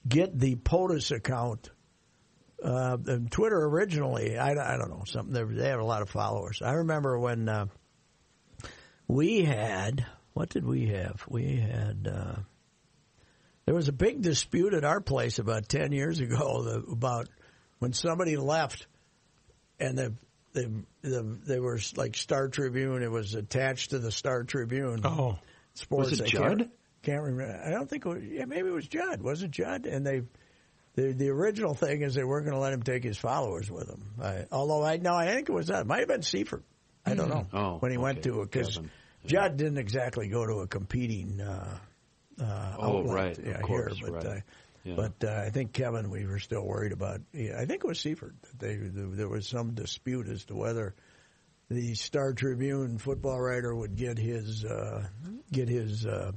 get 0.08 0.38
the 0.38 0.56
POTUS 0.56 1.12
account 1.12 1.70
uh, 2.64 2.98
Twitter 3.30 3.64
originally, 3.66 4.38
I, 4.38 4.52
I 4.52 4.78
don't 4.78 4.90
know 4.90 5.04
something. 5.06 5.34
They, 5.34 5.44
they 5.44 5.70
have 5.70 5.80
a 5.80 5.86
lot 5.86 6.02
of 6.02 6.10
followers. 6.10 6.62
I 6.64 6.74
remember 6.74 7.18
when 7.18 7.48
uh, 7.48 7.66
we 9.08 9.44
had 9.44 10.06
what 10.34 10.50
did 10.50 10.66
we 10.66 10.88
have? 10.88 11.24
We 11.28 11.58
had 11.58 12.08
uh, 12.12 12.36
there 13.66 13.76
was 13.76 13.88
a 13.88 13.94
big 13.94 14.22
dispute 14.22 14.74
at 14.74 14.86
our 14.86 15.02
place 15.02 15.40
about 15.40 15.68
ten 15.68 15.92
years 15.92 16.20
ago 16.20 16.64
the, 16.64 16.92
about 16.92 17.28
when 17.80 17.94
somebody 17.94 18.38
left 18.38 18.88
and 19.80 19.98
the 19.98 20.14
they, 20.54 20.66
the, 21.02 21.38
they 21.46 21.60
were 21.60 21.80
like 21.96 22.18
Star 22.18 22.48
Tribune. 22.48 23.04
It 23.04 23.12
was 23.12 23.36
attached 23.36 23.92
to 23.92 24.00
the 24.00 24.12
Star 24.12 24.44
Tribune. 24.44 25.02
Oh, 25.04 25.38
sports. 25.74 26.12
Was 26.12 26.20
it 26.22 26.24
I 26.24 26.28
Judd? 26.28 26.58
Can't, 26.58 26.72
can't 27.04 27.24
remember. 27.24 27.62
I 27.66 27.70
don't 27.70 27.90
think. 27.90 28.06
It 28.06 28.10
was, 28.10 28.24
yeah, 28.24 28.46
maybe 28.46 28.70
it 28.70 28.74
was 28.74 28.88
Judd. 28.88 29.22
Was 29.22 29.44
it 29.44 29.52
Judd? 29.52 29.86
And 29.86 30.06
they, 30.06 30.24
the 30.96 31.12
the 31.14 31.30
original 31.30 31.74
thing 31.74 32.02
is 32.02 32.14
they 32.16 32.24
weren't 32.24 32.46
going 32.46 32.56
to 32.56 32.62
let 32.62 32.74
him 32.74 32.84
take 32.84 33.04
his 33.04 33.18
followers 33.18 33.70
with 33.72 33.90
him. 33.90 34.04
I, 34.22 34.46
although 34.52 34.84
I 34.84 34.98
no, 34.98 35.14
I 35.16 35.28
think 35.28 35.50
it 35.50 35.54
was 35.54 35.68
that. 35.68 35.82
It 35.82 35.88
might 35.88 36.00
have 36.00 36.08
been 36.08 36.22
Seifert. 36.24 36.64
I 37.06 37.16
don't 37.16 37.30
know 37.30 37.48
Oh, 37.54 37.78
when 37.80 37.92
he 37.92 37.98
went 37.98 38.24
to 38.24 38.42
it 38.42 38.52
because 38.52 38.76
Kevin. 38.76 38.92
Judd 39.26 39.58
didn't 39.58 39.78
exactly 39.78 40.28
go 40.28 40.46
to 40.46 40.60
a 40.62 40.68
competing. 40.68 41.40
Uh, 41.42 41.78
uh, 42.42 42.76
Oh, 42.78 43.00
outlet, 43.00 43.14
right, 43.16 43.38
of 43.38 43.46
yeah, 43.46 43.60
course, 43.62 43.98
here, 43.98 44.12
but 44.12 44.24
right. 44.26 44.38
uh, 44.38 44.40
Yeah. 44.86 44.96
but 44.96 45.24
uh, 45.28 45.44
I 45.46 45.50
think 45.50 45.74
Kevin, 45.74 46.10
we 46.10 46.26
were 46.26 46.40
still 46.40 46.66
worried 46.66 46.94
about. 46.94 47.20
Yeah, 47.34 47.56
I 47.60 47.66
think 47.66 47.84
it 47.84 47.88
was 47.88 48.00
Seifert. 48.00 48.36
that 48.42 48.60
They 48.60 48.76
there 48.78 49.28
was 49.28 49.46
some 49.48 49.74
dispute 49.74 50.28
as 50.30 50.46
to 50.46 50.56
whether 50.56 50.96
the 51.70 51.96
Star 51.96 52.34
Tribune 52.34 52.98
football 52.98 53.40
writer 53.40 53.76
would 53.76 53.96
get 53.96 54.18
his 54.18 54.64
uh, 54.66 55.06
get 55.52 55.68
his 55.70 56.06
uh, 56.06 56.32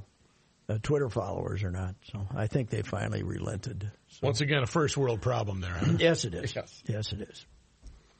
uh, 0.73 0.79
Twitter 0.81 1.09
followers 1.09 1.63
or 1.63 1.71
not. 1.71 1.95
So 2.11 2.27
I 2.35 2.47
think 2.47 2.69
they 2.69 2.81
finally 2.81 3.23
relented. 3.23 3.91
So. 4.09 4.19
once 4.27 4.41
again, 4.41 4.63
a 4.63 4.67
first 4.67 4.97
world 4.97 5.21
problem 5.21 5.61
there. 5.61 5.71
Huh? 5.71 5.93
Yes, 5.97 6.25
it 6.25 6.33
is. 6.33 6.55
Yes. 6.55 6.83
yes, 6.85 7.13
it 7.13 7.21
is. 7.21 7.45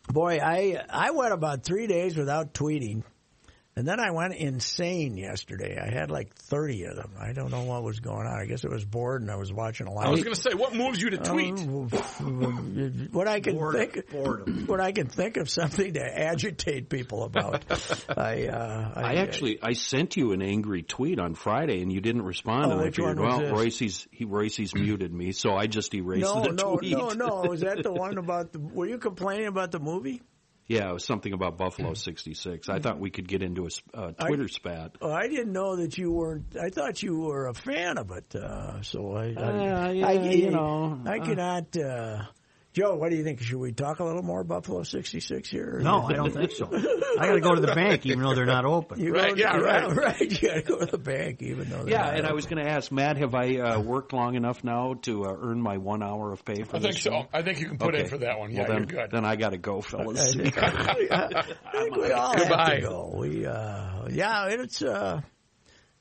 Boy, 0.08 0.39
I 0.43 0.84
I 0.89 1.12
went 1.12 1.34
about 1.34 1.64
three 1.64 1.88
days 1.88 2.18
without 2.18 2.54
tweeting, 2.54 3.04
and 3.76 3.88
then 3.88 3.99
I 3.99 4.11
went 4.11 4.36
insane 4.36 5.17
yesterday. 5.17 5.80
I 5.80 5.91
had 5.91 6.11
like 6.11 6.36
thirty 6.36 6.84
of 6.86 6.95
them. 6.95 7.11
I 7.19 7.34
don't 7.34 7.49
know 7.49 7.63
what 7.63 7.84
was 7.84 7.99
going 7.99 8.28
on. 8.28 8.39
I 8.39 8.45
guess 8.45 8.63
I 8.63 8.69
was 8.69 8.86
bored 8.86 9.21
and 9.21 9.32
I 9.32 9.36
was 9.36 9.51
watching 9.51 9.88
a 9.88 9.91
lot. 9.91 10.05
I 10.05 10.09
was 10.09 10.24
going 10.24 10.36
to 10.36 10.41
say, 10.41 10.53
what 10.53 10.76
moves 10.76 11.01
you 11.01 11.09
to 11.11 11.17
tweet? 11.17 11.59
what 13.11 13.28
I 13.28 13.39
can 13.39 13.55
Boredom, 13.55 13.89
think, 13.89 14.11
boredom. 14.11 14.65
what 14.67 14.80
I 14.80 14.91
can 14.91 15.07
think 15.07 15.38
of 15.38 15.49
something 15.49 15.93
to 15.93 16.03
agitate 16.03 16.89
people 16.89 17.24
about. 17.24 17.65
I, 18.17 18.47
uh, 18.47 18.91
I 18.95 19.15
actually 19.15 19.59
I 19.61 19.74
sent 19.74 20.17
you 20.17 20.34
an 20.34 20.41
angry 20.41 20.84
tweet 20.84 21.19
on 21.19 21.34
Friday 21.34 21.82
and 21.82 21.91
you 21.91 22.01
didn't 22.01 22.24
respond. 22.24 22.67
Oh, 22.67 22.71
and 22.71 22.82
I 22.82 22.84
which 22.86 22.99
one 22.99 23.15
figured, 23.15 23.26
was 23.26 23.39
well, 23.39 23.39
this? 23.41 23.51
Royce's 23.51 24.07
he 24.11 24.26
Royce's 24.26 24.76
muted 24.76 25.11
me, 25.11 25.32
so 25.32 25.55
I 25.55 25.67
just 25.67 25.93
erased 25.95 26.24
no, 26.24 26.41
the 26.43 26.51
no, 26.51 26.78
tweet. 26.78 26.97
no, 26.97 27.09
no. 27.09 27.41
Was 27.49 27.61
that 27.61 27.82
the 27.82 27.91
one 27.93 28.17
about 28.17 28.53
the? 28.53 28.59
Were 28.59 28.88
you 28.88 28.99
complaining 28.99 29.47
about 29.47 29.71
the 29.71 29.80
movie? 29.80 30.21
Yeah, 30.68 30.89
it 30.89 30.93
was 30.93 31.05
something 31.05 31.34
about 31.34 31.57
Buffalo 31.57 31.93
'66. 31.93 32.70
I 32.70 32.80
thought 32.80 32.99
we 32.99 33.09
could 33.09 33.28
get 33.28 33.43
into 33.43 33.68
a, 33.68 33.97
uh, 33.97 34.11
Twitter 34.11 34.47
spat. 34.47 34.97
Oh, 35.01 35.11
I 35.11 35.28
didn't 35.28 35.51
know 35.51 35.76
that 35.76 35.97
you 35.97 36.11
weren't. 36.11 36.55
I 36.55 36.70
thought 36.70 37.03
you 37.03 37.20
were 37.20 37.47
a 37.47 37.53
fan 37.53 37.97
of 37.97 38.11
it. 38.11 38.36
Uh, 38.36 38.82
so 38.82 39.16
I, 39.16 39.26
I, 39.26 39.34
Uh, 39.34 39.91
yeah, 39.91 40.07
I, 40.07 40.11
you 40.14 40.51
know, 40.51 41.01
I 41.05 41.20
uh, 41.20 41.26
cannot. 41.26 41.78
Joe, 42.74 42.95
what 42.95 43.11
do 43.11 43.15
you 43.17 43.24
think? 43.24 43.39
Should 43.39 43.57
we 43.59 43.71
talk 43.71 43.99
a 43.99 44.03
little 44.03 44.24
more 44.24 44.43
Buffalo 44.43 44.82
'66 44.82 45.47
here? 45.47 45.80
No, 45.84 46.01
I 46.01 46.13
don't 46.13 46.32
think 46.34 46.51
so. 46.51 46.67
I 46.74 47.28
got 47.28 47.34
to 47.36 47.39
go 47.39 47.53
to 47.53 47.61
the 47.61 47.76
bank, 47.76 48.03
even 48.07 48.24
though 48.24 48.34
they're 48.34 48.47
not 48.47 48.65
open. 48.65 48.99
You 48.99 49.13
Right, 49.13 49.36
go- 49.36 49.41
yeah, 49.41 49.57
right. 49.57 49.91
right. 49.95 50.41
You 50.41 50.47
got 50.49 50.55
to 50.55 50.61
go 50.63 50.80
to 50.80 50.86
the 50.88 50.97
bank, 50.97 51.43
even 51.43 51.69
though. 51.69 51.84
they're 51.84 51.89
Yeah, 51.93 52.05
not 52.05 52.15
and 52.17 52.26
I 52.28 52.34
was 52.34 52.47
going 52.47 52.63
to 52.65 52.67
ask 52.69 52.91
Matt, 52.91 53.17
have 53.17 53.36
I 53.36 53.57
uh, 53.57 53.80
worked 53.80 54.11
long 54.11 54.34
enough 54.34 54.63
now 54.63 54.95
to 55.03 55.26
uh, 55.26 55.36
earn 55.39 55.61
my 55.61 55.78
one 55.78 56.01
hour 56.01 56.32
of 56.34 56.43
pay 56.43 56.63
for 56.63 56.78
I 56.78 56.80
this 56.80 56.95
think 56.95 56.97
so. 57.03 57.11
show? 57.11 57.28
I 57.32 57.43
think 57.43 57.59
you 57.59 57.67
can 57.67 57.78
put 57.78 57.93
in 57.93 58.07
for 58.07 58.17
that 58.17 58.39
one. 58.39 58.49
Well, 58.51 58.61
Yeah, 58.61 58.67
then, 58.67 58.78
you're 58.78 58.86
good. 59.03 59.11
Then 59.11 59.24
I 59.26 59.36
got 59.36 59.51
to 59.51 59.57
go, 59.59 59.78
I 59.78 59.82
fellas. 59.82 60.34
think, 60.34 60.57
I 60.61 61.43
think 61.71 61.95
we 61.95 62.11
all 62.11 62.30
have 62.34 62.38
Goodbye. 62.39 62.76
to 62.78 62.82
go. 62.82 63.13
We, 63.17 63.45
uh, 63.45 64.07
yeah, 64.09 64.47
it's. 64.47 64.82
Uh, 64.82 65.21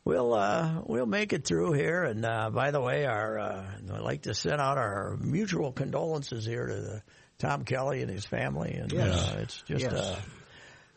We'll 0.04 0.34
uh, 0.34 0.82
we'll 0.86 1.06
make 1.06 1.32
it 1.32 1.44
through 1.44 1.72
here, 1.74 2.02
and 2.02 2.24
uh, 2.24 2.50
by 2.50 2.72
the 2.72 2.80
way, 2.80 3.06
our 3.06 3.38
uh, 3.38 3.64
I'd 3.94 4.00
like 4.00 4.22
to 4.22 4.34
send 4.34 4.60
out 4.60 4.76
our 4.76 5.16
mutual 5.20 5.70
condolences 5.70 6.44
here 6.44 6.66
to 6.66 6.74
the, 6.74 7.02
Tom 7.38 7.64
Kelly 7.64 8.02
and 8.02 8.10
his 8.10 8.24
family, 8.24 8.72
and 8.74 8.92
Yes. 8.92 9.16
uh, 9.16 9.36
it's 9.42 9.62
just 9.62 9.82
Yes. 9.84 9.92
uh, 9.92 10.20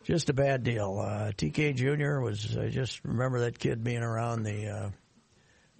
just 0.04 0.28
a 0.28 0.32
bad 0.32 0.64
deal. 0.64 0.98
Uh, 0.98 1.30
TK 1.36 1.74
Jr. 1.76 2.20
was 2.20 2.56
I 2.56 2.68
just 2.68 3.00
remember 3.04 3.40
that 3.40 3.58
kid 3.60 3.84
being 3.84 4.02
around 4.02 4.42
the 4.42 4.68
uh, 4.68 4.90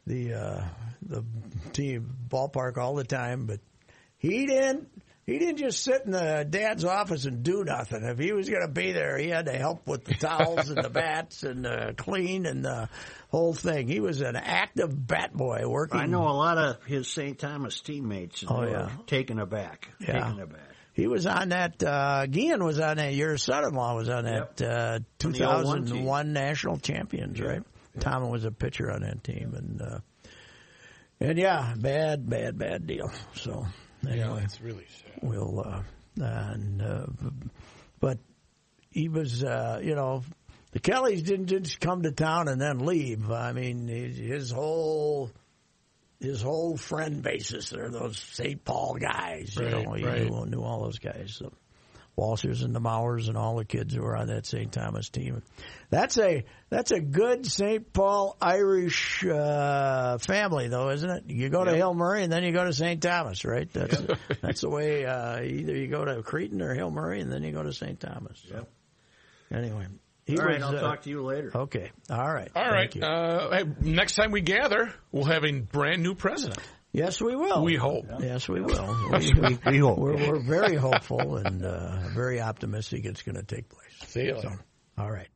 the 0.07 0.33
uh, 0.35 0.64
the 1.03 1.24
team 1.72 2.14
ballpark 2.29 2.79
all 2.79 2.95
the 2.95 3.05
time, 3.05 3.47
but 3.47 3.59
he 4.18 4.47
didn't. 4.47 4.89
He 5.27 5.41
didn't 5.41 5.57
just 5.57 5.83
sit 5.83 6.03
in 6.05 6.12
the 6.12 6.47
dad's 6.49 6.85
office 6.85 7.24
and 7.24 7.43
do 7.43 7.64
nothing. 7.64 8.05
If 8.05 8.16
he 8.16 8.33
was 8.33 8.49
going 8.49 8.62
to 8.64 8.72
be 8.72 8.93
there, 8.93 9.18
he 9.18 9.29
had 9.29 9.47
to 9.47 9.59
help 9.59 9.89
with 9.89 10.05
the 10.05 10.14
towels 10.14 10.68
and 10.68 10.83
the 10.83 10.89
bats 10.91 11.43
and 11.43 11.66
uh, 11.66 11.95
clean 11.97 12.47
and 12.47 12.64
the 12.64 12.89
whole 13.29 13.53
thing. 13.53 13.89
He 13.89 13.99
was 13.99 14.20
an 14.20 14.37
active 14.37 15.07
bat 15.07 15.33
boy 15.35 15.66
working. 15.66 15.99
I 15.99 16.07
know 16.07 16.29
a 16.29 16.31
lot 16.31 16.59
of 16.59 16.85
his 16.85 17.09
St. 17.09 17.37
Thomas 17.37 17.81
teammates. 17.81 18.45
Oh, 18.47 18.61
were 18.61 18.70
yeah. 18.70 18.91
taken 19.09 19.41
aback. 19.41 19.89
Yeah. 19.99 20.12
Taken 20.12 20.41
aback. 20.41 20.61
He 20.93 21.09
was 21.09 21.27
on 21.27 21.49
that. 21.49 21.83
Uh, 21.83 22.29
Gian 22.29 22.64
was 22.64 22.79
on 22.79 22.99
that. 22.99 23.12
Your 23.12 23.37
son-in-law 23.37 23.97
was 23.97 24.09
on 24.09 24.27
that 24.27 24.62
uh, 24.62 25.01
the 25.18 25.29
01 25.29 25.87
team. 25.87 25.87
2001 25.87 26.33
national 26.33 26.79
champions, 26.79 27.41
right? 27.41 27.64
Tom 27.99 28.31
was 28.31 28.45
a 28.45 28.53
pitcher 28.53 28.93
on 28.93 29.03
that 29.03 29.24
team, 29.24 29.55
and 29.55 29.83
uh, 29.83 29.99
and 31.18 31.37
yeah, 31.37 31.74
bad, 31.77 32.29
bad, 32.29 32.59
bad 32.59 32.87
deal. 32.87 33.11
So 33.35 33.66
anyway, 34.09 34.43
It's 34.45 34.61
really 34.61 34.87
sad. 35.03 35.21
we'll 35.23 35.61
uh, 35.61 35.83
and 36.21 36.83
uh, 36.83 37.07
but 38.01 38.19
he 38.91 39.09
was 39.09 39.45
uh, 39.45 39.81
you 39.83 39.95
know 39.95 40.23
the 40.73 40.79
Kellys 40.81 41.23
didn't 41.23 41.47
just 41.47 41.81
come 41.81 42.03
to 42.03 42.13
town 42.13 42.49
and 42.49 42.61
then 42.61 42.79
leave. 42.81 43.31
I 43.31 43.53
mean 43.53 43.89
his, 43.89 44.17
his 44.17 44.51
whole 44.51 45.31
his 46.21 46.41
whole 46.43 46.77
friend 46.77 47.23
basis 47.23 47.73
are 47.75 47.91
those 47.91 48.19
St. 48.19 48.65
Paul 48.65 48.95
guys. 48.99 49.55
You 49.57 49.65
Right, 49.67 49.85
know, 49.85 49.93
he 49.93 50.05
right. 50.05 50.31
knew, 50.31 50.47
knew 50.47 50.63
all 50.63 50.83
those 50.85 50.99
guys. 50.99 51.35
So. 51.39 51.53
Walshers 52.17 52.62
and 52.62 52.75
the 52.75 52.81
Mauers 52.81 53.29
and 53.29 53.37
all 53.37 53.57
the 53.57 53.64
kids 53.64 53.95
who 53.95 54.03
were 54.03 54.17
on 54.17 54.29
that 54.29 54.47
St. 54.47 54.73
Thomas 54.73 55.11
team. 55.11 55.43
That's 55.91 56.19
a 56.19 56.45
that's 56.71 56.91
a 56.91 57.01
good 57.01 57.45
St. 57.45 57.93
Paul 57.93 58.37
Irish 58.41 59.23
uh, 59.25 60.17
family, 60.19 60.69
though, 60.69 60.89
isn't 60.91 61.11
it? 61.11 61.25
You 61.29 61.51
go 61.51 61.64
to 61.64 61.75
Hill 61.75 61.93
Murray 61.93 62.23
and 62.23 62.33
then 62.33 62.43
you 62.43 62.53
go 62.53 62.64
to 62.64 62.73
St. 62.73 63.03
Thomas, 63.03 63.45
right? 63.45 63.71
That's 63.71 64.03
that's 64.41 64.61
the 64.62 64.71
way. 64.71 65.05
Uh, 65.05 65.43
either 65.43 65.77
you 65.77 65.89
go 65.89 66.05
to 66.05 66.23
Cretin 66.23 66.62
or 66.62 66.75
Hill 66.75 66.91
Murray 66.91 67.21
and 67.21 67.31
then 67.31 67.43
you 67.43 67.53
go 67.53 67.62
to 67.62 67.73
St. 67.73 68.01
Thomas. 68.01 68.43
Yep. 68.51 68.69
Anyway, 69.53 69.87
he 70.25 70.39
All 70.39 70.45
right, 70.45 70.59
was, 70.59 70.71
I'll 70.71 70.77
uh, 70.77 70.81
talk 70.81 71.03
to 71.03 71.11
you 71.11 71.23
later. 71.23 71.53
Okay, 71.55 71.93
all 72.11 72.33
right, 72.33 72.51
All 72.57 72.64
right. 72.64 72.91
Thank 72.91 72.97
you. 72.97 73.03
Uh, 73.03 73.59
hey, 73.59 73.64
next 73.81 74.17
time 74.17 74.33
we 74.33 74.41
gather, 74.41 74.93
we'll 75.12 75.25
have 75.25 75.45
a 75.45 75.53
brand 75.53 76.03
new 76.03 76.14
president. 76.14 76.59
Yes, 76.97 77.20
we 77.20 77.36
will. 77.36 77.62
We 77.62 77.76
hope. 77.76 78.07
Yes, 78.20 78.49
we 78.49 78.61
will. 78.61 78.97
we, 79.12 79.59
we 79.70 79.78
hope. 79.78 79.99
We're, 79.99 80.16
we're 80.16 80.42
very 80.42 80.76
hopeful 80.76 81.36
and 81.36 81.64
uh, 81.64 82.09
very 82.14 82.40
optimistic 82.40 83.05
it's 83.05 83.22
going 83.22 83.36
to 83.36 83.42
take 83.42 83.68
place. 83.68 84.11
See 84.11 84.24
you 84.24 84.34
later. 84.34 84.64
All 84.99 85.11
right. 85.11 85.28